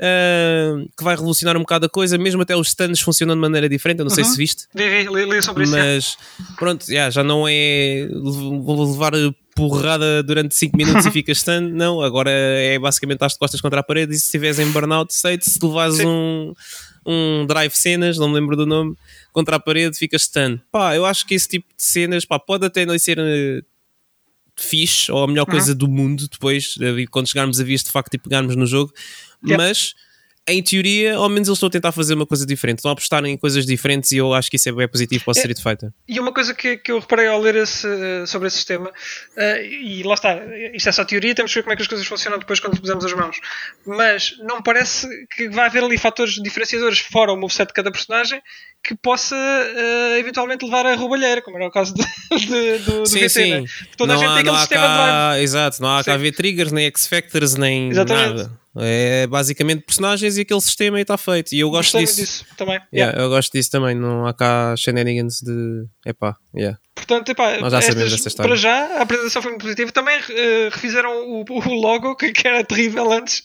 [0.00, 3.68] ah, que vai revolucionar um bocado a coisa, mesmo até os stands funcionam de maneira
[3.68, 3.98] diferente.
[3.98, 4.30] Eu não sei Uhum.
[4.30, 4.64] se viste.
[4.74, 5.76] Vi, vi, li, li sobre isso.
[5.76, 5.94] é.
[5.96, 6.16] Mas
[6.56, 9.12] pronto, já, já não é vou levar
[9.54, 13.80] porrada durante 5 minutos e ficas stun, não, agora é basicamente estás de costas contra
[13.80, 16.06] a parede e se estiveres em burnout state, se levares Sim.
[16.06, 16.54] um,
[17.06, 18.96] um drive cenas, não me lembro do nome,
[19.32, 20.58] contra a parede ficas stun.
[20.70, 23.62] Pá, eu acho que esse tipo de cenas pá, pode até não ser eh,
[24.56, 28.14] fixe ou a melhor coisa do mundo depois, eh, quando chegarmos a vias de facto
[28.14, 28.92] e pegarmos no jogo,
[29.46, 29.58] Yep.
[29.58, 29.94] mas
[30.46, 33.24] em teoria, ao menos eles estão a tentar fazer uma coisa diferente, estão a apostar
[33.24, 35.40] em coisas diferentes e eu acho que isso é bem positivo para o É.
[35.40, 35.90] Street Fighter.
[36.06, 38.92] E uma coisa que, que eu reparei ao ler esse, eh, sobre esse sistema,
[39.36, 40.38] eh, e lá está,
[40.74, 42.78] isto é só teoria, temos que ver como é que as coisas funcionam depois quando
[42.78, 43.40] pusermos as mãos.
[43.86, 48.42] Mas não parece que vai haver ali fatores diferenciadores fora o moveset de cada personagem
[48.84, 52.04] que possa eh, eventualmente levar a roubalheira, como era o caso de,
[52.46, 53.50] de- do, do Sim, VT, sim.
[53.62, 53.64] né?
[53.96, 55.10] Toda a não gente há, tem aquele sistema de drive.
[55.10, 56.18] cá, exato, não há cá Sim.
[56.22, 58.36] ver triggers, nem X-Factors, nem Exatamente.
[58.36, 58.64] nada.
[58.76, 61.52] É basicamente personagens e aquele sistema e está feito.
[61.54, 62.42] E eu gosto Gostei disso.
[62.42, 62.80] disso também.
[62.92, 63.94] Yeah, Eu gosto disso também.
[63.94, 65.84] Não há cá shenanigans de.
[66.04, 66.76] Epá, yeah.
[66.92, 68.48] Portanto, epá, Nós já sabemos estas- história.
[68.48, 69.92] para já a apresentação foi muito positiva.
[69.92, 73.44] Também eh, refizeram o, o logo que, era terrível antes.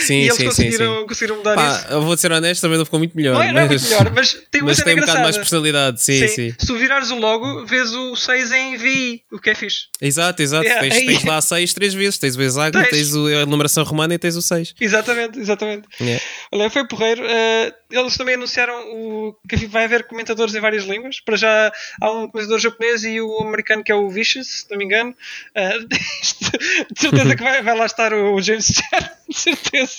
[0.00, 1.06] Sim, e eles sim, sim, conseguiram, sim.
[1.06, 1.92] conseguiram mudar Pá, isso.
[1.92, 3.34] eu vou ser honesto, também não ficou muito melhor.
[3.34, 5.36] Não é, não é mas, muito melhor, mas tem uma mas tem um bocado mais
[5.36, 6.02] personalidade.
[6.02, 6.54] Sim, sim.
[6.58, 9.86] Se tu virares o logo, vês o 6 em VI, o que é fixe.
[10.00, 10.64] Exato, exato.
[10.64, 12.18] Yeah, tens, tens lá 6 três vezes.
[12.18, 12.90] Tens o hexágono, Tens.
[12.96, 14.74] tens o- a numeração romana e tens o 6.
[14.80, 15.88] Exatamente, exatamente.
[16.00, 16.22] Yeah.
[16.52, 17.22] Olha, foi porreiro.
[17.26, 21.20] Eh, eles também anunciaram o, que vai haver comentadores em várias línguas.
[21.20, 24.78] Para já há um comentador japonês e o americano que é o Vicious, se não
[24.78, 25.14] me engano.
[26.22, 26.50] Isto-
[26.94, 29.96] de certeza que vai, vai lá estar o, o James Chan, de certeza.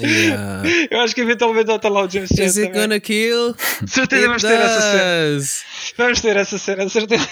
[0.00, 0.62] Yeah.
[0.90, 2.42] Eu acho que eventualmente vai estar lá o James Chan.
[2.44, 2.80] Is it também.
[2.82, 3.54] gonna kill?
[3.86, 5.94] Certeza vamos ter essa cena.
[5.96, 7.28] Vamos ter essa cena, certeza.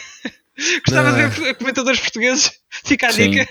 [0.86, 1.28] Gostava Ah.
[1.28, 2.52] de ver comentadores portugueses.
[2.84, 3.30] Fica a Sim.
[3.30, 3.48] dica.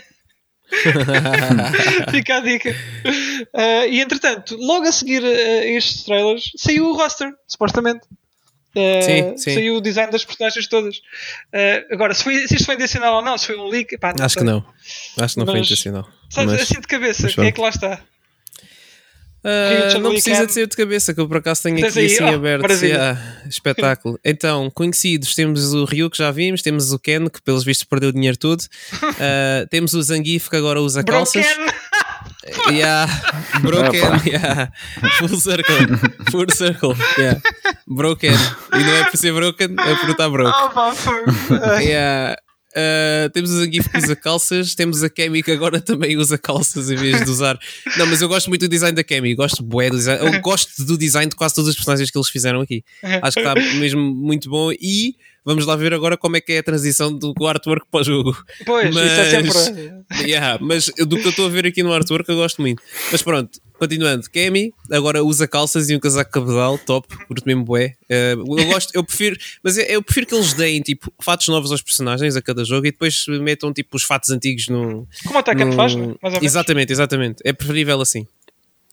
[2.11, 2.73] Fica a dica.
[3.53, 8.01] Ah, e entretanto, logo a seguir a estes trailers, saiu o roster, supostamente.
[8.73, 9.53] Ah, Sim, sim.
[9.55, 10.95] Saiu o design das personagens todas.
[11.53, 14.13] Ah, agora, se, foi, se isto foi intencional ou não, se foi um leak, pá,
[14.17, 14.49] não Acho que sei.
[14.49, 14.65] não.
[15.19, 16.07] Acho que não foi Mas- intencional.
[16.29, 17.99] Sabes, Mas- assim de cabeça, quem é que lá está?
[19.43, 22.35] Richard não precisa de ser de cabeça, que eu por acaso tenho aqui assim oh,
[22.35, 22.71] aberto.
[22.83, 24.19] Yeah, espetáculo.
[24.23, 28.09] Então, conhecidos, temos o Ryu que já vimos, temos o Ken, que pelos vistos perdeu
[28.09, 28.63] o dinheiro todo.
[29.19, 31.45] Ah, temos o Zangief que agora usa calças.
[31.45, 31.73] Broken!
[32.71, 33.07] Yeah.
[33.61, 34.71] Broken, yeah.
[35.19, 35.97] Full circle.
[36.31, 36.95] Full circle.
[37.17, 37.39] Yeah.
[37.87, 38.33] Broken.
[38.73, 40.51] E não é por ser broken, é por estar broke.
[40.51, 42.35] Oh, Yeah.
[42.71, 46.89] Uh, temos o Zangief que usa calças, temos a Kemi que agora também usa calças
[46.89, 47.59] em vez de usar.
[47.97, 50.25] Não, mas eu gosto muito do design da Kemi, gosto bué do design.
[50.25, 52.83] Eu gosto do design de quase todos os personagens que eles fizeram aqui.
[53.21, 55.15] Acho que está mesmo muito bom e
[55.45, 58.37] vamos lá ver agora como é que é a transição do artwork para o jogo.
[58.65, 59.91] Pois, isso é Mas- sempre.
[60.29, 62.81] Yeah, mas do que eu estou a ver aqui no artwork eu gosto muito.
[63.11, 67.93] Mas pronto, continuando, Kemi agora usa calças e um casaco cabedal, top, curto mesmo bué.
[68.09, 71.71] Eh, eu gosto, eu prefiro, mas eu, eu prefiro que eles deem tipo fatos novos
[71.71, 75.07] aos personagens a cada jogo e depois metam tipo os fatos antigos no.
[75.25, 76.13] Como o Tekken no- faz, né?
[76.41, 77.37] Exatamente, exatamente.
[77.45, 78.27] É preferível assim.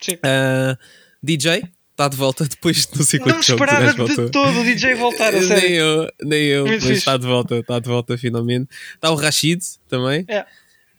[0.00, 0.16] Sim.
[0.22, 0.78] Ah,
[1.22, 1.64] DJ
[1.98, 3.60] está de volta depois de não sei Não quantos jogos.
[3.60, 4.24] o esperava voltou.
[4.26, 5.68] de todo o DJ voltar, a nem sério.
[5.76, 6.98] eu, nem eu, Muito mas fixe.
[7.00, 8.68] está de volta, está de volta finalmente.
[8.94, 10.24] Está o Rashid também.
[10.28, 10.44] É.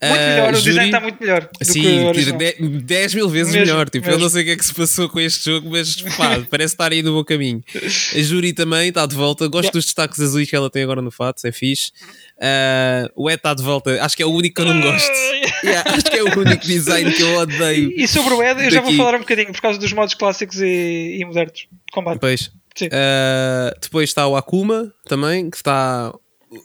[0.02, 1.50] Muito Ah, melhor, o Juri- design está muito melhor.
[1.62, 2.82] Sim, que o tira original.
[2.84, 3.90] 10 mil vezes Mesmo, melhor.
[3.90, 6.40] Tipo, eu não sei o que é que se passou com este jogo, mas pá,
[6.50, 7.62] parece estar aí no bom caminho.
[8.16, 9.46] A Juri também está de volta.
[9.48, 9.74] Gosto Yeah.
[9.78, 11.92] dos destaques azuis que ela tem agora no fato, é fixe.
[12.42, 14.02] Ah, o Ed está de volta.
[14.02, 15.12] Acho que é o único que eu não gosto.
[15.64, 17.92] Yeah, acho que é o único design que eu odeio.
[17.96, 20.62] E sobre o Ed, eu já vou falar um bocadinho por causa dos modos clássicos
[20.62, 22.16] e, e modernos de combate.
[22.16, 22.88] Depois, Sim.
[22.92, 26.14] Ah, depois está o Akuma também, que está.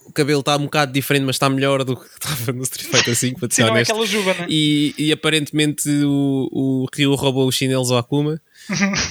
[0.07, 3.15] O cabelo está um bocado diferente, mas está melhor do que estava no Street Fighter
[3.15, 3.91] 5, para Sim, ser não é honesto.
[3.91, 4.47] aquela juba, né?
[4.49, 8.41] E, e aparentemente o, o Ryu roubou os chinelos ao Akuma.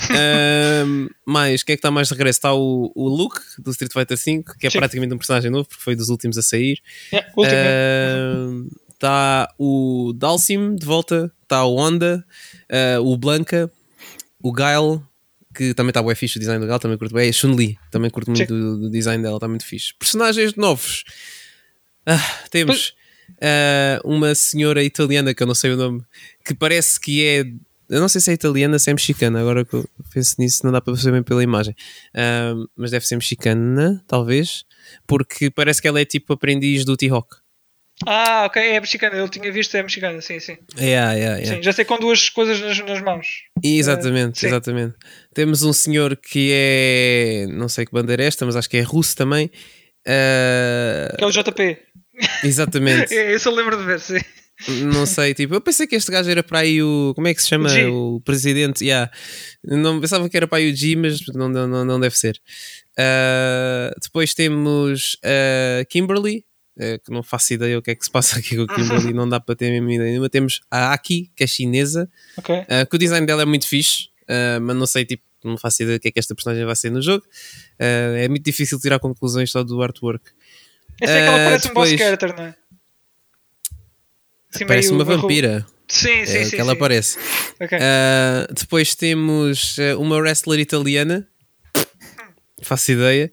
[0.10, 2.38] Ahm, mais, quem é que está mais de regresso?
[2.40, 4.80] Está o, o Luke do Street Fighter V, que é Sim.
[4.80, 6.80] praticamente um personagem novo, porque foi dos últimos a sair.
[7.12, 8.70] Yeah, último, né?
[9.04, 12.26] Está o Dalsim de volta, está o Honda,
[12.72, 13.70] ah, o Blanca,
[14.42, 15.02] o Guile,
[15.54, 17.28] que também está bem fixe o design do Guile, também curto bem.
[17.28, 19.94] A Chun-Li, também curto muito do, do design dela, está muito fixe.
[20.00, 21.04] Personagens novos.
[22.06, 22.18] Ah,
[22.50, 22.94] temos
[23.42, 26.02] ah, uma senhora italiana que eu não sei o nome,
[26.46, 27.40] que parece que é.
[27.90, 29.42] Eu não sei se é italiana, se é mexicana.
[29.42, 31.76] Agora que eu penso nisso, não dá para perceber bem pela imagem.
[32.16, 34.64] Ah, mas deve ser mexicana, talvez,
[35.06, 37.43] porque parece que ela é tipo aprendiz do T-Rock.
[38.06, 39.16] Ah, ok, é mexicana.
[39.16, 40.58] Eu tinha visto, é mexicana, sim, sim.
[40.78, 41.56] Yeah, yeah, yeah.
[41.58, 43.28] sim já sei com duas coisas nas, nas mãos.
[43.64, 44.48] Exatamente, sim.
[44.48, 44.96] exatamente.
[45.34, 47.46] Temos um senhor que é.
[47.50, 49.50] Não sei que bandeira é esta, mas acho que é russo também.
[50.08, 51.78] Ah, Que é o JP.
[52.44, 53.14] exatamente.
[53.16, 54.20] É, Esse eu lembro de ver, sim.
[54.86, 57.14] Não sei, tipo, eu pensei que este gajo era para aí o.
[57.16, 57.68] Como é que se chama?
[57.70, 57.86] G.
[57.88, 58.84] O presidente.
[58.86, 59.12] Yeah.
[59.64, 62.40] Não pensava que era para aí o G, mas não, não, não, deve ser.
[62.98, 66.46] Ah, depois temos a Kimberly,
[66.78, 69.14] eh, que não faço ideia o que é que se passa aqui com a Kimberly,
[69.14, 70.30] não dá para ter a mesma ideia nenhuma.
[70.30, 72.56] Temos a Aki, que é chinesa, Ok.
[72.70, 75.84] ah, que o design dela é muito fixe, ah, mas não sei, tipo, não faço
[75.84, 77.24] ideia do que é que esta personagem vai ser no jogo.
[77.80, 80.24] Ah, é muito difícil tirar conclusões só do artwork.
[81.02, 82.56] Essa é que ela parece um boss depois- character, não é?
[84.54, 85.66] Assim, Parece uma vampira.
[85.88, 86.50] Sim, sim, é, sim.
[86.52, 86.78] que ela sim.
[86.78, 87.18] aparece.
[88.56, 91.28] Depois temos uma wrestler italiana.
[92.62, 93.32] Faço ideia.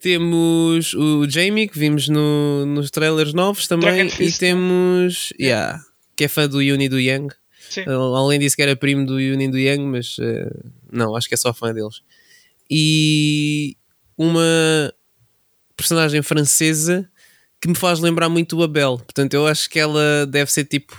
[0.00, 4.06] Temos o Jamie, que vimos no, nos trailers novos também.
[4.20, 5.32] E temos.
[5.40, 5.80] Yeah,
[6.16, 7.34] que é fã do Yuni e do Yang.
[7.70, 7.84] Sim.
[7.88, 10.50] Além disso que era primo do Yuni e do Yang, mas eh,
[10.92, 12.00] não, acho que é só fã deles.
[12.70, 13.76] E
[14.16, 14.92] uma
[15.76, 17.08] personagem francesa
[17.60, 18.98] que me faz lembrar muito o Abel.
[18.98, 20.96] Portanto, eu acho que ela deve ser tipo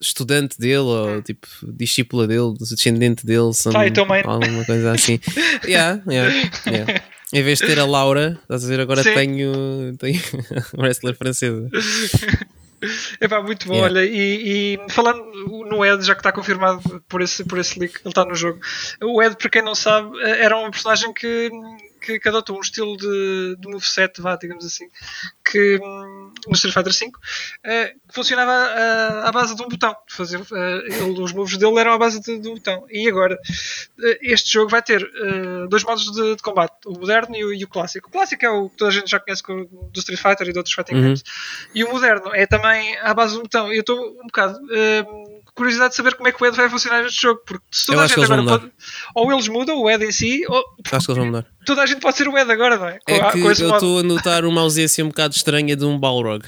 [0.00, 3.74] estudante dele ou tipo discípula dele, descendente dele, some-
[4.06, 4.22] mãe.
[4.24, 5.18] alguma coisa assim.
[5.66, 7.02] yeah, yeah, yeah.
[7.34, 9.12] Em vez de ter a Laura, estás a ver, agora Sim.
[9.12, 10.20] tenho, tenho
[10.78, 11.68] wrestler francesa.
[13.20, 13.92] Epá, muito bom, Yeah.
[13.94, 15.24] olha, e, e falando
[15.70, 18.60] no Ed, já que está confirmado por esse, por esse leak, ele está no jogo.
[19.02, 21.50] O Ed, para quem não sabe, eh, era um personagem que,
[22.04, 24.88] que, que adotou um estilo de, de moveset, vá, digamos assim,
[25.44, 27.12] que hum, no Street Fighter V,
[27.64, 29.96] eh, que funcionava ah, à base de um botão.
[30.08, 32.84] Fazer, eh, ele- os moves dele eram à base de, de um botão.
[32.90, 33.38] E agora,
[34.02, 37.52] eh, este jogo vai ter eh, dois modos de, de combate, o moderno e o,
[37.54, 38.08] e o clássico.
[38.08, 40.52] O clássico é o que toda a gente já conhece com- do Street Fighter e
[40.52, 41.02] de outros fighting Uhum.
[41.02, 41.24] games.
[41.74, 43.72] E o moderno é também à base de um botão.
[43.72, 45.04] E eu estou um bocado eh,
[45.54, 47.98] curiosidade de saber como é que o Ed vai funcionar neste jogo, porque se toda
[47.98, 48.72] Eu a gente agora pode.
[49.14, 51.46] Ou eles mudam o Ed em si, ou Acho que eles vão mudar.
[51.64, 52.98] toda a gente pode ser o Ed agora, não é?
[53.06, 56.44] Com, É que eu estou a notar uma ausência um bocado estranha de um Balrog.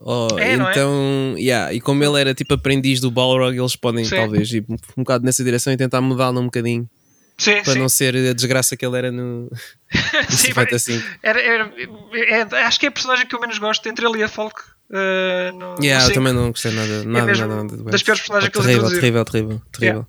[0.00, 0.54] Oh, É, é?
[0.54, 4.16] então, yeah, e como ele era tipo aprendiz do Balrog, eles podem Sim.
[4.16, 6.88] talvez ir um, um bocado nessa direção e tentar mudá-lo um bocadinho
[7.36, 7.78] Sim, para sim.
[7.80, 9.48] não ser a desgraça que ele era no,
[10.30, 11.04] Sim, Street Fighter 5.
[11.22, 11.72] Era, era-
[12.14, 14.60] é- acho que é a personagem que eu menos gosto entre ele e a Folk.
[14.90, 18.22] No, no Yeah, eu também não gostei nada, nada, mesmo nada, nada do das piores
[18.22, 20.06] personagens que eles terrível, terrível, terrível, terrível.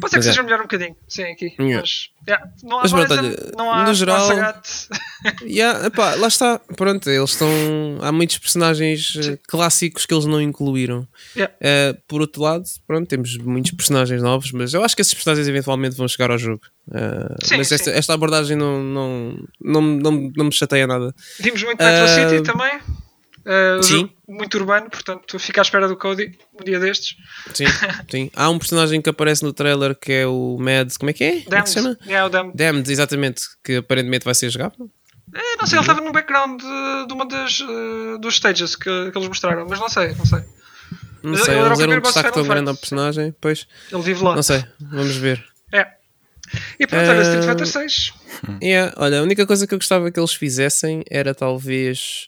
[0.00, 0.30] Pode ser que Mas é.
[0.30, 1.54] seja melhor um bocadinho, sim, aqui.
[1.58, 1.80] Yeah.
[1.80, 4.28] Mas, yeah, não há Mas pronto, olha, não há, no geral-.
[5.44, 7.48] Yeah, epá, lá está, pronto, eles estão.
[8.00, 11.06] Há muitos personagens eh, clássicos que eles não incluíram.
[11.36, 11.54] Yeah.
[11.60, 15.46] Eh, por outro lado, pronto, temos muitos personagens novos, mas eu acho que esses personagens
[15.46, 16.62] eventualmente vão chegar ao jogo.
[16.94, 17.98] Eh, Sim, mas esta, sim.
[17.98, 21.14] esta abordagem não, não, não, não, não me chateia nada.
[21.38, 22.80] Vimos muito Metro Ah, City também.
[23.40, 27.16] Uh, muito urbano, portanto fica à espera do Cody um dia destes.
[27.54, 27.64] Sim,
[28.10, 28.30] sim.
[28.36, 30.92] Há um personagem que aparece no trailer que é o Mad.
[30.98, 31.40] Como é que é?
[31.40, 31.88] Como é que se chama?
[31.94, 32.06] Damned.
[32.08, 32.56] Yeah, o Damned.
[32.56, 34.90] Damned, exatamente, que aparentemente vai ser jogável.
[35.34, 39.10] Eh, não sei, ele estava no background de, de uma das uh, dos stages que,
[39.10, 40.40] que eles mostraram, mas não sei, não sei.
[41.22, 43.34] Não Mas sei, ele eles eram um destaque tão grande ao personagem.
[43.40, 44.34] Pois, Ele vive lá.
[44.34, 45.44] não sei, vamos ver.
[45.72, 45.86] É.
[46.80, 48.12] E pronto, olha, Eh, Street Fighter 6.
[48.62, 52.26] Yeah, olha, a única coisa que eu gostava que eles fizessem era talvez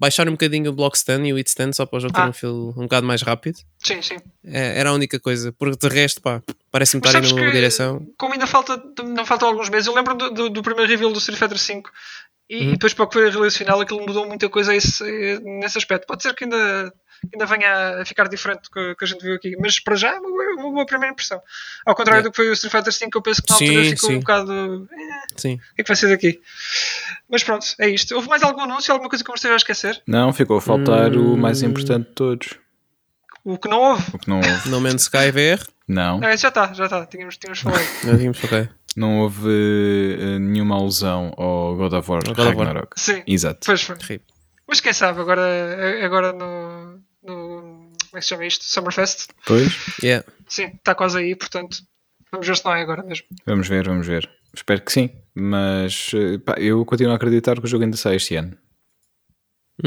[0.00, 2.20] baixar um bocadinho o block stun e o hit stun só para o jogo ter
[2.22, 2.28] Ah.
[2.28, 3.58] um feel um bocado mais rápido.
[3.78, 4.16] Sim, sim.
[4.44, 8.04] É, era a única coisa, porque de resto, pá, parece-me estar indo numa direção.
[8.18, 11.18] como ainda falta, não faltam alguns meses, eu lembro do, do, do primeiro reveal do
[11.18, 11.90] Street Fighter 5
[12.48, 12.62] e, Uhum.
[12.62, 15.04] e depois para o que foi a release final aquilo mudou muita coisa esse,
[15.44, 16.06] nesse aspecto.
[16.06, 16.92] Pode ser que ainda,
[17.32, 20.08] ainda venha a ficar diferente do que, que a gente viu aqui, mas para já
[20.16, 21.40] é uma, boa- uma boa primeira impressão.
[21.86, 22.28] Ao contrário Yeah.
[22.28, 24.16] do que foi o Street Fighter 5, eu penso que na Sim, altura ficou sim.
[24.16, 24.88] um bocado.
[24.90, 25.54] "Eh, Sim.
[25.54, 26.40] o que é que vai ser daqui?
[27.30, 28.14] Mas pronto, é isto.
[28.14, 30.02] Houve mais algum anúncio, alguma coisa que eu me esteja a esquecer?
[30.06, 31.66] Não, ficou a faltar o mais Hum.
[31.66, 32.48] importante de todos.
[33.44, 34.04] O que não houve?
[34.12, 34.68] O que não houve.
[34.68, 37.06] No Man's Sky VR, Não, É, já está, já está.
[37.06, 37.82] Tínhamos, tínhamos falado.
[38.04, 38.68] nós vimos, ok.
[38.96, 42.48] não houve eh, nenhuma alusão ao God of War God of War.
[42.56, 43.00] Ragnarok.
[43.00, 43.60] Sim, Exato.
[43.64, 44.20] pois foi.
[44.68, 45.42] Mas quem sabe, agora,
[46.04, 47.90] agora no, no.
[48.10, 48.64] Como é que se chama isto?
[48.64, 49.28] Summerfest?
[49.46, 50.24] Pois, Yeah.
[50.48, 51.78] Sim, está quase aí, portanto.
[52.32, 53.26] Vamos ver se não é agora mesmo.
[53.46, 54.28] vamos ver, vamos ver.
[54.54, 58.16] Espero que sim, mas eh, pá, eu continuo a acreditar que o jogo ainda sai
[58.16, 58.56] este ano.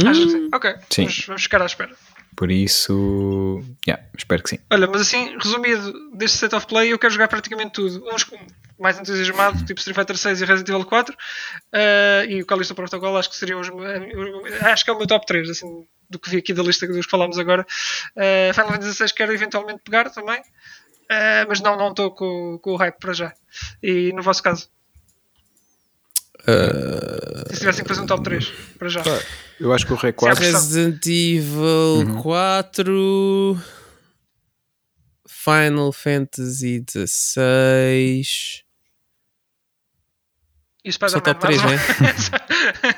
[0.06, 0.50] Acho que Hum, sim.
[0.54, 1.02] Ok, Sim.
[1.04, 1.96] Vamos, vamos ficar à espera.
[2.36, 4.60] Por isso, yeah, espero que sim.
[4.72, 8.04] Olha, mas assim, resumido deste State of Play, eu quero jogar praticamente tudo.
[8.12, 8.40] Uns com-
[8.80, 11.16] mais entusiasmado, tipo Street Fighter 6 e Resident Evil 4,
[11.72, 13.68] eh, e o Callisto Protocol, acho que seriam os.
[13.70, 16.88] eh, acho que é o meu top 3, assim, do que vi aqui da lista
[16.88, 17.64] dos que falámos agora.
[18.16, 20.42] Eh, Final Fantasy 16 quero eventualmente pegar também,
[21.14, 23.34] eh, mas não não estou com, com o hype para já.
[23.82, 24.70] E no vosso caso?
[27.52, 29.02] Se tivessem que fazer um top 3 para já.
[29.60, 30.56] Eu acho que o Rec 4 Certo.
[30.56, 33.58] Resident Evil 4,
[35.26, 38.63] Final Fantasy XVI.
[40.86, 42.14] E o Só Spider-Man, top 3, mais né?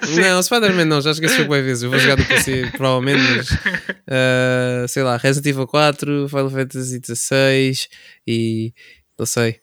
[0.02, 0.22] uma- Sim.
[0.22, 1.84] Não, Spider-Man não, já joguei esse jogo bem vezes.
[1.84, 7.00] Eu vou jogar no PC provavelmente, mas uh, sei lá, Resident Evil 4, Final Fantasy
[7.06, 7.88] XVI
[8.28, 8.74] e
[9.20, 9.60] não sei.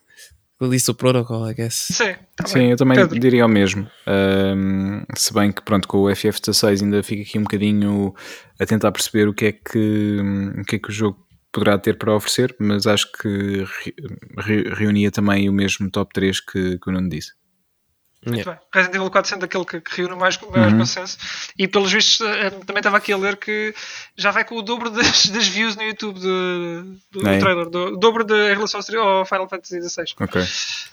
[0.60, 1.88] Callisto Protocol, I guess.
[1.90, 3.18] Sim, tá Sim, eu também Pedro.
[3.18, 3.90] diria o mesmo.
[4.06, 8.14] Ahm, se bem que pronto, com o FF16 ainda fica aqui um bocadinho
[8.60, 10.18] a tentar perceber o que é que,
[10.60, 11.18] o que, é que o jogo
[11.50, 13.28] poderá ter para oferecer, mas acho que
[13.84, 13.94] re-
[14.38, 17.32] re- reunia também o mesmo top 3 que, que o Nuno disse.
[18.24, 18.52] Muito Yeah.
[18.52, 18.60] bem.
[18.72, 20.78] Resident Evil 4 sendo aquele que, que reúne mais, maior Uhum.
[20.78, 21.18] consenso.
[21.58, 23.74] E pelos vistos, eh, também estava aqui a ler que
[24.16, 26.84] já vai com o dobro das, das views no YouTube de-
[27.20, 27.38] do, É.
[27.38, 27.68] trailer.
[27.68, 30.04] Do, o dobro de, em relação ao, Final Fantasy XVI.
[30.20, 30.40] Ok.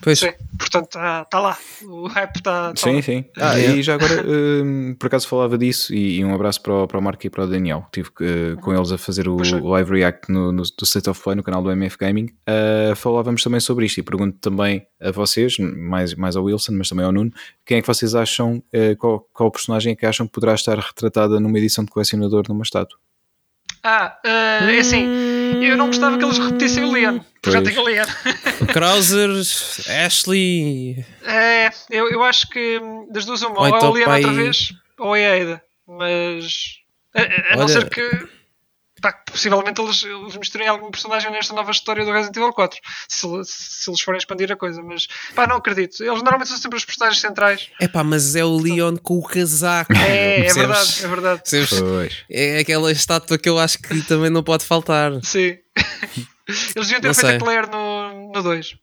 [0.02, 0.20] Pois.
[0.20, 1.58] Sim, portanto, está tá lá.
[1.84, 2.70] O hype está.
[2.70, 3.02] Tá Sim, lá.
[3.02, 3.26] sim.
[3.38, 3.78] Ah, Yeah.
[3.80, 6.98] e já agora, hum, por acaso falava disso, e, e um abraço para o, para
[6.98, 7.84] o Marco e para o Daniel.
[7.86, 9.60] Estive eh, com eles a fazer o Puxa.
[9.62, 12.30] live react no, no, do State of Play no canal do MF Gaming.
[12.48, 16.90] Ah, falávamos também sobre isto e pergunto também a vocês, mais, mais ao Wilson, mas
[16.90, 17.19] também ao Nuno,
[17.66, 20.78] quem é que vocês acham, eh, qual, qual personagem é que acham que poderá estar
[20.78, 22.98] retratada numa edição de colecionador numa estátua?
[23.84, 25.06] Ah, eh, é assim.
[25.64, 27.20] Eu não gostava que eles repetissem o Leon.
[27.42, 28.06] porque Já tenho o Leon.
[28.74, 29.30] Krauser,
[30.06, 31.06] Ashley.
[31.24, 34.06] É, eu, eu acho que hum, das duas uma, Ou ou é então o Leon
[34.06, 35.62] pai- outra vez, ou é a Ada.
[35.88, 36.76] Mas
[37.16, 38.02] a, a- a não ser que
[39.00, 42.80] pá, possivelmente eles, eles misturem algum personagem nesta nova história do Resident Evil 4.
[43.08, 46.04] Se, se eles forem expandir a coisa, mas pá, não acredito.
[46.04, 47.70] Eles normalmente são sempre os personagens centrais.
[47.80, 49.94] Epá, mas é o Leon com o casaco.
[49.94, 51.42] É, é verdade, é verdade.
[52.30, 55.12] É aquela estátua que eu acho que também não pode faltar.
[55.24, 55.58] Sim.
[56.76, 57.36] Eles deviam ter Não feito sei.
[57.36, 58.76] a Claire no, no 2.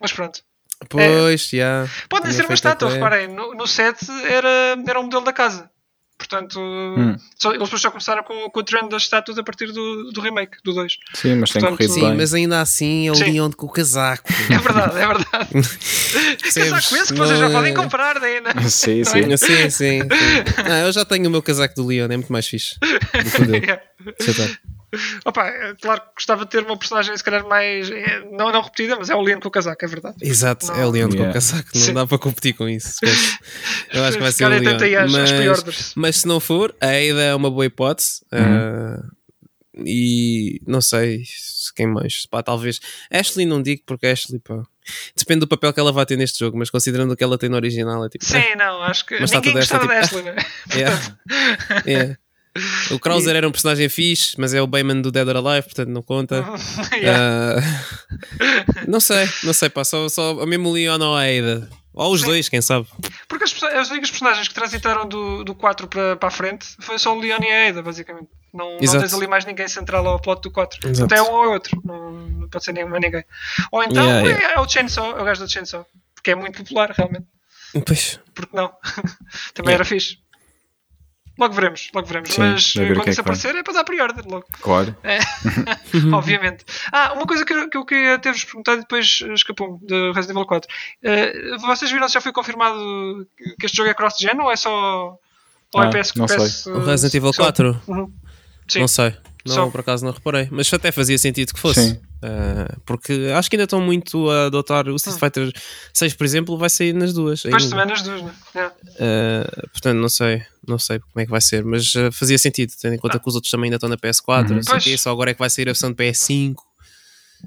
[0.00, 0.40] Mas pronto.
[0.88, 1.88] Pois, já.
[2.08, 5.70] Pode Tinha ser uma estátua, reparem, no, no set era, era um modelo da casa.
[6.18, 6.58] Portanto,
[7.38, 10.20] só- eles depois só começaram com, com o trend das estátuas a partir do, do
[10.20, 10.98] remake, do 2.
[11.14, 12.16] Sim, mas tem Portanto, corrido Sim, bem.
[12.16, 13.24] mas ainda assim é o Sim.
[13.30, 14.24] Leon com o casaco.
[14.50, 15.48] É verdade, é verdade.
[16.54, 18.50] Casaco esse que vocês já Não é- podem comprar, daí, né?
[18.68, 19.36] Sim, Não é?
[19.36, 19.46] sim.
[19.46, 19.70] Sim, sim.
[19.70, 20.08] sim.
[20.68, 22.76] Ah, eu já tenho o meu casaco do Leon, é muito mais fixe.
[22.80, 23.66] Do que o dele.
[23.66, 23.82] Yeah.
[25.24, 27.90] Opa, é claro que gostava de ter uma personagem se calhar mais.
[27.90, 30.16] é, não, não repetida, mas é o Leon com o casaco, é verdade.
[30.22, 30.74] Exato, Não.
[30.76, 31.30] é o Leon com Yeah.
[31.30, 31.92] o casaco, não Sim.
[31.94, 32.88] dá para competir com isso.
[32.88, 33.38] esquece.
[33.92, 35.02] Eu acho que vai Se ser o Leon.
[35.52, 38.22] às- Mas, mas se não for, a Ada é uma boa hipótese.
[38.32, 38.40] Uhum.
[38.40, 39.02] ah,
[39.84, 42.26] e não sei se quem mais.
[42.26, 42.80] Pá, talvez.
[43.10, 44.62] Ashley não digo porque Ashley, pá.
[45.16, 47.48] Depende do papel que ela vai ter neste jogo, mas considerando o que ela tem
[47.50, 48.24] no original, é tipo.
[48.24, 50.36] Sim, não, acho que Mas está ninguém gostava tipo- da Ashley, né?
[51.84, 51.92] É.
[52.12, 52.16] É.
[52.90, 55.88] O Krauser era um personagem fixe, mas é o Bayman do Dead or Alive, portanto
[55.88, 56.44] não conta.
[56.92, 57.60] Yeah.
[57.60, 61.68] Ah, não sei, não sei, pá, só, só mesmo o Leon ou a Ada.
[61.94, 62.86] Ou os dois, quem sabe?
[63.26, 66.98] Porque as, as únicas personagens que transitaram do, do 4 para, para a frente foi
[66.98, 68.28] só o Leon e a Ada, basicamente.
[68.54, 70.88] Não, não tens ali mais ninguém central ao plot do 4.
[70.88, 71.12] Exato.
[71.12, 71.80] Até um ou outro.
[71.84, 73.24] Não, não pode ser nenhum, ninguém.
[73.72, 74.54] Ou então Yeah, é, yeah.
[74.54, 75.84] é o Chainsaw, é o gajo do Chainsaw.
[76.14, 77.26] Porque é muito popular, realmente.
[77.84, 78.68] Pois, Porque não?
[79.52, 79.74] Também Yeah.
[79.74, 80.18] era fixe.
[81.38, 82.30] Logo veremos, logo veremos.
[82.30, 83.34] Sim, Mas quando que é isso vai.
[83.34, 84.44] aparecer é para dar pre-order logo.
[84.60, 84.96] Claro.
[85.04, 85.18] É.
[86.12, 86.64] Obviamente.
[86.92, 90.30] Ah, uma coisa que eu, que eu queria ter-vos perguntado e depois escapou-me de Resident
[90.36, 90.68] Evil 4.
[91.04, 93.26] Eh, vocês viram se já foi confirmado
[93.58, 95.16] que este jogo é cross-gen ou é só.
[95.74, 96.72] Ou Ah, é PS, não PS, sei.
[96.72, 97.42] o Resident Evil só?
[97.44, 98.12] 4, Uhum.
[98.66, 98.80] Sim.
[98.80, 99.14] não sei.
[99.46, 99.70] Não, Só.
[99.70, 100.48] por acaso não reparei.
[100.50, 101.90] Mas até fazia sentido que fosse.
[101.92, 102.00] Sim.
[102.20, 104.86] Ah, porque acho que ainda estão muito a adotar.
[104.88, 105.52] O Street Fighter
[105.94, 107.42] 6, por exemplo, vai sair nas duas.
[107.44, 108.32] Depois também nas duas, né?
[108.54, 108.74] Yeah.
[108.84, 112.72] Uh, portanto, não sei, não sei como é que vai ser, mas uh, fazia sentido,
[112.80, 114.56] tendo em conta que os outros também ainda estão na PS4, Uhum.
[114.56, 114.84] não sei o Pois.
[114.84, 116.54] quê, só agora é que vai sair a versão de PS5.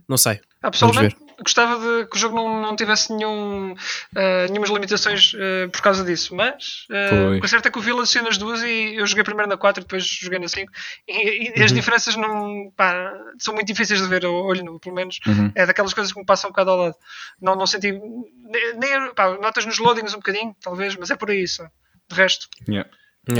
[0.08, 0.40] Não sei.
[0.64, 3.76] Ah, pessoalmente, gostava de que o jogo não, não tivesse nenhum,
[4.16, 7.38] ah, nenhumas limitações ah, por causa disso, mas ah, Pois.
[7.38, 9.50] o que é certo é que o Village saiu nas duas e eu joguei primeiro
[9.50, 10.72] na 4 e depois joguei na 5
[11.10, 11.66] e, e Uhum.
[11.66, 15.52] as diferenças não, pá, são muito difíceis de ver ao olho nu, pelo menos Uhum.
[15.56, 16.96] é daquelas coisas que me passam um bocado ao lado.
[17.42, 21.30] Não, não senti, nem, nem- pá, notas nos loadings um bocadinho, talvez, mas é por
[21.32, 21.66] aí só.
[22.10, 22.90] De resto, Yeah.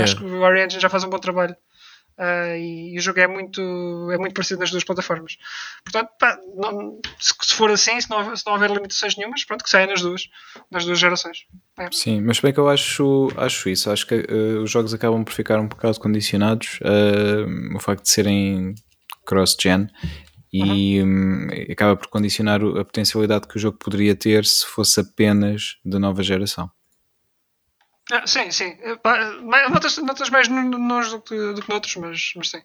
[0.02, 1.56] Acho que o Unreal Engine já faz um bom trabalho.
[2.18, 3.60] Ah, e, e o jogo é muito,
[4.12, 5.38] é muito parecido nas duas plataformas.
[5.82, 9.44] Portanto, pá, não- se, se for assim, se não, houver- se não houver limitações nenhumas,
[9.44, 10.28] pronto, que saia nas duas,
[10.70, 11.38] nas duas gerações.
[11.78, 11.88] É.
[11.90, 13.90] Sim, mas bem que eu acho, acho isso.
[13.90, 18.10] Acho que eh, os jogos acabam por ficar um bocado condicionados eh, o facto de
[18.10, 18.74] serem
[19.26, 19.88] cross-gen
[20.52, 25.76] e hum, acaba por condicionar a potencialidade que o jogo poderia ter se fosse apenas
[25.82, 26.70] da nova geração.
[28.12, 28.76] Ah, sim, sim.
[28.82, 28.98] Eh,
[29.70, 32.62] notas, notas mais nos do que, do que noutros, mas, mas sim.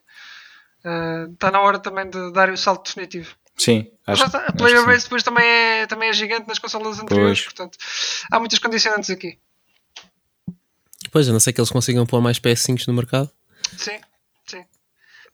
[1.33, 3.33] Está na hora também de dar o salto definitivo.
[3.57, 7.41] Sim, acho, está, a player base depois também é, também é gigante nas consolas anteriores,
[7.41, 7.45] Pois.
[7.45, 7.77] portanto
[8.31, 9.39] há muitas condicionantes aqui.
[11.11, 13.31] Pois, a não ser que eles consigam pôr mais PS5 no mercado.
[13.75, 13.99] Sim,
[14.45, 14.63] sim.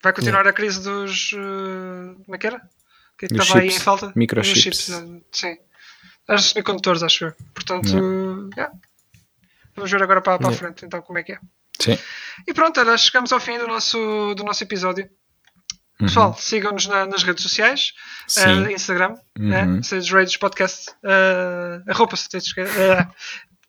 [0.01, 1.33] Vai continuar a crise dos.
[1.33, 2.57] eh, como é que era?
[2.57, 4.13] O que é que estava aí em falta?
[4.15, 4.61] Microchips.
[4.61, 5.57] Chips, eh, sim.
[6.27, 7.33] As semicondutores, acho eu.
[7.53, 8.73] Portanto, yeah.
[9.75, 10.57] Vamos ver agora para, para a Yeah.
[10.65, 11.39] frente então como é que é.
[11.79, 11.97] Sim.
[12.47, 15.09] E pronto, olha, chegamos ao fim do nosso, do nosso episódio.
[15.99, 17.93] Pessoal, sigam-nos na- nas redes sociais,
[18.37, 19.47] eh, Instagram, Uhum.
[19.49, 19.83] né?
[19.83, 23.07] Sage Rages Podcast, uh, arroba Sage, eh,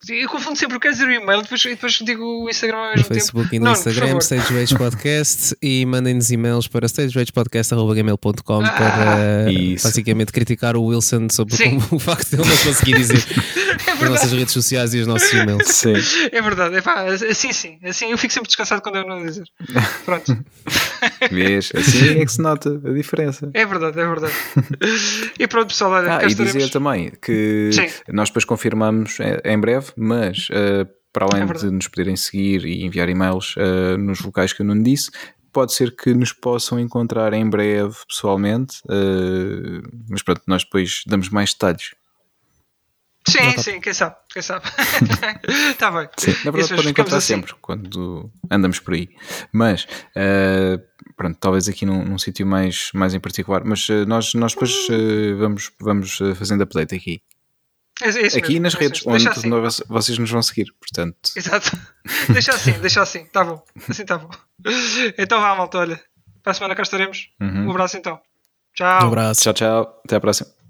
[0.09, 2.91] Eu confundo sempre o que quer dizer o e-mail depois, depois digo o Instagram ao
[2.91, 3.55] mesmo No Facebook tempo.
[3.55, 4.19] e no por Instagram.
[4.19, 9.87] Stage Rage Podcast e mandem-nos e-mails para stageragepodcast.gmail.com para Isso.
[9.87, 11.59] basicamente criticar o Wilson sobre Ah.
[11.71, 13.23] Como- o facto de ele não conseguir dizer
[14.03, 15.69] as nossas redes sociais e os nossos e-mails.
[15.69, 15.95] Sim.
[16.33, 19.45] É verdade, epá, assim sim, assim eu fico sempre descansado quando eu não dizer.
[20.05, 20.37] Pronto,
[21.31, 21.71] Vês?
[21.75, 23.51] Assim é que se nota a diferença.
[23.55, 24.33] é verdade, é verdade.
[25.39, 26.53] E pronto, pessoal, olha, Ah, e estaremos.
[26.57, 27.87] dizer também que Sim.
[28.13, 32.65] nós depois confirmamos em- em breve, mas eh, para além É de nos poderem seguir
[32.65, 35.11] e enviar e-mails eh, nos locais que eu não disse,
[35.53, 39.81] pode ser que nos possam encontrar em breve pessoalmente, eh,
[40.11, 41.93] mas pronto, nós depois damos mais detalhes.
[43.27, 44.67] Sim, sim, quem sabe, quem sabe.
[45.71, 46.09] Está bem.
[46.19, 47.35] Sim, na verdade Isso, podem encontrar assim.
[47.35, 49.09] sempre quando andamos por aí.
[49.51, 50.79] Mas eh,
[51.17, 53.65] pronto, talvez aqui num, num sítio mais, mais em particular.
[53.65, 57.23] Mas eh, nós, nós depois eh, vamos, vamos fazendo update aqui.
[58.03, 59.49] É, é aqui mesmo, nas é redes onde assim.
[59.49, 60.73] nós- vocês nos vão seguir.
[60.81, 61.71] Portanto, Exato.
[62.33, 63.63] Deixa assim, deixa assim, tá bom.
[63.89, 64.31] Assim tá bom.
[65.17, 66.01] Então vá, malta, olha.
[66.43, 67.31] Para a semana cá estaremos.
[67.41, 67.67] Uhum.
[67.67, 68.21] Um abraço então.
[68.75, 69.05] Tchau.
[69.05, 69.41] Um abraço.
[69.43, 70.01] tchau, tchau.
[70.05, 70.64] Até à próxima.